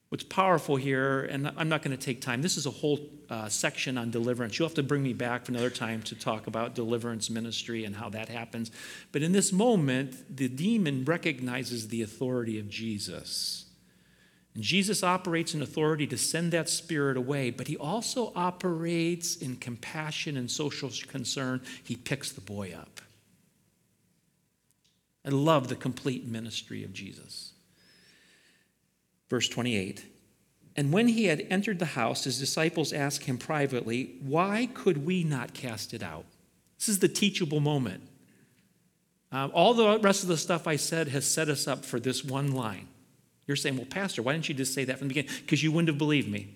What's 0.09 0.23
powerful 0.23 0.75
here, 0.75 1.21
and 1.21 1.51
I'm 1.55 1.69
not 1.69 1.83
going 1.83 1.95
to 1.95 2.03
take 2.03 2.19
time, 2.19 2.41
this 2.41 2.57
is 2.57 2.65
a 2.65 2.71
whole 2.71 2.99
uh, 3.29 3.47
section 3.47 3.95
on 3.95 4.09
deliverance. 4.09 4.57
You'll 4.57 4.67
have 4.67 4.75
to 4.75 4.83
bring 4.83 5.03
me 5.03 5.13
back 5.13 5.45
for 5.45 5.51
another 5.51 5.69
time 5.69 6.01
to 6.03 6.15
talk 6.15 6.47
about 6.47 6.73
deliverance 6.73 7.29
ministry 7.29 7.85
and 7.85 7.95
how 7.95 8.09
that 8.09 8.27
happens. 8.27 8.71
But 9.11 9.21
in 9.21 9.33
this 9.33 9.53
moment, 9.53 10.35
the 10.35 10.47
demon 10.47 11.05
recognizes 11.05 11.89
the 11.89 12.01
authority 12.01 12.59
of 12.59 12.69
Jesus. 12.69 13.65
And 14.55 14.63
Jesus 14.63 15.03
operates 15.03 15.53
in 15.53 15.61
authority 15.61 16.07
to 16.07 16.17
send 16.17 16.53
that 16.53 16.69
spirit 16.69 17.15
away, 17.15 17.51
but 17.51 17.67
he 17.67 17.77
also 17.77 18.33
operates 18.35 19.35
in 19.35 19.57
compassion 19.57 20.37
and 20.37 20.49
social 20.49 20.89
concern. 21.07 21.61
He 21.83 21.95
picks 21.95 22.31
the 22.31 22.41
boy 22.41 22.73
up. 22.75 22.99
I 25.23 25.29
love 25.29 25.67
the 25.67 25.75
complete 25.75 26.25
ministry 26.25 26.83
of 26.83 26.93
Jesus. 26.93 27.53
Verse 29.29 29.47
28 29.47 30.05
And 30.75 30.91
when 30.91 31.09
he 31.09 31.25
had 31.25 31.45
entered 31.49 31.79
the 31.79 31.85
house, 31.85 32.23
his 32.23 32.39
disciples 32.39 32.91
asked 32.91 33.25
him 33.25 33.37
privately, 33.37 34.15
Why 34.21 34.69
could 34.73 35.05
we 35.05 35.23
not 35.23 35.53
cast 35.53 35.93
it 35.93 36.03
out? 36.03 36.25
This 36.77 36.89
is 36.89 36.99
the 36.99 37.07
teachable 37.07 37.59
moment. 37.59 38.03
Uh, 39.31 39.47
all 39.53 39.73
the 39.73 39.99
rest 39.99 40.23
of 40.23 40.29
the 40.29 40.37
stuff 40.37 40.67
I 40.67 40.75
said 40.75 41.09
has 41.09 41.25
set 41.25 41.49
us 41.49 41.67
up 41.67 41.85
for 41.85 41.99
this 41.99 42.23
one 42.23 42.51
line. 42.51 42.87
You're 43.45 43.55
saying, 43.55 43.77
Well, 43.77 43.85
Pastor, 43.85 44.21
why 44.21 44.33
didn't 44.33 44.49
you 44.49 44.55
just 44.55 44.73
say 44.73 44.85
that 44.85 44.97
from 44.97 45.07
the 45.07 45.13
beginning? 45.13 45.31
Because 45.41 45.63
you 45.63 45.71
wouldn't 45.71 45.89
have 45.89 45.97
believed 45.97 46.29
me. 46.29 46.55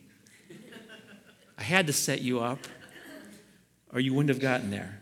I 1.58 1.64
had 1.64 1.88
to 1.88 1.94
set 1.94 2.22
you 2.22 2.40
up, 2.40 2.60
or 3.94 4.00
you 4.00 4.14
wouldn't 4.14 4.30
have 4.30 4.40
gotten 4.40 4.72
there. 4.72 5.00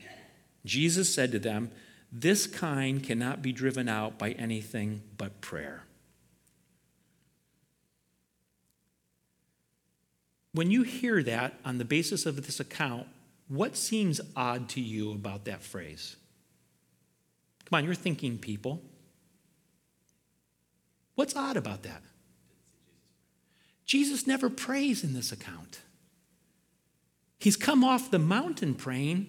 Jesus 0.66 1.14
said 1.14 1.32
to 1.32 1.40
them, 1.40 1.72
This 2.12 2.46
kind 2.46 3.04
cannot 3.04 3.42
be 3.42 3.52
driven 3.52 3.88
out 3.88 4.18
by 4.18 4.32
anything 4.32 5.02
but 5.18 5.40
prayer. 5.42 5.84
When 10.54 10.70
you 10.70 10.84
hear 10.84 11.24
that 11.24 11.54
on 11.64 11.78
the 11.78 11.86
basis 11.86 12.26
of 12.26 12.46
this 12.46 12.60
account, 12.60 13.08
what 13.48 13.76
seems 13.76 14.20
odd 14.36 14.70
to 14.70 14.82
you 14.82 15.12
about 15.12 15.46
that 15.46 15.62
phrase? 15.62 16.16
Come 17.66 17.78
on, 17.78 17.86
you're 17.86 17.94
thinking 17.94 18.38
people. 18.38 18.82
What's 21.16 21.36
odd 21.36 21.58
about 21.58 21.84
that? 21.84 22.02
Jesus 23.86 24.26
never 24.28 24.50
prays 24.50 25.04
in 25.04 25.14
this 25.14 25.32
account. 25.32 25.82
He's 27.40 27.58
come 27.58 27.84
off 27.84 28.12
the 28.12 28.20
mountain 28.20 28.76
praying. 28.76 29.28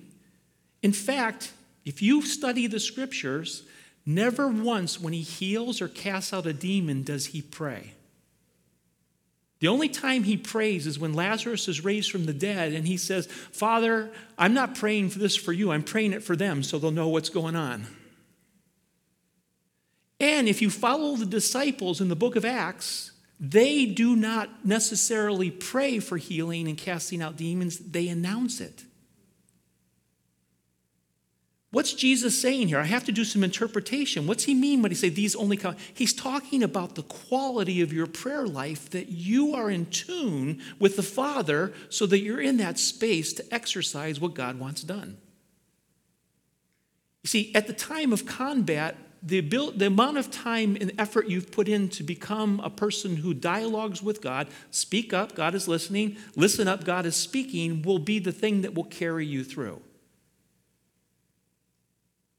In 0.83 0.93
fact, 0.93 1.53
if 1.85 2.03
you 2.03 2.23
study 2.23 2.67
the 2.67 2.79
scriptures, 2.79 3.65
never 4.07 4.49
once 4.49 5.01
when 5.01 5.13
he 5.13 5.23
heals 5.23 5.81
or 5.81 5.89
casts 5.89 6.33
out 6.33 6.47
a 6.47 6.53
demon 6.53 7.03
does 7.03 7.27
he 7.27 7.43
pray. 7.43 7.95
The 9.63 9.69
only 9.69 9.89
time 9.89 10.25
he 10.25 10.37
prays 10.37 10.89
is 10.89 10.99
when 10.99 11.15
Lazarus 11.15 11.69
is 11.69 11.85
raised 11.85 12.11
from 12.11 12.25
the 12.25 12.33
dead 12.33 12.73
and 12.73 12.85
he 12.85 12.97
says, 12.97 13.27
Father, 13.27 14.11
I'm 14.37 14.55
not 14.55 14.75
praying 14.75 15.11
for 15.11 15.21
this 15.21 15.37
for 15.37 15.53
you, 15.53 15.71
I'm 15.71 15.85
praying 15.85 16.15
it 16.15 16.25
for 16.25 16.35
them 16.35 16.65
so 16.65 16.81
they'll 16.81 16.91
know 16.91 17.07
what's 17.07 17.29
going 17.29 17.55
on. 17.55 17.87
And 20.19 20.49
if 20.49 20.63
you 20.63 20.69
follow 20.69 21.15
the 21.15 21.27
disciples 21.27 22.01
in 22.01 22.09
the 22.09 22.17
book 22.17 22.35
of 22.35 22.45
Acts, 22.45 23.13
they 23.39 23.87
do 23.87 24.17
not 24.17 24.67
necessarily 24.67 25.53
pray 25.53 26.01
for 26.01 26.17
healing 26.17 26.67
and 26.67 26.77
casting 26.77 27.23
out 27.23 27.37
demons, 27.37 27.79
they 27.79 28.09
announce 28.09 28.61
it. 28.61 28.83
What's 31.73 31.95
Jesus 31.95 32.39
saying 32.39 32.69
here? 32.69 32.79
I 32.79 32.85
have 32.85 33.05
to 33.05 33.13
do 33.13 33.25
some 33.25 33.43
interpretation. 33.43 34.27
What's 34.27 34.45
he 34.45 34.55
mean 34.55 34.83
when 34.83 34.91
he 34.91 34.95
say 34.95 35.09
these 35.09 35.35
only 35.35 35.57
come? 35.57 35.75
He's 35.95 36.13
talking 36.13 36.63
about 36.63 36.97
the 36.97 37.03
quality 37.03 37.81
of 37.81 37.95
your 37.95 38.07
prayer 38.07 38.47
life 38.47 38.91
that 38.91 39.09
you 39.09 39.55
are 39.55 39.71
in 39.71 39.87
tune 39.87 40.61
with 40.79 40.97
the 40.97 41.03
Father 41.03 41.73
so 41.89 42.05
that 42.07 42.19
you're 42.21 42.43
in 42.43 42.59
that 42.59 42.79
space 42.79 43.33
to 43.33 43.55
exercise 43.55 44.21
what 44.21 44.35
God 44.35 44.59
wants 44.59 44.83
done. 44.83 45.17
You 47.23 47.29
see, 47.29 47.55
at 47.55 47.67
the 47.67 47.73
time 47.73 48.13
of 48.13 48.27
combat, 48.27 48.97
the, 49.23 49.39
ability, 49.39 49.79
the 49.79 49.87
amount 49.87 50.19
of 50.19 50.31
time 50.31 50.77
and 50.79 50.93
effort 50.99 51.29
you've 51.29 51.51
put 51.51 51.69
in 51.69 51.89
to 51.91 52.03
become 52.03 52.61
a 52.63 52.69
person 52.69 53.17
who 53.17 53.33
dialogues 53.33 54.03
with 54.03 54.21
God, 54.21 54.49
speak 54.71 55.15
up, 55.15 55.35
God 55.35 55.55
is 55.55 55.69
listening, 55.69 56.19
listen 56.37 56.69
up, 56.69 56.85
God 56.85 57.07
is 57.07 57.17
speaking, 57.17 57.81
will 57.81 58.01
be 58.01 58.19
the 58.19 58.33
thing 58.33 58.61
that 58.61 58.75
will 58.75 58.85
carry 58.85 59.25
you 59.25 59.43
through. 59.43 59.81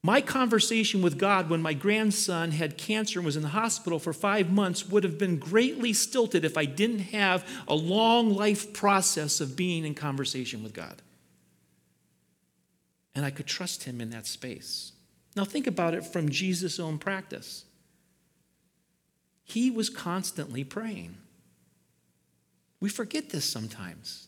My 0.06 0.20
conversation 0.20 1.02
with 1.02 1.18
God 1.18 1.50
when 1.50 1.62
my 1.62 1.74
grandson 1.74 2.52
had 2.52 2.78
cancer 2.78 3.20
and 3.20 3.26
was 3.26 3.38
in 3.38 3.42
the 3.42 3.50
hospital 3.50 4.00
for 4.00 4.12
five 4.12 4.52
months 4.52 4.90
would 4.90 5.06
have 5.06 5.18
been 5.18 5.38
greatly 5.38 5.94
stilted 5.94 6.44
if 6.44 6.58
I 6.58 6.66
didn't 6.66 7.00
have 7.00 7.48
a 7.70 7.74
long 7.74 8.36
life 8.36 8.74
process 8.74 9.40
of 9.40 9.56
being 9.56 9.86
in 9.86 9.96
conversation 9.96 10.62
with 10.62 10.74
God. 10.74 11.02
And 13.16 13.24
I 13.24 13.30
could 13.30 13.48
trust 13.48 13.86
Him 13.86 14.02
in 14.02 14.10
that 14.10 14.28
space. 14.28 14.92
Now, 15.38 15.46
think 15.46 15.68
about 15.68 15.94
it 15.94 16.06
from 16.06 16.30
Jesus' 16.30 16.80
own 16.80 16.98
practice. 16.98 17.64
He 19.46 19.72
was 19.72 19.90
constantly 19.90 20.66
praying. 20.66 21.16
We 22.82 22.90
forget 22.90 23.30
this 23.30 23.46
sometimes. 23.46 24.28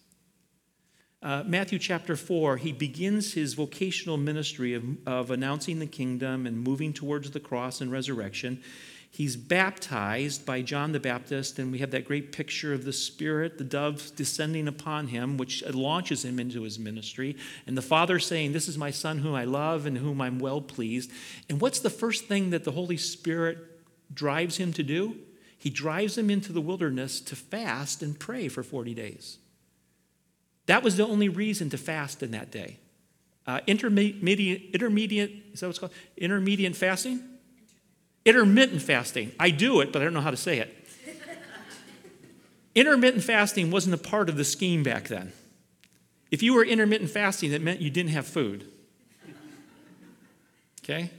Uh, 1.25 1.41
Matthew 1.43 1.79
chapter 1.79 2.15
4, 2.15 2.57
he 2.57 2.71
begins 2.71 3.33
his 3.33 3.55
vocational 3.55 4.15
ministry 4.15 4.75
of, 4.75 4.83
of 5.07 5.31
announcing 5.31 5.79
the 5.79 5.87
kingdom 5.87 6.45
and 6.45 6.55
moving 6.55 6.93
towards 6.93 7.31
the 7.31 7.39
cross 7.39 7.81
and 7.81 7.91
resurrection. 7.91 8.61
He's 9.09 9.35
baptized 9.35 10.45
by 10.45 10.61
John 10.61 10.91
the 10.91 10.99
Baptist, 10.99 11.57
and 11.57 11.71
we 11.71 11.79
have 11.79 11.89
that 11.91 12.05
great 12.05 12.31
picture 12.31 12.73
of 12.73 12.85
the 12.85 12.93
Spirit, 12.93 13.57
the 13.57 13.63
dove 13.63 14.11
descending 14.15 14.67
upon 14.67 15.07
him, 15.07 15.35
which 15.37 15.65
launches 15.65 16.23
him 16.23 16.37
into 16.37 16.61
his 16.61 16.77
ministry. 16.77 17.35
And 17.65 17.75
the 17.75 17.81
Father 17.81 18.19
saying, 18.19 18.51
This 18.51 18.67
is 18.67 18.77
my 18.77 18.91
Son 18.91 19.17
whom 19.17 19.33
I 19.33 19.45
love 19.45 19.87
and 19.87 19.97
whom 19.97 20.21
I'm 20.21 20.37
well 20.37 20.61
pleased. 20.61 21.09
And 21.49 21.59
what's 21.59 21.79
the 21.79 21.89
first 21.89 22.25
thing 22.25 22.51
that 22.51 22.65
the 22.65 22.73
Holy 22.73 22.97
Spirit 22.97 23.57
drives 24.13 24.57
him 24.57 24.71
to 24.73 24.83
do? 24.83 25.15
He 25.57 25.71
drives 25.71 26.19
him 26.19 26.29
into 26.29 26.53
the 26.53 26.61
wilderness 26.61 27.19
to 27.21 27.35
fast 27.35 28.03
and 28.03 28.19
pray 28.19 28.47
for 28.47 28.61
40 28.61 28.93
days. 28.93 29.39
That 30.65 30.83
was 30.83 30.97
the 30.97 31.05
only 31.05 31.29
reason 31.29 31.69
to 31.71 31.77
fast 31.77 32.23
in 32.23 32.31
that 32.31 32.51
day. 32.51 32.77
Uh, 33.47 33.59
intermediate, 33.67 34.73
intermediate, 34.73 35.31
is 35.53 35.59
that 35.59 35.67
what's 35.67 35.79
called? 35.79 35.93
Intermediate 36.17 36.75
fasting? 36.75 37.23
Intermittent 38.25 38.81
fasting. 38.81 39.31
I 39.39 39.51
do 39.51 39.81
it, 39.81 39.93
but 39.93 40.01
I 40.01 40.05
don't 40.05 40.15
know 40.15 40.21
how 40.21 40.31
to 40.31 40.37
say 40.37 40.57
it. 40.57 40.75
intermittent 42.75 43.23
fasting 43.23 43.69
wasn't 43.69 43.93
a 43.93 43.99
part 43.99 44.29
of 44.29 44.37
the 44.37 44.43
scheme 44.43 44.81
back 44.81 45.07
then. 45.07 45.31
If 46.31 46.41
you 46.41 46.55
were 46.55 46.65
intermittent 46.65 47.11
fasting, 47.11 47.51
that 47.51 47.61
meant 47.61 47.81
you 47.81 47.91
didn't 47.91 48.11
have 48.11 48.27
food. 48.27 48.71
Okay? 50.83 51.09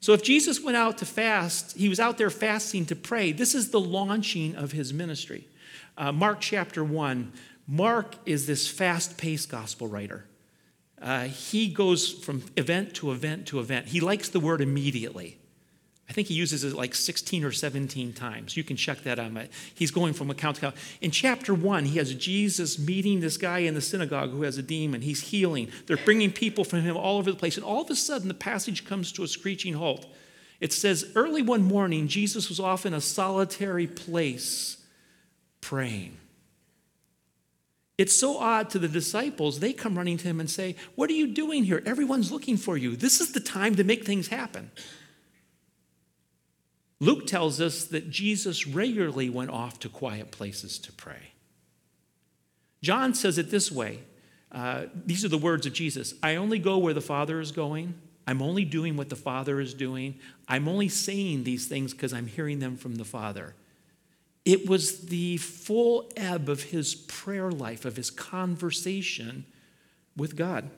So 0.00 0.12
if 0.12 0.22
Jesus 0.22 0.62
went 0.62 0.76
out 0.76 0.98
to 0.98 1.06
fast, 1.06 1.76
he 1.76 1.88
was 1.88 2.00
out 2.00 2.18
there 2.18 2.30
fasting 2.30 2.86
to 2.86 2.96
pray. 2.96 3.32
This 3.32 3.54
is 3.54 3.70
the 3.70 3.80
launching 3.80 4.54
of 4.54 4.72
his 4.72 4.92
ministry. 4.92 5.46
Uh, 5.96 6.12
Mark 6.12 6.40
chapter 6.40 6.82
1, 6.82 7.32
Mark 7.72 8.16
is 8.26 8.48
this 8.48 8.66
fast 8.66 9.16
paced 9.16 9.48
gospel 9.48 9.86
writer. 9.86 10.24
Uh, 11.00 11.24
he 11.26 11.68
goes 11.68 12.10
from 12.10 12.42
event 12.56 12.94
to 12.94 13.12
event 13.12 13.46
to 13.46 13.60
event. 13.60 13.86
He 13.86 14.00
likes 14.00 14.28
the 14.28 14.40
word 14.40 14.60
immediately. 14.60 15.38
I 16.08 16.12
think 16.12 16.26
he 16.26 16.34
uses 16.34 16.64
it 16.64 16.74
like 16.74 16.96
16 16.96 17.44
or 17.44 17.52
17 17.52 18.12
times. 18.12 18.56
You 18.56 18.64
can 18.64 18.76
check 18.76 19.04
that 19.04 19.20
out. 19.20 19.30
He's 19.72 19.92
going 19.92 20.14
from 20.14 20.30
account 20.30 20.56
to 20.56 20.66
account. 20.66 20.82
In 21.00 21.12
chapter 21.12 21.54
one, 21.54 21.84
he 21.84 21.98
has 21.98 22.12
Jesus 22.12 22.76
meeting 22.76 23.20
this 23.20 23.36
guy 23.36 23.60
in 23.60 23.74
the 23.74 23.80
synagogue 23.80 24.32
who 24.32 24.42
has 24.42 24.58
a 24.58 24.62
demon. 24.64 25.02
He's 25.02 25.20
healing. 25.20 25.70
They're 25.86 25.96
bringing 25.96 26.32
people 26.32 26.64
from 26.64 26.80
him 26.80 26.96
all 26.96 27.18
over 27.18 27.30
the 27.30 27.38
place. 27.38 27.56
And 27.56 27.64
all 27.64 27.82
of 27.82 27.90
a 27.90 27.94
sudden, 27.94 28.26
the 28.26 28.34
passage 28.34 28.84
comes 28.84 29.12
to 29.12 29.22
a 29.22 29.28
screeching 29.28 29.74
halt. 29.74 30.06
It 30.58 30.72
says, 30.72 31.12
Early 31.14 31.42
one 31.42 31.62
morning, 31.62 32.08
Jesus 32.08 32.48
was 32.48 32.58
off 32.58 32.84
in 32.84 32.92
a 32.92 33.00
solitary 33.00 33.86
place 33.86 34.84
praying. 35.60 36.16
It's 38.00 38.16
so 38.16 38.38
odd 38.38 38.70
to 38.70 38.78
the 38.78 38.88
disciples. 38.88 39.60
They 39.60 39.74
come 39.74 39.98
running 39.98 40.16
to 40.16 40.24
him 40.26 40.40
and 40.40 40.48
say, 40.48 40.74
What 40.94 41.10
are 41.10 41.12
you 41.12 41.26
doing 41.26 41.64
here? 41.64 41.82
Everyone's 41.84 42.32
looking 42.32 42.56
for 42.56 42.78
you. 42.78 42.96
This 42.96 43.20
is 43.20 43.32
the 43.32 43.40
time 43.40 43.74
to 43.74 43.84
make 43.84 44.06
things 44.06 44.28
happen. 44.28 44.70
Luke 46.98 47.26
tells 47.26 47.60
us 47.60 47.84
that 47.84 48.08
Jesus 48.08 48.66
regularly 48.66 49.28
went 49.28 49.50
off 49.50 49.78
to 49.80 49.90
quiet 49.90 50.30
places 50.30 50.78
to 50.78 50.92
pray. 50.92 51.32
John 52.80 53.12
says 53.12 53.36
it 53.36 53.50
this 53.50 53.70
way 53.70 53.98
uh, 54.50 54.84
these 55.04 55.22
are 55.22 55.28
the 55.28 55.36
words 55.36 55.66
of 55.66 55.74
Jesus 55.74 56.14
I 56.22 56.36
only 56.36 56.58
go 56.58 56.78
where 56.78 56.94
the 56.94 57.02
Father 57.02 57.38
is 57.38 57.52
going. 57.52 57.92
I'm 58.26 58.40
only 58.40 58.64
doing 58.64 58.96
what 58.96 59.10
the 59.10 59.14
Father 59.16 59.60
is 59.60 59.74
doing. 59.74 60.18
I'm 60.48 60.68
only 60.68 60.88
saying 60.88 61.44
these 61.44 61.66
things 61.66 61.92
because 61.92 62.14
I'm 62.14 62.28
hearing 62.28 62.60
them 62.60 62.78
from 62.78 62.94
the 62.94 63.04
Father. 63.04 63.54
It 64.44 64.68
was 64.68 65.06
the 65.06 65.36
full 65.36 66.10
ebb 66.16 66.48
of 66.48 66.64
his 66.64 66.94
prayer 66.94 67.50
life, 67.50 67.84
of 67.84 67.96
his 67.96 68.10
conversation 68.10 69.44
with 70.16 70.36
God. 70.36 70.70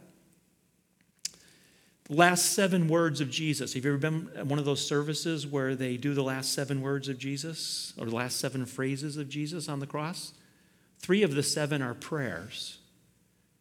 The 2.04 2.16
last 2.16 2.52
seven 2.52 2.88
words 2.88 3.20
of 3.20 3.30
Jesus. 3.30 3.74
Have 3.74 3.84
you 3.84 3.92
ever 3.92 3.98
been 3.98 4.28
at 4.36 4.46
one 4.46 4.58
of 4.58 4.64
those 4.64 4.86
services 4.86 5.46
where 5.46 5.76
they 5.76 5.96
do 5.96 6.14
the 6.14 6.22
last 6.22 6.52
seven 6.52 6.80
words 6.82 7.08
of 7.08 7.18
Jesus 7.18 7.94
or 7.96 8.06
the 8.06 8.14
last 8.14 8.38
seven 8.38 8.66
phrases 8.66 9.16
of 9.16 9.28
Jesus 9.28 9.68
on 9.68 9.78
the 9.78 9.86
cross? 9.86 10.32
Three 10.98 11.22
of 11.22 11.34
the 11.34 11.42
seven 11.42 11.80
are 11.80 11.94
prayers. 11.94 12.78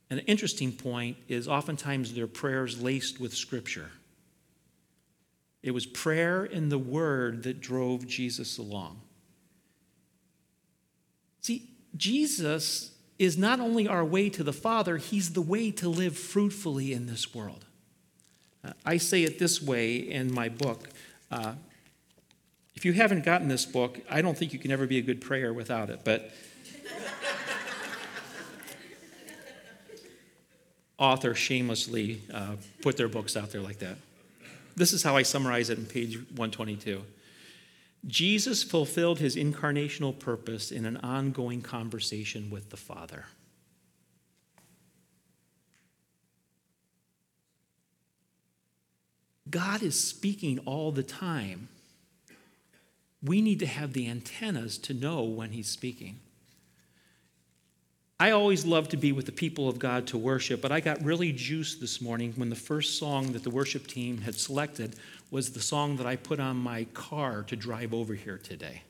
An 0.09 0.19
interesting 0.19 0.73
point 0.73 1.17
is 1.27 1.47
oftentimes 1.47 2.13
they're 2.13 2.27
prayers 2.27 2.81
laced 2.81 3.19
with 3.19 3.33
Scripture. 3.33 3.91
It 5.63 5.71
was 5.71 5.85
prayer 5.85 6.43
in 6.43 6.69
the 6.69 6.79
Word 6.79 7.43
that 7.43 7.61
drove 7.61 8.07
Jesus 8.07 8.57
along. 8.57 9.01
Jesus 11.95 12.91
is 13.19 13.37
not 13.37 13.59
only 13.59 13.87
our 13.87 14.03
way 14.03 14.29
to 14.29 14.43
the 14.43 14.53
Father, 14.53 14.97
He's 14.97 15.33
the 15.33 15.41
way 15.41 15.71
to 15.71 15.89
live 15.89 16.17
fruitfully 16.17 16.93
in 16.93 17.05
this 17.05 17.35
world. 17.35 17.65
Uh, 18.63 18.73
I 18.85 18.97
say 18.97 19.23
it 19.23 19.39
this 19.39 19.61
way 19.61 19.97
in 19.97 20.33
my 20.33 20.49
book. 20.49 20.89
Uh, 21.29 21.53
if 22.75 22.85
you 22.85 22.93
haven't 22.93 23.25
gotten 23.25 23.47
this 23.47 23.65
book, 23.65 23.99
I 24.09 24.21
don't 24.21 24.37
think 24.37 24.53
you 24.53 24.59
can 24.59 24.71
ever 24.71 24.87
be 24.87 24.97
a 24.97 25.01
good 25.01 25.21
prayer 25.21 25.53
without 25.53 25.89
it, 25.89 26.01
but 26.03 26.31
author 30.97 31.35
shamelessly 31.35 32.21
uh, 32.33 32.55
put 32.81 32.97
their 32.97 33.07
books 33.07 33.37
out 33.37 33.51
there 33.51 33.61
like 33.61 33.79
that. 33.79 33.97
This 34.75 34.93
is 34.93 35.03
how 35.03 35.15
I 35.15 35.23
summarize 35.23 35.69
it 35.69 35.77
in 35.77 35.85
page 35.85 36.15
122. 36.15 37.03
Jesus 38.07 38.63
fulfilled 38.63 39.19
his 39.19 39.35
incarnational 39.35 40.17
purpose 40.17 40.71
in 40.71 40.85
an 40.85 40.97
ongoing 40.97 41.61
conversation 41.61 42.49
with 42.49 42.69
the 42.69 42.77
Father. 42.77 43.25
God 49.51 49.83
is 49.83 50.01
speaking 50.01 50.59
all 50.59 50.91
the 50.91 51.03
time. 51.03 51.67
We 53.21 53.41
need 53.41 53.59
to 53.59 53.67
have 53.67 53.93
the 53.93 54.09
antennas 54.09 54.77
to 54.79 54.93
know 54.93 55.23
when 55.23 55.51
He's 55.51 55.69
speaking. 55.69 56.19
I 58.19 58.31
always 58.31 58.65
love 58.65 58.87
to 58.89 58.97
be 58.97 59.11
with 59.11 59.25
the 59.25 59.31
people 59.31 59.67
of 59.67 59.79
God 59.79 60.07
to 60.07 60.17
worship, 60.17 60.61
but 60.61 60.71
I 60.71 60.79
got 60.79 61.03
really 61.03 61.31
juiced 61.31 61.81
this 61.81 62.01
morning 62.01 62.33
when 62.35 62.49
the 62.49 62.55
first 62.55 62.97
song 62.97 63.33
that 63.33 63.43
the 63.43 63.49
worship 63.49 63.87
team 63.87 64.19
had 64.19 64.35
selected 64.35 64.95
was 65.31 65.53
the 65.53 65.61
song 65.61 65.95
that 65.95 66.05
I 66.05 66.17
put 66.17 66.39
on 66.39 66.57
my 66.57 66.83
car 66.93 67.43
to 67.43 67.55
drive 67.55 67.93
over 67.93 68.13
here 68.13 68.37
today. 68.37 68.83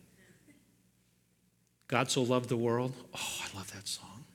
God 1.88 2.10
so 2.10 2.24
loved 2.24 2.50
the 2.50 2.58
world. 2.58 2.94
Oh, 3.14 3.42
I 3.44 3.58
love 3.58 3.72
that 3.74 3.88
song. 3.88 4.26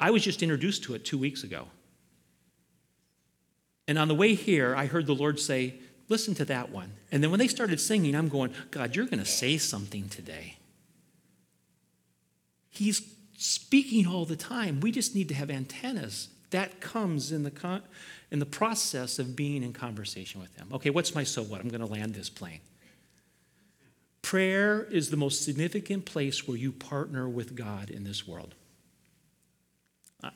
I 0.00 0.10
was 0.10 0.24
just 0.24 0.42
introduced 0.42 0.82
to 0.84 0.94
it 0.94 1.04
two 1.04 1.16
weeks 1.16 1.44
ago. 1.44 1.68
And 3.86 3.98
on 3.98 4.08
the 4.08 4.14
way 4.14 4.34
here, 4.34 4.74
I 4.74 4.86
heard 4.86 5.06
the 5.06 5.14
Lord 5.14 5.38
say, 5.38 5.74
Listen 6.08 6.34
to 6.34 6.44
that 6.44 6.70
one. 6.70 6.92
And 7.10 7.22
then 7.22 7.30
when 7.30 7.38
they 7.38 7.48
started 7.48 7.80
singing, 7.80 8.14
I'm 8.14 8.28
going, 8.28 8.52
God, 8.70 8.94
you're 8.94 9.06
going 9.06 9.20
to 9.20 9.24
say 9.24 9.56
something 9.56 10.10
today. 10.10 10.56
He's 12.68 13.00
speaking 13.38 14.06
all 14.06 14.26
the 14.26 14.36
time. 14.36 14.80
We 14.80 14.90
just 14.90 15.14
need 15.14 15.28
to 15.28 15.34
have 15.34 15.50
antennas. 15.50 16.28
That 16.50 16.80
comes 16.80 17.32
in 17.32 17.42
the, 17.42 17.50
con- 17.50 17.82
in 18.30 18.38
the 18.38 18.46
process 18.46 19.18
of 19.18 19.36
being 19.36 19.62
in 19.62 19.72
conversation 19.72 20.40
with 20.40 20.54
Him. 20.56 20.68
Okay, 20.72 20.90
what's 20.90 21.14
my 21.14 21.24
so 21.24 21.42
what? 21.42 21.60
I'm 21.60 21.68
going 21.68 21.80
to 21.80 21.86
land 21.86 22.14
this 22.14 22.28
plane. 22.28 22.60
Prayer 24.22 24.84
is 24.84 25.10
the 25.10 25.16
most 25.16 25.44
significant 25.44 26.06
place 26.06 26.48
where 26.48 26.56
you 26.56 26.72
partner 26.72 27.28
with 27.28 27.54
God 27.54 27.90
in 27.90 28.04
this 28.04 28.26
world. 28.26 28.54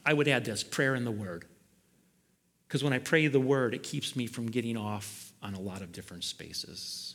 I 0.05 0.12
would 0.12 0.29
add 0.29 0.44
this 0.44 0.62
prayer 0.62 0.94
and 0.94 1.07
the 1.07 1.11
Word. 1.11 1.46
Because 2.66 2.85
when 2.85 2.92
I 2.92 2.98
pray 2.98 3.27
the 3.27 3.40
Word, 3.40 3.74
it 3.74 3.83
keeps 3.83 4.14
me 4.14 4.27
from 4.27 4.51
getting 4.51 4.77
off 4.77 5.33
on 5.42 5.55
a 5.55 5.61
lot 5.61 5.81
of 5.81 5.92
different 5.92 6.24
spaces. 6.24 7.14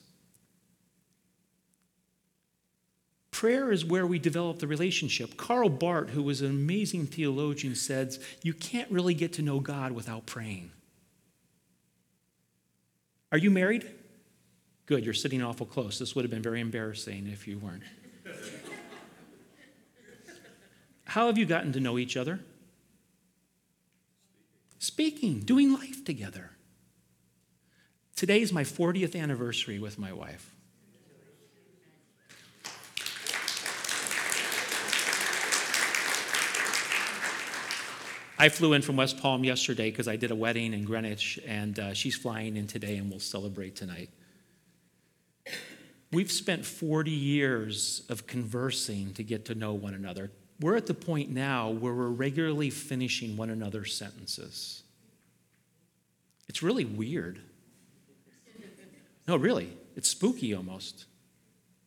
Prayer 3.43 3.73
is 3.73 3.84
where 3.84 4.08
we 4.08 4.19
develop 4.19 4.60
the 4.60 4.67
relationship. 4.67 5.36
Karl 5.36 5.67
Barth, 5.67 6.12
who 6.12 6.23
was 6.23 6.39
an 6.39 6.49
amazing 6.49 7.08
theologian, 7.08 7.75
says 7.75 8.17
you 8.41 8.53
can't 8.53 8.89
really 8.89 9.13
get 9.13 9.34
to 9.34 9.41
know 9.41 9.60
God 9.60 9.91
without 9.91 10.25
praying. 10.25 10.71
Are 13.34 13.38
you 13.38 13.51
married? 13.51 13.91
Good, 14.86 15.03
you're 15.03 15.13
sitting 15.13 15.43
awful 15.43 15.65
close. 15.65 15.99
This 15.99 16.15
would 16.15 16.23
have 16.23 16.32
been 16.32 16.41
very 16.41 16.62
embarrassing 16.62 17.27
if 17.27 17.45
you 17.45 17.60
weren't. 17.60 17.84
How 21.03 21.27
have 21.27 21.38
you 21.38 21.45
gotten 21.45 21.73
to 21.73 21.82
know 21.82 21.97
each 21.97 22.15
other? 22.15 22.39
Speaking, 24.79 25.41
doing 25.41 25.73
life 25.73 26.06
together. 26.06 26.51
Today 28.15 28.41
is 28.41 28.53
my 28.53 28.63
40th 28.63 29.21
anniversary 29.21 29.79
with 29.79 29.99
my 29.99 30.13
wife. 30.13 30.52
I 38.37 38.49
flew 38.49 38.73
in 38.73 38.81
from 38.81 38.95
West 38.95 39.19
Palm 39.19 39.43
yesterday 39.43 39.91
because 39.91 40.07
I 40.07 40.15
did 40.15 40.31
a 40.31 40.35
wedding 40.35 40.73
in 40.73 40.83
Greenwich, 40.85 41.39
and 41.45 41.77
uh, 41.77 41.93
she's 41.93 42.15
flying 42.15 42.57
in 42.57 42.65
today, 42.65 42.97
and 42.97 43.09
we'll 43.09 43.19
celebrate 43.19 43.75
tonight. 43.75 44.09
We've 46.11 46.31
spent 46.31 46.65
40 46.65 47.11
years 47.11 48.03
of 48.09 48.25
conversing 48.25 49.13
to 49.13 49.23
get 49.23 49.45
to 49.45 49.55
know 49.55 49.73
one 49.73 49.93
another. 49.93 50.31
We're 50.59 50.75
at 50.75 50.87
the 50.87 50.93
point 50.93 51.29
now 51.29 51.69
where 51.69 51.93
we're 51.93 52.07
regularly 52.07 52.69
finishing 52.69 53.37
one 53.37 53.49
another's 53.49 53.95
sentences. 53.95 54.83
It's 56.47 56.63
really 56.63 56.85
weird. 56.85 57.39
No, 59.27 59.37
really, 59.37 59.77
it's 59.95 60.09
spooky 60.09 60.53
almost. 60.53 61.05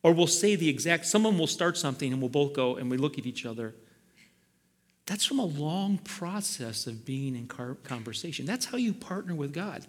Or 0.01 0.13
we'll 0.13 0.27
say 0.27 0.55
the 0.55 0.69
exact, 0.69 1.05
someone 1.05 1.37
will 1.37 1.47
start 1.47 1.77
something 1.77 2.11
and 2.11 2.21
we'll 2.21 2.29
both 2.29 2.53
go 2.53 2.77
and 2.77 2.89
we 2.89 2.97
look 2.97 3.17
at 3.17 3.25
each 3.25 3.45
other 3.45 3.75
that's 5.07 5.25
from 5.25 5.39
a 5.39 5.45
long 5.45 5.97
process 5.99 6.85
of 6.85 7.05
being 7.05 7.35
in 7.35 7.47
conversation. 7.47 8.45
That's 8.45 8.65
how 8.65 8.77
you 8.77 8.93
partner 8.93 9.33
with 9.33 9.53
God. 9.53 9.85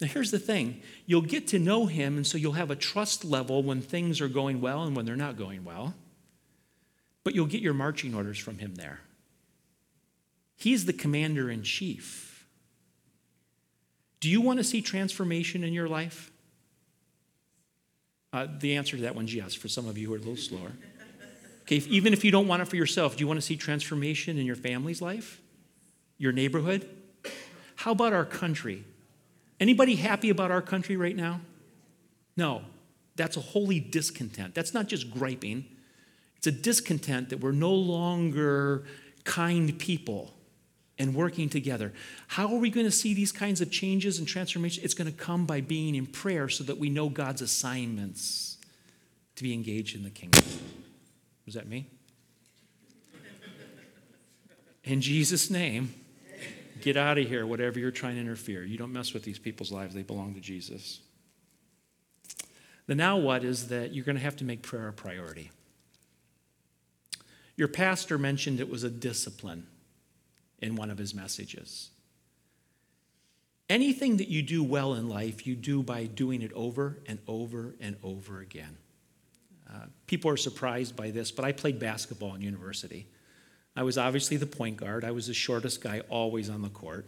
Now, 0.00 0.08
here's 0.08 0.30
the 0.30 0.38
thing 0.38 0.80
you'll 1.04 1.22
get 1.22 1.48
to 1.48 1.58
know 1.58 1.86
Him, 1.86 2.16
and 2.16 2.26
so 2.26 2.38
you'll 2.38 2.52
have 2.52 2.70
a 2.70 2.76
trust 2.76 3.24
level 3.24 3.62
when 3.62 3.80
things 3.80 4.20
are 4.20 4.28
going 4.28 4.60
well 4.60 4.82
and 4.82 4.96
when 4.96 5.04
they're 5.04 5.14
not 5.14 5.36
going 5.36 5.64
well. 5.64 5.94
But 7.22 7.34
you'll 7.34 7.46
get 7.46 7.60
your 7.60 7.74
marching 7.74 8.14
orders 8.14 8.38
from 8.38 8.58
Him 8.58 8.74
there. 8.74 9.00
He's 10.56 10.86
the 10.86 10.92
commander 10.94 11.50
in 11.50 11.62
chief. 11.62 12.46
Do 14.20 14.30
you 14.30 14.40
want 14.40 14.58
to 14.58 14.64
see 14.64 14.80
transformation 14.80 15.64
in 15.64 15.74
your 15.74 15.88
life? 15.88 16.32
Uh, 18.32 18.46
the 18.58 18.76
answer 18.76 18.96
to 18.96 19.02
that 19.02 19.14
one's 19.14 19.34
yes, 19.34 19.54
for 19.54 19.68
some 19.68 19.86
of 19.86 19.98
you 19.98 20.08
who 20.08 20.14
are 20.14 20.16
a 20.16 20.20
little 20.20 20.36
slower. 20.36 20.72
Okay, 21.66 21.76
if, 21.76 21.88
even 21.88 22.12
if 22.12 22.24
you 22.24 22.30
don't 22.30 22.46
want 22.46 22.62
it 22.62 22.66
for 22.66 22.76
yourself, 22.76 23.16
do 23.16 23.20
you 23.20 23.26
want 23.26 23.38
to 23.38 23.44
see 23.44 23.56
transformation 23.56 24.38
in 24.38 24.46
your 24.46 24.56
family's 24.56 25.02
life? 25.02 25.40
Your 26.16 26.32
neighborhood? 26.32 26.88
How 27.74 27.90
about 27.90 28.12
our 28.12 28.24
country? 28.24 28.84
Anybody 29.58 29.96
happy 29.96 30.30
about 30.30 30.50
our 30.50 30.62
country 30.62 30.96
right 30.96 31.16
now? 31.16 31.40
No. 32.36 32.62
That's 33.16 33.36
a 33.36 33.40
holy 33.40 33.80
discontent. 33.80 34.54
That's 34.54 34.74
not 34.74 34.86
just 34.86 35.10
griping. 35.10 35.64
It's 36.36 36.46
a 36.46 36.52
discontent 36.52 37.30
that 37.30 37.40
we're 37.40 37.52
no 37.52 37.72
longer 37.72 38.84
kind 39.24 39.76
people 39.78 40.34
and 40.98 41.14
working 41.14 41.48
together. 41.48 41.92
How 42.28 42.46
are 42.48 42.58
we 42.58 42.70
going 42.70 42.86
to 42.86 42.92
see 42.92 43.14
these 43.14 43.32
kinds 43.32 43.60
of 43.60 43.70
changes 43.70 44.18
and 44.18 44.28
transformation? 44.28 44.84
It's 44.84 44.94
going 44.94 45.10
to 45.10 45.16
come 45.16 45.46
by 45.46 45.62
being 45.62 45.94
in 45.94 46.06
prayer 46.06 46.48
so 46.48 46.62
that 46.64 46.78
we 46.78 46.90
know 46.90 47.08
God's 47.08 47.42
assignments 47.42 48.58
to 49.34 49.42
be 49.42 49.52
engaged 49.52 49.96
in 49.96 50.04
the 50.04 50.10
kingdom. 50.10 50.44
Was 51.46 51.54
that 51.54 51.68
me? 51.68 51.88
In 54.84 55.00
Jesus' 55.00 55.50
name, 55.50 55.94
get 56.80 56.96
out 56.96 57.18
of 57.18 57.26
here, 57.26 57.46
whatever 57.46 57.78
you're 57.78 57.90
trying 57.90 58.14
to 58.14 58.20
interfere. 58.20 58.62
You 58.62 58.78
don't 58.78 58.92
mess 58.92 59.12
with 59.12 59.24
these 59.24 59.38
people's 59.38 59.72
lives, 59.72 59.94
they 59.94 60.02
belong 60.02 60.34
to 60.34 60.40
Jesus. 60.40 61.00
The 62.86 62.94
now 62.94 63.16
what 63.16 63.42
is 63.42 63.68
that 63.68 63.92
you're 63.92 64.04
going 64.04 64.16
to 64.16 64.22
have 64.22 64.36
to 64.36 64.44
make 64.44 64.62
prayer 64.62 64.86
a 64.88 64.92
priority. 64.92 65.50
Your 67.56 67.68
pastor 67.68 68.18
mentioned 68.18 68.60
it 68.60 68.70
was 68.70 68.84
a 68.84 68.90
discipline 68.90 69.66
in 70.60 70.76
one 70.76 70.90
of 70.90 70.98
his 70.98 71.14
messages. 71.14 71.90
Anything 73.68 74.18
that 74.18 74.28
you 74.28 74.42
do 74.42 74.62
well 74.62 74.94
in 74.94 75.08
life, 75.08 75.46
you 75.46 75.56
do 75.56 75.82
by 75.82 76.04
doing 76.04 76.42
it 76.42 76.52
over 76.52 76.98
and 77.06 77.18
over 77.26 77.74
and 77.80 77.96
over 78.04 78.40
again. 78.40 78.76
People 80.06 80.30
are 80.30 80.36
surprised 80.36 80.96
by 80.96 81.10
this, 81.10 81.30
but 81.30 81.44
I 81.44 81.52
played 81.52 81.78
basketball 81.78 82.34
in 82.34 82.40
university. 82.40 83.06
I 83.74 83.82
was 83.82 83.98
obviously 83.98 84.36
the 84.36 84.46
point 84.46 84.76
guard. 84.76 85.04
I 85.04 85.10
was 85.10 85.26
the 85.26 85.34
shortest 85.34 85.80
guy 85.80 86.00
always 86.08 86.48
on 86.48 86.62
the 86.62 86.68
court. 86.68 87.06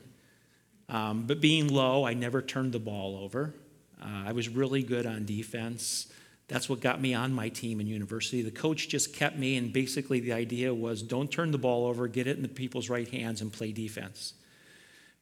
Um, 0.89 1.25
but 1.27 1.41
being 1.41 1.69
low, 1.69 2.05
I 2.05 2.15
never 2.15 2.43
turned 2.43 2.73
the 2.73 2.79
ball 2.79 3.17
over. 3.23 3.55
Uh, 4.01 4.25
I 4.27 4.33
was 4.33 4.49
really 4.49 4.83
good 4.83 5.07
on 5.07 5.25
defense. 5.25 6.13
That's 6.49 6.69
what 6.69 6.81
got 6.81 7.01
me 7.01 7.15
on 7.15 7.33
my 7.33 7.51
team 7.51 7.81
in 7.81 7.87
university. 7.87 8.43
The 8.43 8.51
coach 8.51 8.89
just 8.89 9.15
kept 9.15 9.37
me, 9.37 9.57
and 9.57 9.73
basically 9.73 10.21
the 10.21 10.33
idea 10.33 10.73
was 10.73 11.03
don't 11.03 11.31
turn 11.31 11.51
the 11.51 11.59
ball 11.59 11.87
over, 11.87 12.09
get 12.09 12.27
it 12.27 12.37
in 12.37 12.43
the 12.43 12.49
people's 12.49 12.89
right 12.89 13.09
hands, 13.09 13.43
and 13.43 13.53
play 13.53 13.71
defense. 13.71 14.35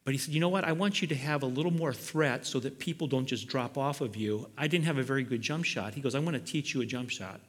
But 0.07 0.15
he 0.15 0.19
said, 0.19 0.35
You 0.35 0.41
know 0.41 0.49
what? 0.49 0.63
I 0.63 0.71
want 0.71 1.03
you 1.03 1.09
to 1.09 1.17
have 1.17 1.43
a 1.43 1.47
little 1.47 1.73
more 1.73 1.93
threat 1.93 2.47
so 2.47 2.61
that 2.61 2.79
people 2.79 3.09
don't 3.09 3.27
just 3.27 3.49
drop 3.49 3.77
off 3.77 4.01
of 4.01 4.15
you. 4.15 4.49
I 4.57 4.69
didn't 4.69 4.85
have 4.85 4.99
a 4.99 5.03
very 5.03 5.25
good 5.25 5.43
jump 5.43 5.65
shot. 5.65 5.95
He 5.95 6.01
goes, 6.01 6.15
I 6.15 6.21
want 6.21 6.35
to 6.35 6.53
teach 6.53 6.73
you 6.73 6.81
a 6.81 6.87
jump 6.87 7.11
shot. 7.11 7.41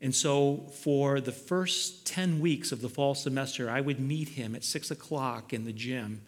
And 0.00 0.14
so 0.14 0.70
for 0.80 1.20
the 1.20 1.32
first 1.32 2.06
10 2.06 2.40
weeks 2.40 2.72
of 2.72 2.80
the 2.80 2.88
fall 2.88 3.14
semester, 3.14 3.68
I 3.68 3.82
would 3.82 4.00
meet 4.00 4.30
him 4.30 4.54
at 4.54 4.64
6 4.64 4.90
o'clock 4.90 5.52
in 5.52 5.66
the 5.66 5.72
gym, 5.72 6.22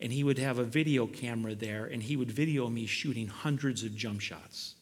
and 0.00 0.10
he 0.10 0.24
would 0.24 0.38
have 0.38 0.58
a 0.58 0.64
video 0.64 1.06
camera 1.06 1.54
there, 1.54 1.84
and 1.84 2.02
he 2.02 2.16
would 2.16 2.30
video 2.30 2.70
me 2.70 2.86
shooting 2.86 3.28
hundreds 3.28 3.84
of 3.84 3.94
jump 3.94 4.22
shots 4.22 4.74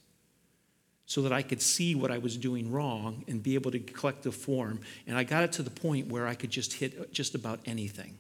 so 1.05 1.23
that 1.23 1.33
I 1.33 1.43
could 1.43 1.61
see 1.61 1.97
what 1.97 2.13
I 2.13 2.19
was 2.19 2.37
doing 2.37 2.71
wrong 2.71 3.25
and 3.27 3.43
be 3.43 3.57
able 3.57 3.73
to 3.73 3.81
collect 3.81 4.23
the 4.23 4.31
form. 4.31 4.83
And 5.09 5.19
I 5.19 5.25
got 5.25 5.43
it 5.43 5.51
to 5.53 5.65
the 5.65 5.71
point 5.71 6.07
where 6.07 6.29
I 6.29 6.37
could 6.37 6.51
just 6.51 6.75
hit 6.75 7.13
just 7.13 7.35
about 7.35 7.59
anything. 7.67 8.19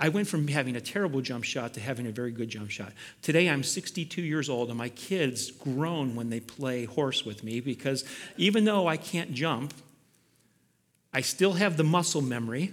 I 0.00 0.08
went 0.08 0.28
from 0.28 0.48
having 0.48 0.76
a 0.76 0.80
terrible 0.80 1.20
jump 1.20 1.44
shot 1.44 1.74
to 1.74 1.80
having 1.80 2.06
a 2.06 2.10
very 2.10 2.30
good 2.30 2.48
jump 2.48 2.70
shot. 2.70 2.94
Today 3.20 3.50
I'm 3.50 3.62
62 3.62 4.22
years 4.22 4.48
old 4.48 4.70
and 4.70 4.78
my 4.78 4.88
kids 4.88 5.50
groan 5.50 6.16
when 6.16 6.30
they 6.30 6.40
play 6.40 6.86
horse 6.86 7.26
with 7.26 7.44
me 7.44 7.60
because 7.60 8.04
even 8.38 8.64
though 8.64 8.86
I 8.86 8.96
can't 8.96 9.34
jump, 9.34 9.74
I 11.12 11.20
still 11.20 11.52
have 11.52 11.76
the 11.76 11.84
muscle 11.84 12.22
memory. 12.22 12.72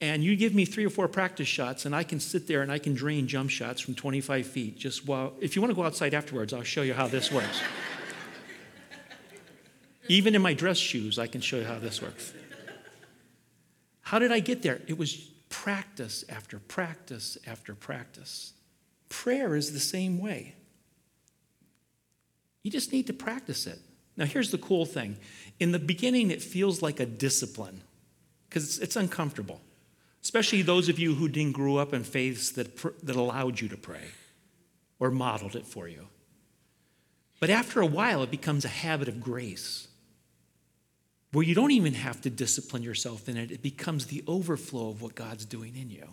And 0.00 0.22
you 0.22 0.36
give 0.36 0.54
me 0.54 0.66
three 0.66 0.84
or 0.84 0.90
four 0.90 1.08
practice 1.08 1.48
shots, 1.48 1.86
and 1.86 1.96
I 1.96 2.02
can 2.02 2.20
sit 2.20 2.46
there 2.46 2.60
and 2.60 2.70
I 2.70 2.78
can 2.78 2.92
drain 2.92 3.26
jump 3.26 3.48
shots 3.48 3.80
from 3.80 3.94
25 3.94 4.46
feet. 4.46 4.76
Just 4.76 5.06
while, 5.06 5.32
if 5.40 5.56
you 5.56 5.62
want 5.62 5.70
to 5.70 5.74
go 5.74 5.84
outside 5.84 6.12
afterwards, 6.12 6.52
I'll 6.52 6.62
show 6.62 6.82
you 6.82 6.92
how 6.92 7.06
this 7.06 7.32
works. 7.32 7.62
Even 10.08 10.34
in 10.34 10.42
my 10.42 10.52
dress 10.52 10.76
shoes, 10.76 11.18
I 11.18 11.26
can 11.26 11.40
show 11.40 11.56
you 11.56 11.64
how 11.64 11.78
this 11.78 12.02
works. 12.02 12.34
How 14.02 14.18
did 14.18 14.30
I 14.30 14.40
get 14.40 14.60
there? 14.60 14.82
It 14.86 14.98
was 14.98 15.30
practice 15.54 16.24
after 16.28 16.58
practice 16.58 17.38
after 17.46 17.76
practice. 17.76 18.54
Prayer 19.08 19.54
is 19.54 19.72
the 19.72 19.78
same 19.78 20.18
way. 20.18 20.56
You 22.64 22.72
just 22.72 22.92
need 22.92 23.06
to 23.06 23.12
practice 23.12 23.68
it. 23.68 23.78
Now, 24.16 24.24
here's 24.24 24.50
the 24.50 24.58
cool 24.58 24.84
thing 24.84 25.16
in 25.60 25.70
the 25.70 25.78
beginning, 25.78 26.32
it 26.32 26.42
feels 26.42 26.82
like 26.82 26.98
a 26.98 27.06
discipline 27.06 27.82
because 28.48 28.64
it's, 28.64 28.78
it's, 28.78 28.96
uncomfortable, 28.96 29.60
especially 30.24 30.62
those 30.62 30.88
of 30.88 30.98
you 30.98 31.14
who 31.14 31.28
didn't 31.28 31.52
grow 31.52 31.76
up 31.76 31.94
in 31.94 32.02
faiths 32.02 32.50
that, 32.50 32.76
that 33.04 33.14
allowed 33.14 33.60
you 33.60 33.68
to 33.68 33.76
pray 33.76 34.08
or 34.98 35.12
modeled 35.12 35.54
it 35.54 35.66
for 35.66 35.86
you. 35.86 36.08
But 37.38 37.50
after 37.50 37.80
a 37.80 37.86
while, 37.86 38.24
it 38.24 38.30
becomes 38.30 38.64
a 38.64 38.68
habit 38.82 39.06
of 39.06 39.20
grace 39.20 39.86
where 41.34 41.44
you 41.44 41.54
don't 41.54 41.72
even 41.72 41.94
have 41.94 42.20
to 42.20 42.30
discipline 42.30 42.84
yourself 42.84 43.28
in 43.28 43.36
it. 43.36 43.50
It 43.50 43.60
becomes 43.60 44.06
the 44.06 44.22
overflow 44.28 44.90
of 44.90 45.02
what 45.02 45.16
God's 45.16 45.44
doing 45.44 45.74
in 45.74 45.90
you. 45.90 46.04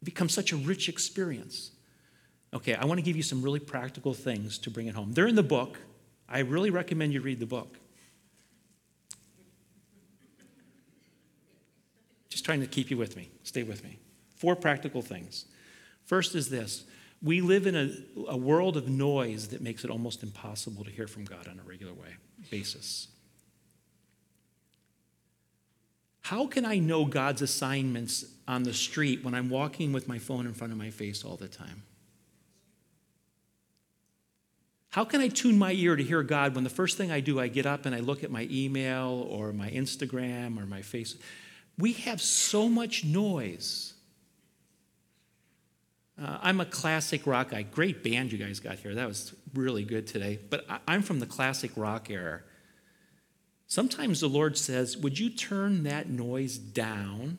It 0.00 0.04
becomes 0.04 0.32
such 0.32 0.52
a 0.52 0.56
rich 0.56 0.88
experience. 0.88 1.72
Okay, 2.54 2.74
I 2.74 2.84
want 2.84 2.98
to 2.98 3.02
give 3.02 3.16
you 3.16 3.24
some 3.24 3.42
really 3.42 3.58
practical 3.58 4.14
things 4.14 4.56
to 4.58 4.70
bring 4.70 4.86
it 4.86 4.94
home. 4.94 5.12
They're 5.12 5.26
in 5.26 5.34
the 5.34 5.42
book. 5.42 5.80
I 6.28 6.38
really 6.40 6.70
recommend 6.70 7.12
you 7.12 7.20
read 7.22 7.40
the 7.40 7.46
book. 7.46 7.76
Just 12.28 12.44
trying 12.44 12.60
to 12.60 12.68
keep 12.68 12.88
you 12.88 12.96
with 12.96 13.16
me. 13.16 13.30
Stay 13.42 13.64
with 13.64 13.82
me. 13.82 13.98
Four 14.36 14.54
practical 14.54 15.02
things. 15.02 15.46
First 16.04 16.36
is 16.36 16.50
this 16.50 16.84
we 17.20 17.40
live 17.40 17.66
in 17.66 17.74
a, 17.74 17.90
a 18.30 18.36
world 18.36 18.76
of 18.76 18.88
noise 18.88 19.48
that 19.48 19.60
makes 19.60 19.82
it 19.82 19.90
almost 19.90 20.22
impossible 20.22 20.84
to 20.84 20.90
hear 20.90 21.08
from 21.08 21.24
God 21.24 21.48
on 21.48 21.58
a 21.58 21.68
regular 21.68 21.94
way, 21.94 22.14
basis. 22.50 23.08
How 26.24 26.46
can 26.46 26.64
I 26.64 26.78
know 26.78 27.04
God's 27.04 27.42
assignments 27.42 28.24
on 28.48 28.62
the 28.62 28.72
street 28.72 29.22
when 29.22 29.34
I'm 29.34 29.50
walking 29.50 29.92
with 29.92 30.08
my 30.08 30.18
phone 30.18 30.46
in 30.46 30.54
front 30.54 30.72
of 30.72 30.78
my 30.78 30.88
face 30.88 31.22
all 31.22 31.36
the 31.36 31.48
time? 31.48 31.82
How 34.88 35.04
can 35.04 35.20
I 35.20 35.28
tune 35.28 35.58
my 35.58 35.72
ear 35.72 35.96
to 35.96 36.02
hear 36.02 36.22
God 36.22 36.54
when 36.54 36.64
the 36.64 36.70
first 36.70 36.96
thing 36.96 37.12
I 37.12 37.20
do, 37.20 37.38
I 37.38 37.48
get 37.48 37.66
up 37.66 37.84
and 37.84 37.94
I 37.94 38.00
look 38.00 38.24
at 38.24 38.30
my 38.30 38.48
email 38.50 39.26
or 39.28 39.52
my 39.52 39.68
Instagram 39.68 40.58
or 40.58 40.64
my 40.64 40.80
face? 40.80 41.14
We 41.76 41.92
have 41.92 42.22
so 42.22 42.70
much 42.70 43.04
noise. 43.04 43.92
Uh, 46.18 46.38
I'm 46.40 46.58
a 46.58 46.64
classic 46.64 47.26
rock 47.26 47.50
guy. 47.50 47.64
Great 47.64 48.02
band 48.02 48.32
you 48.32 48.38
guys 48.38 48.60
got 48.60 48.78
here. 48.78 48.94
That 48.94 49.08
was 49.08 49.34
really 49.52 49.84
good 49.84 50.06
today. 50.06 50.38
But 50.48 50.64
I, 50.70 50.78
I'm 50.88 51.02
from 51.02 51.20
the 51.20 51.26
classic 51.26 51.72
rock 51.76 52.08
era. 52.08 52.40
Sometimes 53.66 54.20
the 54.20 54.28
Lord 54.28 54.56
says, 54.56 54.96
Would 54.96 55.18
you 55.18 55.30
turn 55.30 55.84
that 55.84 56.08
noise 56.08 56.58
down? 56.58 57.38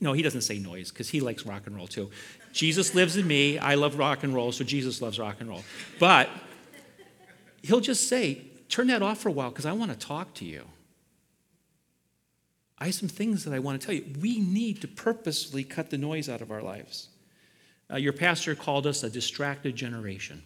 No, 0.00 0.12
he 0.12 0.22
doesn't 0.22 0.42
say 0.42 0.58
noise 0.58 0.90
because 0.90 1.08
he 1.08 1.20
likes 1.20 1.46
rock 1.46 1.66
and 1.66 1.74
roll 1.74 1.86
too. 1.86 2.10
Jesus 2.52 2.94
lives 2.94 3.16
in 3.16 3.26
me. 3.26 3.58
I 3.58 3.74
love 3.74 3.98
rock 3.98 4.22
and 4.22 4.34
roll, 4.34 4.52
so 4.52 4.64
Jesus 4.64 5.00
loves 5.00 5.18
rock 5.18 5.36
and 5.40 5.48
roll. 5.48 5.64
But 5.98 6.28
he'll 7.62 7.80
just 7.80 8.08
say, 8.08 8.42
Turn 8.68 8.88
that 8.88 9.00
off 9.00 9.18
for 9.18 9.30
a 9.30 9.32
while 9.32 9.48
because 9.48 9.64
I 9.64 9.72
want 9.72 9.92
to 9.92 9.98
talk 9.98 10.34
to 10.34 10.44
you. 10.44 10.64
I 12.78 12.86
have 12.86 12.94
some 12.94 13.08
things 13.08 13.44
that 13.44 13.54
I 13.54 13.58
want 13.58 13.80
to 13.80 13.86
tell 13.86 13.94
you. 13.94 14.04
We 14.20 14.40
need 14.40 14.82
to 14.82 14.88
purposely 14.88 15.64
cut 15.64 15.90
the 15.90 15.98
noise 15.98 16.28
out 16.28 16.42
of 16.42 16.50
our 16.50 16.62
lives. 16.62 17.08
Uh, 17.90 17.96
your 17.96 18.12
pastor 18.12 18.54
called 18.54 18.86
us 18.86 19.02
a 19.02 19.10
distracted 19.10 19.74
generation. 19.74 20.42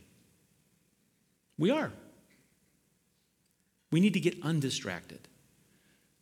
We 1.58 1.70
are. 1.70 1.92
We 3.92 4.00
need 4.00 4.14
to 4.14 4.20
get 4.20 4.42
undistracted. 4.42 5.28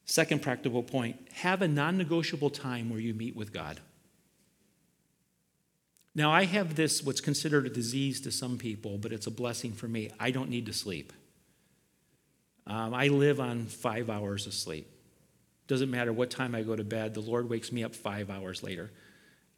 Second 0.04 0.42
practical 0.42 0.82
point 0.82 1.16
have 1.34 1.62
a 1.62 1.68
non 1.68 1.96
negotiable 1.96 2.50
time 2.50 2.90
where 2.90 2.98
you 2.98 3.14
meet 3.14 3.36
with 3.36 3.52
God. 3.52 3.80
Now, 6.12 6.32
I 6.32 6.44
have 6.44 6.74
this, 6.74 7.04
what's 7.04 7.20
considered 7.20 7.66
a 7.66 7.70
disease 7.70 8.20
to 8.22 8.32
some 8.32 8.58
people, 8.58 8.98
but 8.98 9.12
it's 9.12 9.28
a 9.28 9.30
blessing 9.30 9.72
for 9.72 9.86
me. 9.86 10.10
I 10.18 10.32
don't 10.32 10.50
need 10.50 10.66
to 10.66 10.72
sleep. 10.72 11.12
Um, 12.66 12.92
I 12.92 13.06
live 13.06 13.38
on 13.38 13.66
five 13.66 14.10
hours 14.10 14.48
of 14.48 14.52
sleep. 14.52 14.88
Doesn't 15.68 15.90
matter 15.90 16.12
what 16.12 16.30
time 16.30 16.56
I 16.56 16.62
go 16.62 16.74
to 16.74 16.82
bed, 16.82 17.14
the 17.14 17.20
Lord 17.20 17.48
wakes 17.48 17.70
me 17.70 17.84
up 17.84 17.94
five 17.94 18.28
hours 18.28 18.64
later. 18.64 18.90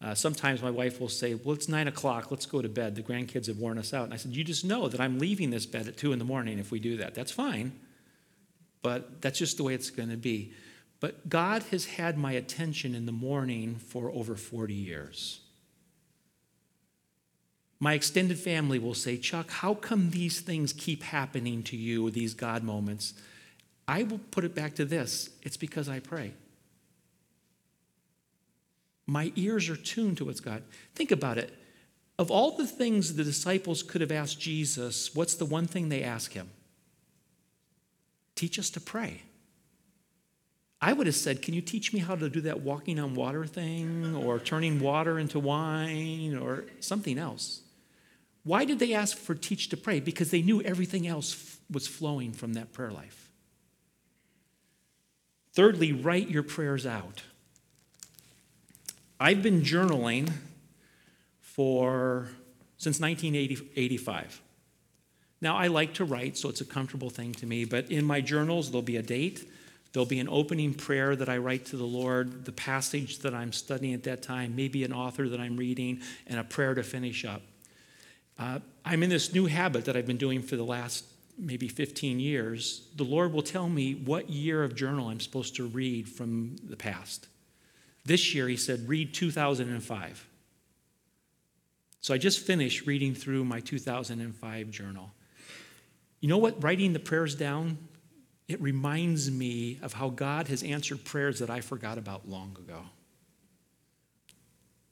Uh, 0.02 0.14
sometimes 0.14 0.60
my 0.60 0.70
wife 0.70 1.00
will 1.00 1.08
say, 1.08 1.34
Well, 1.34 1.54
it's 1.54 1.68
nine 1.68 1.88
o'clock, 1.88 2.30
let's 2.30 2.44
go 2.44 2.60
to 2.60 2.68
bed. 2.68 2.94
The 2.94 3.02
grandkids 3.02 3.46
have 3.46 3.56
worn 3.56 3.78
us 3.78 3.94
out. 3.94 4.04
And 4.04 4.12
I 4.12 4.18
said, 4.18 4.36
You 4.36 4.44
just 4.44 4.66
know 4.66 4.88
that 4.88 5.00
I'm 5.00 5.18
leaving 5.18 5.48
this 5.48 5.64
bed 5.64 5.88
at 5.88 5.96
two 5.96 6.12
in 6.12 6.18
the 6.18 6.26
morning 6.26 6.58
if 6.58 6.70
we 6.70 6.78
do 6.78 6.98
that. 6.98 7.14
That's 7.14 7.32
fine 7.32 7.72
but 8.82 9.22
that's 9.22 9.38
just 9.38 9.56
the 9.56 9.62
way 9.62 9.74
it's 9.74 9.90
going 9.90 10.10
to 10.10 10.16
be. 10.16 10.52
But 11.00 11.28
God 11.28 11.62
has 11.70 11.86
had 11.86 12.18
my 12.18 12.32
attention 12.32 12.94
in 12.94 13.06
the 13.06 13.12
morning 13.12 13.76
for 13.76 14.10
over 14.10 14.36
40 14.36 14.74
years. 14.74 15.40
My 17.80 17.94
extended 17.94 18.38
family 18.38 18.78
will 18.78 18.94
say, 18.94 19.16
Chuck, 19.16 19.50
how 19.50 19.74
come 19.74 20.10
these 20.10 20.40
things 20.40 20.72
keep 20.72 21.02
happening 21.02 21.64
to 21.64 21.76
you, 21.76 22.08
these 22.10 22.34
God 22.34 22.62
moments? 22.62 23.14
I 23.88 24.04
will 24.04 24.20
put 24.30 24.44
it 24.44 24.54
back 24.54 24.74
to 24.76 24.84
this 24.84 25.30
it's 25.42 25.56
because 25.56 25.88
I 25.88 25.98
pray. 25.98 26.34
My 29.06 29.32
ears 29.34 29.68
are 29.68 29.76
tuned 29.76 30.18
to 30.18 30.26
what's 30.26 30.38
God. 30.38 30.62
Think 30.94 31.10
about 31.10 31.38
it. 31.38 31.52
Of 32.18 32.30
all 32.30 32.56
the 32.56 32.66
things 32.66 33.14
the 33.14 33.24
disciples 33.24 33.82
could 33.82 34.00
have 34.00 34.12
asked 34.12 34.38
Jesus, 34.38 35.12
what's 35.14 35.34
the 35.34 35.44
one 35.44 35.66
thing 35.66 35.88
they 35.88 36.04
ask 36.04 36.32
him? 36.32 36.50
Teach 38.34 38.58
us 38.58 38.70
to 38.70 38.80
pray. 38.80 39.22
I 40.80 40.92
would 40.92 41.06
have 41.06 41.16
said, 41.16 41.42
Can 41.42 41.54
you 41.54 41.60
teach 41.60 41.92
me 41.92 42.00
how 42.00 42.16
to 42.16 42.28
do 42.28 42.40
that 42.42 42.60
walking 42.60 42.98
on 42.98 43.14
water 43.14 43.46
thing 43.46 44.16
or 44.16 44.38
turning 44.40 44.80
water 44.80 45.18
into 45.18 45.38
wine 45.38 46.36
or 46.36 46.64
something 46.80 47.18
else? 47.18 47.62
Why 48.44 48.64
did 48.64 48.80
they 48.80 48.92
ask 48.92 49.16
for 49.16 49.34
teach 49.36 49.68
to 49.68 49.76
pray? 49.76 50.00
Because 50.00 50.32
they 50.32 50.42
knew 50.42 50.60
everything 50.62 51.06
else 51.06 51.58
was 51.70 51.86
flowing 51.86 52.32
from 52.32 52.54
that 52.54 52.72
prayer 52.72 52.90
life. 52.90 53.30
Thirdly, 55.54 55.92
write 55.92 56.28
your 56.28 56.42
prayers 56.42 56.84
out. 56.86 57.22
I've 59.20 59.42
been 59.42 59.62
journaling 59.62 60.32
for 61.40 62.30
since 62.76 62.98
1985. 62.98 64.42
Now, 65.42 65.56
I 65.56 65.66
like 65.66 65.94
to 65.94 66.04
write, 66.04 66.38
so 66.38 66.48
it's 66.48 66.60
a 66.60 66.64
comfortable 66.64 67.10
thing 67.10 67.32
to 67.34 67.46
me, 67.46 67.64
but 67.64 67.90
in 67.90 68.04
my 68.04 68.20
journals, 68.20 68.70
there'll 68.70 68.80
be 68.80 68.96
a 68.96 69.02
date, 69.02 69.50
there'll 69.92 70.06
be 70.06 70.20
an 70.20 70.28
opening 70.28 70.72
prayer 70.72 71.16
that 71.16 71.28
I 71.28 71.38
write 71.38 71.66
to 71.66 71.76
the 71.76 71.84
Lord, 71.84 72.44
the 72.44 72.52
passage 72.52 73.18
that 73.18 73.34
I'm 73.34 73.52
studying 73.52 73.92
at 73.92 74.04
that 74.04 74.22
time, 74.22 74.54
maybe 74.54 74.84
an 74.84 74.92
author 74.92 75.28
that 75.28 75.40
I'm 75.40 75.56
reading, 75.56 76.00
and 76.28 76.38
a 76.38 76.44
prayer 76.44 76.74
to 76.74 76.84
finish 76.84 77.24
up. 77.24 77.42
Uh, 78.38 78.60
I'm 78.84 79.02
in 79.02 79.10
this 79.10 79.34
new 79.34 79.46
habit 79.46 79.84
that 79.86 79.96
I've 79.96 80.06
been 80.06 80.16
doing 80.16 80.42
for 80.42 80.54
the 80.54 80.64
last 80.64 81.04
maybe 81.36 81.66
15 81.66 82.20
years. 82.20 82.86
The 82.94 83.04
Lord 83.04 83.32
will 83.32 83.42
tell 83.42 83.68
me 83.68 83.94
what 83.94 84.30
year 84.30 84.62
of 84.62 84.76
journal 84.76 85.08
I'm 85.08 85.20
supposed 85.20 85.56
to 85.56 85.66
read 85.66 86.08
from 86.08 86.54
the 86.62 86.76
past. 86.76 87.26
This 88.04 88.32
year, 88.32 88.46
He 88.46 88.56
said, 88.56 88.88
read 88.88 89.12
2005. 89.12 90.28
So 92.00 92.14
I 92.14 92.18
just 92.18 92.38
finished 92.38 92.86
reading 92.86 93.12
through 93.12 93.44
my 93.44 93.58
2005 93.58 94.70
journal. 94.70 95.10
You 96.22 96.28
know 96.28 96.38
what? 96.38 96.62
Writing 96.62 96.92
the 96.92 97.00
prayers 97.00 97.34
down, 97.34 97.78
it 98.46 98.62
reminds 98.62 99.28
me 99.28 99.80
of 99.82 99.94
how 99.94 100.08
God 100.08 100.46
has 100.48 100.62
answered 100.62 101.04
prayers 101.04 101.40
that 101.40 101.50
I 101.50 101.60
forgot 101.60 101.98
about 101.98 102.28
long 102.28 102.56
ago 102.56 102.82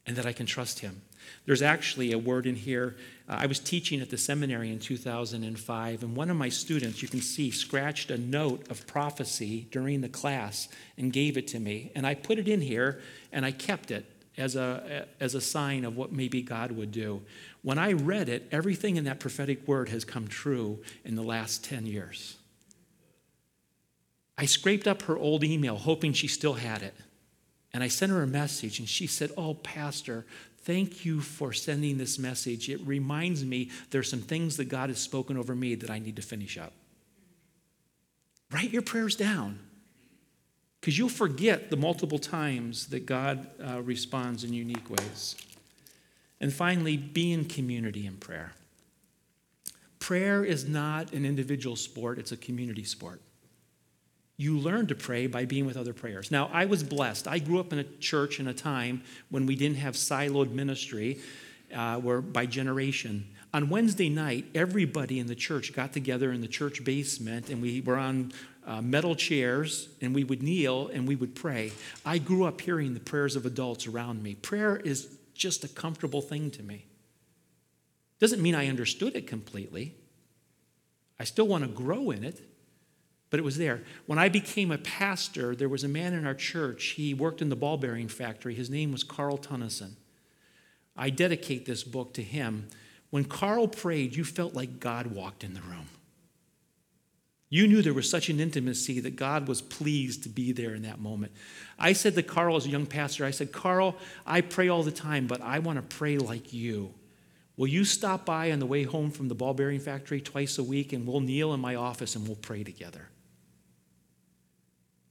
and 0.04 0.16
that 0.16 0.26
I 0.26 0.32
can 0.32 0.46
trust 0.46 0.80
Him. 0.80 1.02
There's 1.46 1.62
actually 1.62 2.10
a 2.10 2.18
word 2.18 2.46
in 2.46 2.56
here. 2.56 2.96
Uh, 3.28 3.36
I 3.38 3.46
was 3.46 3.60
teaching 3.60 4.00
at 4.00 4.10
the 4.10 4.18
seminary 4.18 4.72
in 4.72 4.80
2005, 4.80 6.02
and 6.02 6.16
one 6.16 6.30
of 6.30 6.36
my 6.36 6.48
students, 6.48 7.00
you 7.00 7.06
can 7.06 7.20
see, 7.20 7.52
scratched 7.52 8.10
a 8.10 8.18
note 8.18 8.68
of 8.68 8.88
prophecy 8.88 9.68
during 9.70 10.00
the 10.00 10.08
class 10.08 10.66
and 10.98 11.12
gave 11.12 11.36
it 11.36 11.46
to 11.48 11.60
me. 11.60 11.92
And 11.94 12.08
I 12.08 12.14
put 12.14 12.38
it 12.40 12.48
in 12.48 12.60
here 12.60 13.00
and 13.30 13.46
I 13.46 13.52
kept 13.52 13.92
it 13.92 14.04
as 14.36 14.56
a, 14.56 15.06
as 15.20 15.34
a 15.34 15.40
sign 15.40 15.84
of 15.84 15.96
what 15.96 16.10
maybe 16.12 16.42
God 16.42 16.72
would 16.72 16.90
do. 16.90 17.22
When 17.62 17.78
I 17.78 17.92
read 17.92 18.28
it, 18.28 18.48
everything 18.50 18.96
in 18.96 19.04
that 19.04 19.20
prophetic 19.20 19.66
word 19.68 19.90
has 19.90 20.04
come 20.04 20.28
true 20.28 20.82
in 21.04 21.14
the 21.14 21.22
last 21.22 21.64
10 21.64 21.86
years. 21.86 22.36
I 24.38 24.46
scraped 24.46 24.88
up 24.88 25.02
her 25.02 25.18
old 25.18 25.44
email, 25.44 25.76
hoping 25.76 26.14
she 26.14 26.26
still 26.26 26.54
had 26.54 26.82
it. 26.82 26.94
And 27.72 27.84
I 27.84 27.88
sent 27.88 28.10
her 28.10 28.22
a 28.22 28.26
message, 28.26 28.78
and 28.78 28.88
she 28.88 29.06
said, 29.06 29.30
Oh, 29.36 29.54
Pastor, 29.54 30.24
thank 30.62 31.04
you 31.04 31.20
for 31.20 31.52
sending 31.52 31.98
this 31.98 32.18
message. 32.18 32.70
It 32.70 32.80
reminds 32.86 33.44
me 33.44 33.70
there's 33.90 34.08
some 34.08 34.22
things 34.22 34.56
that 34.56 34.70
God 34.70 34.88
has 34.88 34.98
spoken 34.98 35.36
over 35.36 35.54
me 35.54 35.74
that 35.74 35.90
I 35.90 35.98
need 35.98 36.16
to 36.16 36.22
finish 36.22 36.56
up. 36.56 36.72
Write 38.50 38.70
your 38.70 38.82
prayers 38.82 39.14
down 39.14 39.58
because 40.80 40.98
you'll 40.98 41.08
forget 41.08 41.70
the 41.70 41.76
multiple 41.76 42.18
times 42.18 42.86
that 42.88 43.06
God 43.06 43.46
uh, 43.62 43.82
responds 43.82 44.42
in 44.42 44.52
unique 44.52 44.88
ways. 44.88 45.36
And 46.40 46.52
finally, 46.52 46.96
be 46.96 47.32
in 47.32 47.44
community 47.44 48.06
in 48.06 48.16
prayer. 48.16 48.52
Prayer 49.98 50.42
is 50.42 50.66
not 50.66 51.12
an 51.12 51.26
individual 51.26 51.76
sport, 51.76 52.18
it's 52.18 52.32
a 52.32 52.36
community 52.36 52.84
sport. 52.84 53.20
You 54.38 54.58
learn 54.58 54.86
to 54.86 54.94
pray 54.94 55.26
by 55.26 55.44
being 55.44 55.66
with 55.66 55.76
other 55.76 55.92
prayers. 55.92 56.30
Now, 56.30 56.48
I 56.50 56.64
was 56.64 56.82
blessed. 56.82 57.28
I 57.28 57.38
grew 57.38 57.60
up 57.60 57.74
in 57.74 57.78
a 57.78 57.84
church 57.84 58.40
in 58.40 58.48
a 58.48 58.54
time 58.54 59.02
when 59.28 59.44
we 59.44 59.54
didn't 59.54 59.76
have 59.76 59.94
siloed 59.94 60.50
ministry, 60.50 61.18
uh, 61.74 61.98
where 61.98 62.22
by 62.22 62.46
generation. 62.46 63.26
On 63.52 63.68
Wednesday 63.68 64.08
night, 64.08 64.46
everybody 64.54 65.18
in 65.18 65.26
the 65.26 65.34
church 65.34 65.74
got 65.74 65.92
together 65.92 66.32
in 66.32 66.40
the 66.40 66.48
church 66.48 66.82
basement, 66.84 67.50
and 67.50 67.60
we 67.60 67.82
were 67.82 67.98
on 67.98 68.32
uh, 68.66 68.80
metal 68.80 69.14
chairs, 69.14 69.90
and 70.00 70.14
we 70.14 70.24
would 70.24 70.42
kneel 70.42 70.88
and 70.88 71.06
we 71.06 71.16
would 71.16 71.34
pray. 71.34 71.72
I 72.06 72.18
grew 72.18 72.44
up 72.44 72.60
hearing 72.62 72.94
the 72.94 73.00
prayers 73.00 73.36
of 73.36 73.44
adults 73.44 73.86
around 73.86 74.22
me. 74.22 74.36
Prayer 74.36 74.76
is 74.76 75.18
just 75.40 75.64
a 75.64 75.68
comfortable 75.68 76.20
thing 76.20 76.50
to 76.52 76.62
me. 76.62 76.84
Doesn't 78.20 78.42
mean 78.42 78.54
I 78.54 78.68
understood 78.68 79.16
it 79.16 79.26
completely. 79.26 79.94
I 81.18 81.24
still 81.24 81.48
want 81.48 81.64
to 81.64 81.70
grow 81.70 82.10
in 82.10 82.22
it, 82.22 82.40
but 83.30 83.40
it 83.40 83.42
was 83.42 83.56
there. 83.56 83.82
When 84.06 84.18
I 84.18 84.28
became 84.28 84.70
a 84.70 84.78
pastor, 84.78 85.56
there 85.56 85.68
was 85.68 85.82
a 85.82 85.88
man 85.88 86.12
in 86.12 86.26
our 86.26 86.34
church. 86.34 86.88
He 86.88 87.14
worked 87.14 87.40
in 87.40 87.48
the 87.48 87.56
ball 87.56 87.78
bearing 87.78 88.08
factory. 88.08 88.54
His 88.54 88.68
name 88.68 88.92
was 88.92 89.02
Carl 89.02 89.38
Tunnison. 89.38 89.96
I 90.94 91.08
dedicate 91.08 91.64
this 91.64 91.84
book 91.84 92.12
to 92.14 92.22
him. 92.22 92.68
When 93.08 93.24
Carl 93.24 93.66
prayed, 93.66 94.14
you 94.14 94.24
felt 94.24 94.54
like 94.54 94.78
God 94.78 95.06
walked 95.06 95.42
in 95.42 95.54
the 95.54 95.62
room. 95.62 95.88
You 97.52 97.66
knew 97.66 97.82
there 97.82 97.92
was 97.92 98.08
such 98.08 98.28
an 98.28 98.38
intimacy 98.38 99.00
that 99.00 99.16
God 99.16 99.48
was 99.48 99.60
pleased 99.60 100.22
to 100.22 100.28
be 100.28 100.52
there 100.52 100.72
in 100.74 100.82
that 100.82 101.00
moment. 101.00 101.32
I 101.80 101.92
said 101.92 102.14
to 102.14 102.22
Carl 102.22 102.56
as 102.56 102.64
a 102.64 102.70
young 102.70 102.86
pastor, 102.86 103.24
I 103.24 103.32
said, 103.32 103.50
Carl, 103.50 103.96
I 104.24 104.40
pray 104.40 104.68
all 104.68 104.84
the 104.84 104.92
time, 104.92 105.26
but 105.26 105.42
I 105.42 105.58
want 105.58 105.76
to 105.76 105.96
pray 105.96 106.16
like 106.16 106.52
you. 106.52 106.94
Will 107.56 107.66
you 107.66 107.84
stop 107.84 108.24
by 108.24 108.52
on 108.52 108.60
the 108.60 108.66
way 108.66 108.84
home 108.84 109.10
from 109.10 109.28
the 109.28 109.34
ball 109.34 109.52
bearing 109.52 109.80
factory 109.80 110.20
twice 110.20 110.58
a 110.58 110.62
week 110.62 110.92
and 110.92 111.06
we'll 111.06 111.20
kneel 111.20 111.52
in 111.52 111.60
my 111.60 111.74
office 111.74 112.14
and 112.14 112.24
we'll 112.26 112.36
pray 112.36 112.62
together? 112.62 113.08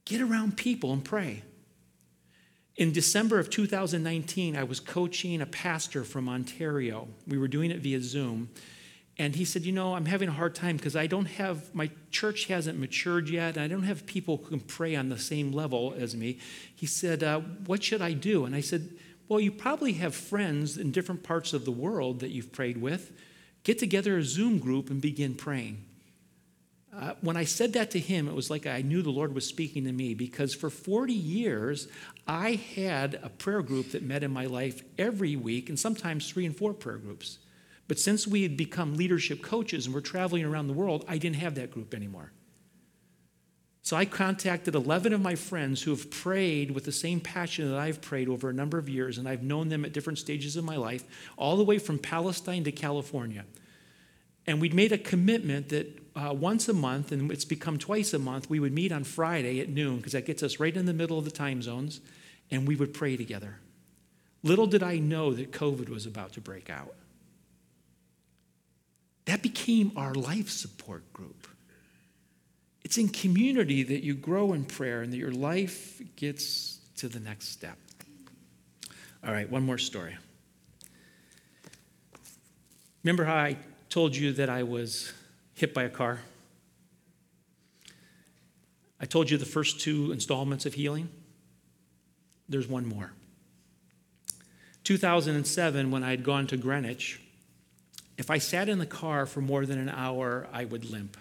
Get 0.05 0.21
around 0.21 0.55
people 0.55 0.93
and 0.93 1.03
pray. 1.03 1.43
In 2.77 2.93
December 2.93 3.37
of 3.37 3.49
2019, 3.49 4.55
I 4.55 4.63
was 4.63 4.79
coaching 4.79 5.41
a 5.41 5.45
pastor 5.45 6.05
from 6.05 6.29
Ontario. 6.29 7.09
We 7.27 7.37
were 7.37 7.49
doing 7.49 7.69
it 7.69 7.81
via 7.81 8.01
Zoom. 8.01 8.49
And 9.19 9.35
he 9.35 9.45
said, 9.45 9.65
You 9.65 9.73
know, 9.73 9.93
I'm 9.93 10.05
having 10.05 10.29
a 10.29 10.31
hard 10.31 10.55
time 10.55 10.77
because 10.77 10.95
I 10.95 11.05
don't 11.05 11.25
have, 11.25 11.75
my 11.75 11.91
church 12.09 12.45
hasn't 12.45 12.79
matured 12.79 13.29
yet, 13.29 13.55
and 13.55 13.63
I 13.63 13.67
don't 13.67 13.83
have 13.83 14.07
people 14.07 14.37
who 14.37 14.49
can 14.49 14.59
pray 14.61 14.95
on 14.95 15.09
the 15.09 15.19
same 15.19 15.51
level 15.51 15.93
as 15.95 16.15
me. 16.15 16.39
He 16.75 16.87
said, 16.87 17.21
uh, 17.21 17.41
What 17.67 17.83
should 17.83 18.01
I 18.01 18.13
do? 18.13 18.45
And 18.45 18.55
I 18.55 18.61
said, 18.61 18.89
well, 19.29 19.39
you 19.39 19.51
probably 19.51 19.93
have 19.93 20.15
friends 20.15 20.75
in 20.75 20.91
different 20.91 21.21
parts 21.21 21.53
of 21.53 21.63
the 21.63 21.71
world 21.71 22.19
that 22.21 22.31
you've 22.31 22.51
prayed 22.51 22.81
with. 22.81 23.11
Get 23.63 23.77
together 23.77 24.17
a 24.17 24.23
Zoom 24.23 24.57
group 24.57 24.89
and 24.89 24.99
begin 24.99 25.35
praying. 25.35 25.85
Uh, 26.91 27.13
when 27.21 27.37
I 27.37 27.43
said 27.43 27.73
that 27.73 27.91
to 27.91 27.99
him, 27.99 28.27
it 28.27 28.33
was 28.33 28.49
like 28.49 28.65
I 28.65 28.81
knew 28.81 29.03
the 29.03 29.11
Lord 29.11 29.35
was 29.35 29.45
speaking 29.45 29.83
to 29.83 29.91
me 29.91 30.15
because 30.15 30.55
for 30.55 30.71
40 30.71 31.13
years, 31.13 31.87
I 32.27 32.53
had 32.75 33.19
a 33.21 33.29
prayer 33.29 33.61
group 33.61 33.91
that 33.91 34.01
met 34.01 34.23
in 34.23 34.31
my 34.31 34.47
life 34.47 34.81
every 34.97 35.35
week 35.35 35.69
and 35.69 35.79
sometimes 35.79 36.27
three 36.27 36.47
and 36.47 36.57
four 36.57 36.73
prayer 36.73 36.97
groups. 36.97 37.37
But 37.89 37.97
since 37.97 38.27
we 38.27 38.43
had 38.43 38.55
become 38.55 38.95
leadership 38.95 39.41
coaches 39.41 39.87
and 39.87 39.95
we're 39.95 40.01
traveling 40.01 40.45
around 40.45 40.67
the 40.67 40.73
world, 40.73 41.03
I 41.07 41.17
didn't 41.17 41.37
have 41.37 41.55
that 41.55 41.71
group 41.71 41.95
anymore. 41.95 42.31
So 43.81 43.97
I 43.97 44.05
contacted 44.05 44.75
11 44.75 45.11
of 45.11 45.21
my 45.21 45.33
friends 45.33 45.81
who 45.81 45.89
have 45.89 46.11
prayed 46.11 46.69
with 46.69 46.85
the 46.85 46.91
same 46.91 47.19
passion 47.19 47.67
that 47.67 47.79
I've 47.79 47.99
prayed 47.99 48.29
over 48.29 48.47
a 48.47 48.53
number 48.53 48.77
of 48.77 48.87
years, 48.87 49.17
and 49.17 49.27
I've 49.27 49.41
known 49.41 49.69
them 49.69 49.83
at 49.85 49.91
different 49.91 50.19
stages 50.19 50.55
of 50.55 50.63
my 50.63 50.75
life, 50.75 51.03
all 51.35 51.57
the 51.57 51.63
way 51.63 51.79
from 51.79 51.97
Palestine 51.97 52.63
to 52.65 52.71
California. 52.71 53.43
And 54.45 54.61
we'd 54.61 54.75
made 54.75 54.91
a 54.91 54.97
commitment 54.99 55.69
that 55.69 55.99
uh, 56.15 56.31
once 56.31 56.69
a 56.69 56.73
month, 56.73 57.11
and 57.11 57.31
it's 57.31 57.45
become 57.45 57.79
twice 57.79 58.13
a 58.13 58.19
month, 58.19 58.51
we 58.51 58.59
would 58.59 58.73
meet 58.73 58.91
on 58.91 59.03
Friday 59.03 59.61
at 59.61 59.69
noon, 59.69 59.97
because 59.97 60.11
that 60.11 60.27
gets 60.27 60.43
us 60.43 60.59
right 60.59 60.77
in 60.77 60.85
the 60.85 60.93
middle 60.93 61.17
of 61.17 61.25
the 61.25 61.31
time 61.31 61.63
zones, 61.63 62.01
and 62.51 62.67
we 62.67 62.75
would 62.75 62.93
pray 62.93 63.17
together. 63.17 63.57
Little 64.43 64.67
did 64.67 64.83
I 64.83 64.99
know 64.99 65.33
that 65.33 65.51
COVID 65.51 65.89
was 65.89 66.05
about 66.05 66.33
to 66.33 66.41
break 66.41 66.69
out. 66.69 66.93
That 69.29 69.43
became 69.43 69.91
our 69.95 70.15
life 70.15 70.49
support 70.49 71.13
group. 71.13 71.47
It's 72.83 72.97
in 72.97 73.09
community 73.09 73.83
that 73.83 74.03
you 74.03 74.15
grow 74.15 74.53
in 74.53 74.65
prayer 74.65 75.03
and 75.03 75.13
that 75.13 75.17
your 75.17 75.31
life 75.31 76.01
gets 76.15 76.79
to 76.95 77.07
the 77.07 77.19
next 77.19 77.49
step. 77.49 77.77
All 79.23 79.31
right, 79.31 79.47
one 79.47 79.63
more 79.63 79.77
story. 79.77 80.17
Remember 83.03 83.23
how 83.23 83.35
I 83.35 83.57
told 83.89 84.15
you 84.15 84.33
that 84.33 84.49
I 84.49 84.63
was 84.63 85.13
hit 85.53 85.75
by 85.75 85.83
a 85.83 85.89
car? 85.89 86.21
I 88.99 89.05
told 89.05 89.29
you 89.29 89.37
the 89.37 89.45
first 89.45 89.79
two 89.79 90.11
installments 90.11 90.65
of 90.65 90.73
healing. 90.73 91.07
There's 92.49 92.67
one 92.67 92.87
more. 92.87 93.11
2007, 94.85 95.91
when 95.91 96.03
I 96.03 96.09
had 96.09 96.23
gone 96.23 96.47
to 96.47 96.57
Greenwich, 96.57 97.21
if 98.19 98.29
I 98.29 98.37
sat 98.37 98.67
in 98.67 98.79
the 98.79 98.85
car 98.85 99.25
for 99.25 99.39
more 99.39 99.65
than 99.65 99.79
an 99.79 99.87
hour, 99.87 100.45
I 100.51 100.65
would 100.65 100.91
limp. 100.91 101.15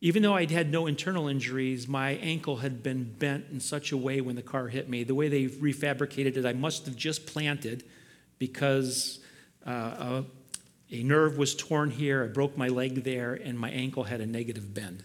Even 0.00 0.22
though 0.22 0.34
I'd 0.34 0.50
had 0.50 0.72
no 0.72 0.88
internal 0.88 1.28
injuries, 1.28 1.86
my 1.86 2.10
ankle 2.14 2.56
had 2.56 2.82
been 2.82 3.04
bent 3.04 3.46
in 3.52 3.60
such 3.60 3.92
a 3.92 3.96
way 3.96 4.20
when 4.20 4.34
the 4.34 4.42
car 4.42 4.66
hit 4.66 4.88
me. 4.88 5.04
The 5.04 5.14
way 5.14 5.28
they 5.28 5.46
refabricated 5.46 6.36
it, 6.36 6.44
I 6.44 6.54
must 6.54 6.86
have 6.86 6.96
just 6.96 7.24
planted 7.24 7.84
because 8.40 9.20
uh, 9.64 9.70
a, 9.70 10.24
a 10.90 11.02
nerve 11.04 11.38
was 11.38 11.54
torn 11.54 11.92
here, 11.92 12.24
I 12.24 12.26
broke 12.26 12.56
my 12.56 12.66
leg 12.66 13.04
there, 13.04 13.34
and 13.34 13.56
my 13.56 13.70
ankle 13.70 14.04
had 14.04 14.20
a 14.20 14.26
negative 14.26 14.74
bend. 14.74 15.04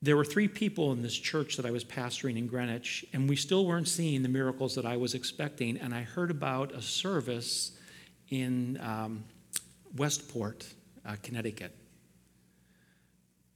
There 0.00 0.16
were 0.16 0.24
three 0.24 0.46
people 0.46 0.92
in 0.92 1.02
this 1.02 1.16
church 1.16 1.56
that 1.56 1.66
I 1.66 1.72
was 1.72 1.84
pastoring 1.84 2.38
in 2.38 2.46
Greenwich, 2.46 3.04
and 3.12 3.28
we 3.28 3.34
still 3.34 3.66
weren't 3.66 3.88
seeing 3.88 4.22
the 4.22 4.28
miracles 4.28 4.76
that 4.76 4.86
I 4.86 4.96
was 4.96 5.14
expecting. 5.14 5.76
And 5.76 5.92
I 5.92 6.02
heard 6.02 6.30
about 6.30 6.72
a 6.72 6.80
service 6.80 7.72
in 8.28 8.78
um, 8.80 9.24
Westport, 9.96 10.66
uh, 11.04 11.16
Connecticut. 11.22 11.74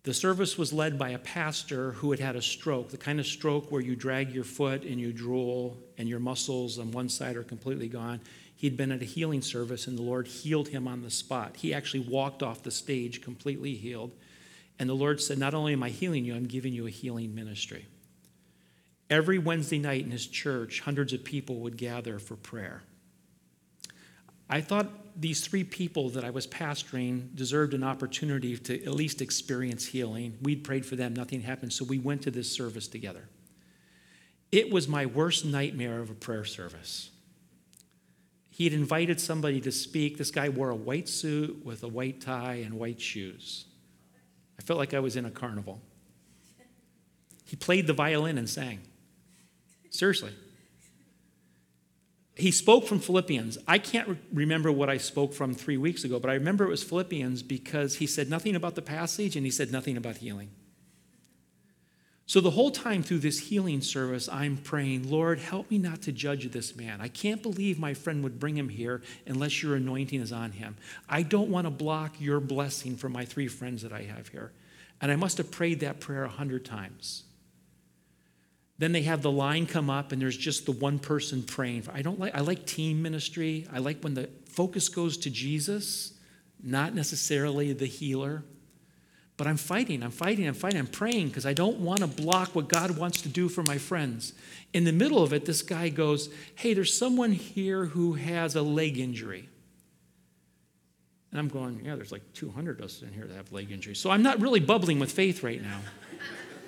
The 0.05 0.13
service 0.13 0.59
was 0.59 0.73
led 0.73 0.99
by 0.99 1.11
a 1.11 1.19
pastor 1.19 1.93
who 1.93 2.11
had 2.11 2.19
had 2.19 2.35
a 2.35 2.43
stroke, 2.43 2.91
the 2.91 2.97
kind 2.97 3.21
of 3.21 3.27
stroke 3.27 3.71
where 3.71 3.81
you 3.81 3.95
drag 3.95 4.33
your 4.33 4.43
foot 4.43 4.83
and 4.83 5.01
you 5.01 5.13
drool 5.13 5.79
and 5.97 6.09
your 6.09 6.19
muscles 6.19 6.81
on 6.81 6.91
one 6.91 7.09
side 7.09 7.37
are 7.37 7.45
completely 7.45 7.87
gone. 7.87 8.21
He'd 8.57 8.77
been 8.77 8.91
at 8.91 9.01
a 9.01 9.05
healing 9.05 9.43
service 9.43 9.87
and 9.87 9.97
the 9.97 10.03
Lord 10.03 10.27
healed 10.27 10.69
him 10.69 10.89
on 10.89 11.03
the 11.03 11.11
spot. 11.11 11.57
He 11.57 11.73
actually 11.73 12.01
walked 12.01 12.43
off 12.43 12.65
the 12.65 12.73
stage 12.73 13.23
completely 13.23 13.75
healed. 13.75 14.11
And 14.79 14.89
the 14.89 14.95
Lord 14.95 15.21
said, 15.21 15.39
Not 15.39 15.55
only 15.55 15.73
am 15.73 15.83
I 15.83 15.91
healing 15.91 16.25
you, 16.25 16.35
I'm 16.35 16.47
giving 16.47 16.73
you 16.73 16.87
a 16.87 16.91
healing 16.91 17.35
ministry. 17.35 17.87
Every 19.11 19.39
Wednesday 19.39 19.79
night 19.79 20.05
in 20.05 20.11
his 20.11 20.27
church, 20.27 20.81
hundreds 20.81 21.13
of 21.13 21.23
people 21.23 21.57
would 21.57 21.77
gather 21.77 22.19
for 22.19 22.35
prayer. 22.35 22.83
I 24.49 24.61
thought 24.61 24.89
these 25.19 25.47
three 25.47 25.65
people 25.65 26.11
that 26.11 26.25
I 26.25 26.31
was 26.31 26.47
pastoring 26.47 27.35
deserved 27.35 27.75
an 27.75 27.83
opportunity 27.83 28.57
to 28.57 28.85
at 28.85 28.95
least 28.95 29.21
experience 29.21 29.87
healing. 29.87 30.39
We'd 30.43 30.65
prayed 30.65 30.87
for 30.87 30.97
them, 30.97 31.15
nothing 31.15 31.43
happened, 31.43 31.73
so 31.73 31.85
we 31.85 31.99
went 31.99 32.23
to 32.23 32.31
this 32.31 32.51
service 32.51 32.89
together. 32.89 33.29
It 34.51 34.71
was 34.71 34.87
my 34.89 35.07
worst 35.07 35.45
nightmare 35.45 36.01
of 36.01 36.11
a 36.11 36.15
prayer 36.15 36.45
service. 36.45 37.11
He 38.51 38.65
had 38.65 38.75
invited 38.75 39.19
somebody 39.19 39.61
to 39.63 39.73
speak. 39.73 40.19
This 40.19 40.31
guy 40.31 40.51
wore 40.51 40.69
a 40.69 40.77
white 40.77 41.09
suit 41.09 41.65
with 41.65 41.83
a 41.83 41.89
white 41.89 42.21
tie 42.21 42.63
and 42.65 42.75
white 42.75 43.01
shoes. 43.01 43.65
I 44.63 44.65
felt 44.65 44.79
like 44.79 44.95
I 44.95 45.01
was 45.01 45.17
in 45.17 45.25
a 45.25 45.31
carnival. 45.31 45.81
He 47.45 47.57
played 47.57 47.87
the 47.87 47.93
violin 47.93 48.39
and 48.39 48.49
sang. 48.49 48.81
Seriously 49.91 50.33
he 52.35 52.51
spoke 52.51 52.87
from 52.87 52.99
Philippians. 52.99 53.59
I 53.69 53.79
can't 53.79 54.09
re- 54.09 54.19
remember 54.33 54.73
what 54.73 54.89
I 54.89 54.97
spoke 54.97 55.35
from 55.35 55.55
three 55.55 55.77
weeks 55.77 56.05
ago, 56.05 56.19
but 56.19 56.31
I 56.31 56.35
remember 56.35 56.65
it 56.65 56.71
was 56.71 56.83
Philippians 56.83 57.43
because 57.43 57.97
he 57.97 58.07
said 58.07 58.31
nothing 58.31 58.57
about 58.57 58.75
the 58.75 58.83
passage 58.83 59.37
and 59.37 59.45
he 59.45 59.51
said 59.51 59.71
nothing 59.71 59.97
about 59.97 60.17
healing. 60.17 60.51
So 62.33 62.41
the 62.41 62.53
whole 62.53 62.71
time 62.71 63.03
through 63.03 63.19
this 63.19 63.39
healing 63.39 63.83
service, 63.83 64.27
I'm 64.27 64.57
praying, 64.57 65.11
Lord, 65.11 65.39
help 65.39 65.71
me 65.71 65.77
not 65.77 66.01
to 66.01 66.13
judge 66.13 66.51
this 66.51 66.75
man. 66.75 67.03
I 67.03 67.09
can't 67.09 67.43
believe 67.43 67.79
my 67.79 67.93
friend 67.93 68.25
would 68.25 68.41
bring 68.41 68.57
him 68.57 68.71
here 68.71 69.03
unless 69.27 69.63
your 69.63 69.77
anointing 69.77 70.19
is 70.19 70.33
on 70.33 70.53
him. 70.53 70.79
I 71.11 71.25
don't 71.25 71.51
want 71.51 71.67
to 71.67 71.71
block 71.71 72.19
your 72.19 72.41
blessing 72.41 72.97
for 72.97 73.11
my 73.11 73.27
three 73.27 73.49
friends 73.49 73.83
that 73.83 73.93
I 73.93 74.05
have 74.05 74.29
here. 74.29 74.51
And 75.03 75.13
I 75.13 75.17
must 75.17 75.37
have 75.37 75.51
prayed 75.51 75.81
that 75.81 76.01
prayer 76.01 76.25
a 76.25 76.31
hundred 76.31 76.65
times. 76.65 77.25
Then 78.79 78.93
they 78.93 79.03
have 79.03 79.21
the 79.21 79.31
line 79.31 79.67
come 79.67 79.91
up 79.91 80.11
and 80.11 80.23
there's 80.23 80.35
just 80.35 80.65
the 80.65 80.73
one 80.73 81.01
person 81.01 81.43
praying. 81.43 81.87
I 81.93 82.01
don't 82.01 82.19
like 82.19 82.35
I 82.35 82.41
like 82.41 82.65
team 82.65 83.03
ministry. 83.03 83.67
I 83.71 83.81
like 83.81 84.01
when 84.01 84.15
the 84.15 84.31
focus 84.47 84.89
goes 84.89 85.19
to 85.19 85.31
Jesus, 85.31 86.15
not 86.63 86.95
necessarily 86.95 87.75
the 87.75 87.85
healer. 87.85 88.43
But 89.43 89.49
I'm 89.49 89.57
fighting, 89.57 90.05
I'm 90.05 90.13
fighting, 90.13 90.47
I'm 90.47 90.55
fighting, 90.55 90.79
I'm 90.79 90.87
praying 90.87 91.27
because 91.27 91.47
I 91.47 91.53
don't 91.53 91.81
want 91.81 91.99
to 91.99 92.07
block 92.07 92.55
what 92.55 92.69
God 92.69 92.97
wants 92.97 93.23
to 93.23 93.29
do 93.29 93.49
for 93.49 93.65
my 93.65 93.77
friends. 93.77 94.35
In 94.73 94.85
the 94.85 94.93
middle 94.93 95.21
of 95.21 95.33
it, 95.33 95.47
this 95.47 95.63
guy 95.63 95.89
goes, 95.89 96.29
Hey, 96.55 96.75
there's 96.75 96.97
someone 96.97 97.33
here 97.33 97.87
who 97.87 98.13
has 98.13 98.55
a 98.55 98.63
leg 98.63 98.99
injury. 98.99 99.49
And 101.33 101.41
I'm 101.41 101.49
going, 101.49 101.83
Yeah, 101.85 101.97
there's 101.97 102.13
like 102.13 102.23
200 102.35 102.79
of 102.79 102.85
us 102.85 103.03
in 103.03 103.13
here 103.13 103.27
that 103.27 103.35
have 103.35 103.51
leg 103.51 103.73
injuries. 103.73 103.99
So 103.99 104.11
I'm 104.11 104.23
not 104.23 104.41
really 104.41 104.61
bubbling 104.61 105.01
with 105.01 105.11
faith 105.11 105.43
right 105.43 105.61
now. 105.61 105.81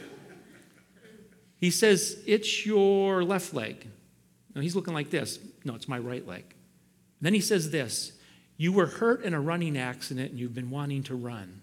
he 1.61 1.70
says, 1.70 2.20
It's 2.27 2.66
your 2.66 3.22
left 3.22 3.55
leg. 3.55 3.87
No, 4.53 4.61
he's 4.61 4.75
looking 4.75 4.95
like 4.95 5.11
this. 5.11 5.39
No, 5.64 5.77
it's 5.77 5.87
my 5.87 6.01
right 6.01 6.27
leg. 6.27 6.57
Then 7.20 7.35
he 7.35 7.41
says 7.41 7.70
this 7.70 8.14
You 8.57 8.72
were 8.72 8.87
hurt 8.87 9.22
in 9.22 9.33
a 9.33 9.41
running 9.41 9.79
accident 9.79 10.33
and 10.33 10.41
you've 10.41 10.55
been 10.55 10.70
wanting 10.70 11.05
to 11.05 11.14
run. 11.14 11.61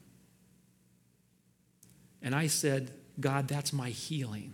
And 2.21 2.35
I 2.35 2.47
said, 2.47 2.91
God, 3.19 3.47
that's 3.47 3.73
my 3.73 3.89
healing. 3.89 4.53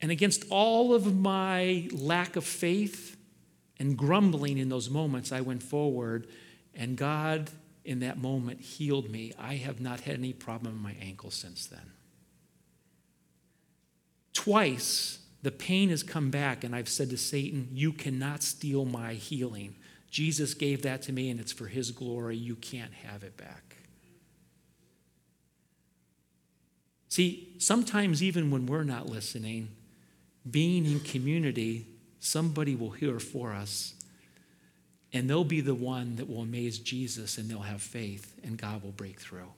And 0.00 0.10
against 0.10 0.44
all 0.50 0.94
of 0.94 1.14
my 1.14 1.88
lack 1.92 2.36
of 2.36 2.44
faith 2.44 3.16
and 3.78 3.96
grumbling 3.96 4.58
in 4.58 4.68
those 4.68 4.90
moments, 4.90 5.30
I 5.32 5.40
went 5.40 5.62
forward, 5.62 6.26
and 6.74 6.96
God, 6.96 7.50
in 7.84 8.00
that 8.00 8.18
moment, 8.18 8.60
healed 8.60 9.10
me. 9.10 9.32
I 9.38 9.54
have 9.54 9.80
not 9.80 10.00
had 10.00 10.14
any 10.14 10.32
problem 10.32 10.74
in 10.74 10.82
my 10.82 10.96
ankle 11.00 11.30
since 11.30 11.66
then. 11.66 11.92
Twice, 14.32 15.20
the 15.42 15.52
pain 15.52 15.90
has 15.90 16.02
come 16.02 16.30
back, 16.30 16.64
and 16.64 16.74
I've 16.74 16.88
said 16.88 17.10
to 17.10 17.16
Satan, 17.16 17.68
You 17.72 17.92
cannot 17.92 18.42
steal 18.42 18.84
my 18.84 19.14
healing. 19.14 19.76
Jesus 20.10 20.54
gave 20.54 20.82
that 20.82 21.02
to 21.02 21.12
me, 21.12 21.30
and 21.30 21.38
it's 21.38 21.52
for 21.52 21.66
his 21.66 21.90
glory. 21.90 22.36
You 22.36 22.56
can't 22.56 22.92
have 22.92 23.22
it 23.22 23.36
back. 23.36 23.71
See, 27.12 27.52
sometimes 27.58 28.22
even 28.22 28.50
when 28.50 28.64
we're 28.64 28.84
not 28.84 29.06
listening, 29.06 29.68
being 30.50 30.86
in 30.86 30.98
community, 31.00 31.86
somebody 32.20 32.74
will 32.74 32.92
hear 32.92 33.20
for 33.20 33.52
us, 33.52 33.92
and 35.12 35.28
they'll 35.28 35.44
be 35.44 35.60
the 35.60 35.74
one 35.74 36.16
that 36.16 36.26
will 36.26 36.40
amaze 36.40 36.78
Jesus, 36.78 37.36
and 37.36 37.50
they'll 37.50 37.60
have 37.60 37.82
faith, 37.82 38.40
and 38.42 38.56
God 38.56 38.82
will 38.82 38.92
break 38.92 39.20
through. 39.20 39.52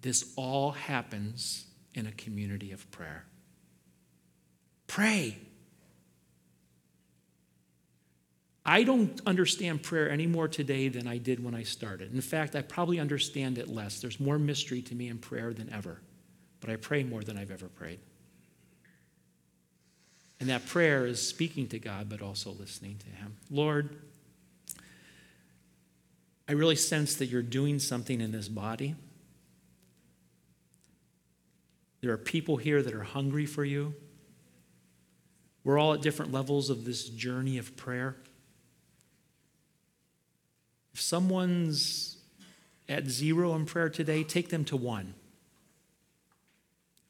This 0.00 0.32
all 0.36 0.70
happens 0.70 1.64
in 1.92 2.06
a 2.06 2.12
community 2.12 2.70
of 2.70 2.88
prayer. 2.92 3.24
Pray. 4.86 5.36
I 8.64 8.84
don't 8.84 9.20
understand 9.26 9.82
prayer 9.82 10.08
any 10.08 10.28
more 10.28 10.46
today 10.46 10.86
than 10.86 11.08
I 11.08 11.18
did 11.18 11.42
when 11.42 11.56
I 11.56 11.64
started. 11.64 12.14
In 12.14 12.20
fact, 12.20 12.54
I 12.54 12.62
probably 12.62 13.00
understand 13.00 13.58
it 13.58 13.68
less. 13.68 14.00
There's 14.00 14.20
more 14.20 14.38
mystery 14.38 14.82
to 14.82 14.94
me 14.94 15.08
in 15.08 15.18
prayer 15.18 15.52
than 15.52 15.68
ever 15.72 15.98
but 16.62 16.70
I 16.70 16.76
pray 16.76 17.02
more 17.02 17.24
than 17.24 17.36
I've 17.36 17.50
ever 17.50 17.66
prayed. 17.66 17.98
And 20.38 20.48
that 20.48 20.64
prayer 20.66 21.06
is 21.06 21.20
speaking 21.20 21.66
to 21.68 21.78
God, 21.78 22.08
but 22.08 22.22
also 22.22 22.52
listening 22.52 22.98
to 22.98 23.06
Him. 23.10 23.36
Lord, 23.50 23.96
I 26.48 26.52
really 26.52 26.76
sense 26.76 27.16
that 27.16 27.26
you're 27.26 27.42
doing 27.42 27.80
something 27.80 28.20
in 28.20 28.30
this 28.30 28.48
body. 28.48 28.94
There 32.00 32.12
are 32.12 32.18
people 32.18 32.58
here 32.58 32.80
that 32.80 32.94
are 32.94 33.02
hungry 33.02 33.46
for 33.46 33.64
you. 33.64 33.94
We're 35.64 35.78
all 35.78 35.94
at 35.94 36.00
different 36.02 36.32
levels 36.32 36.70
of 36.70 36.84
this 36.84 37.08
journey 37.08 37.58
of 37.58 37.76
prayer. 37.76 38.16
If 40.94 41.00
someone's 41.00 42.18
at 42.88 43.08
zero 43.08 43.54
in 43.54 43.66
prayer 43.66 43.88
today, 43.88 44.22
take 44.22 44.50
them 44.50 44.64
to 44.66 44.76
one. 44.76 45.14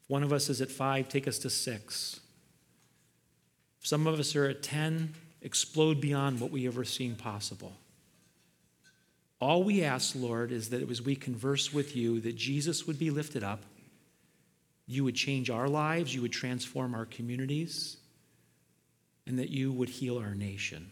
If 0.03 0.09
one 0.09 0.23
of 0.23 0.33
us 0.33 0.49
is 0.49 0.61
at 0.61 0.69
five, 0.69 1.09
take 1.09 1.27
us 1.27 1.39
to 1.39 1.49
six. 1.49 2.19
If 3.79 3.87
some 3.87 4.07
of 4.07 4.19
us 4.19 4.35
are 4.35 4.45
at 4.45 4.63
10, 4.63 5.13
explode 5.41 5.99
beyond 6.01 6.39
what 6.39 6.51
we 6.51 6.67
ever 6.67 6.83
seen 6.83 7.15
possible. 7.15 7.73
All 9.39 9.63
we 9.63 9.83
ask, 9.83 10.15
Lord, 10.15 10.51
is 10.51 10.69
that 10.69 10.89
as 10.89 11.01
we 11.01 11.15
converse 11.15 11.73
with 11.73 11.95
you, 11.95 12.21
that 12.21 12.35
Jesus 12.35 12.87
would 12.87 12.97
be 12.97 13.09
lifted 13.09 13.43
up, 13.43 13.61
you 14.87 15.03
would 15.03 15.15
change 15.15 15.49
our 15.49 15.67
lives, 15.67 16.13
you 16.15 16.21
would 16.21 16.31
transform 16.31 16.95
our 16.95 17.05
communities, 17.05 17.97
and 19.27 19.39
that 19.39 19.49
you 19.49 19.71
would 19.71 19.89
heal 19.89 20.17
our 20.17 20.35
nation. 20.35 20.91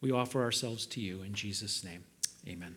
We 0.00 0.10
offer 0.10 0.42
ourselves 0.42 0.86
to 0.86 1.00
you 1.00 1.22
in 1.22 1.34
Jesus' 1.34 1.84
name. 1.84 2.04
Amen. 2.48 2.76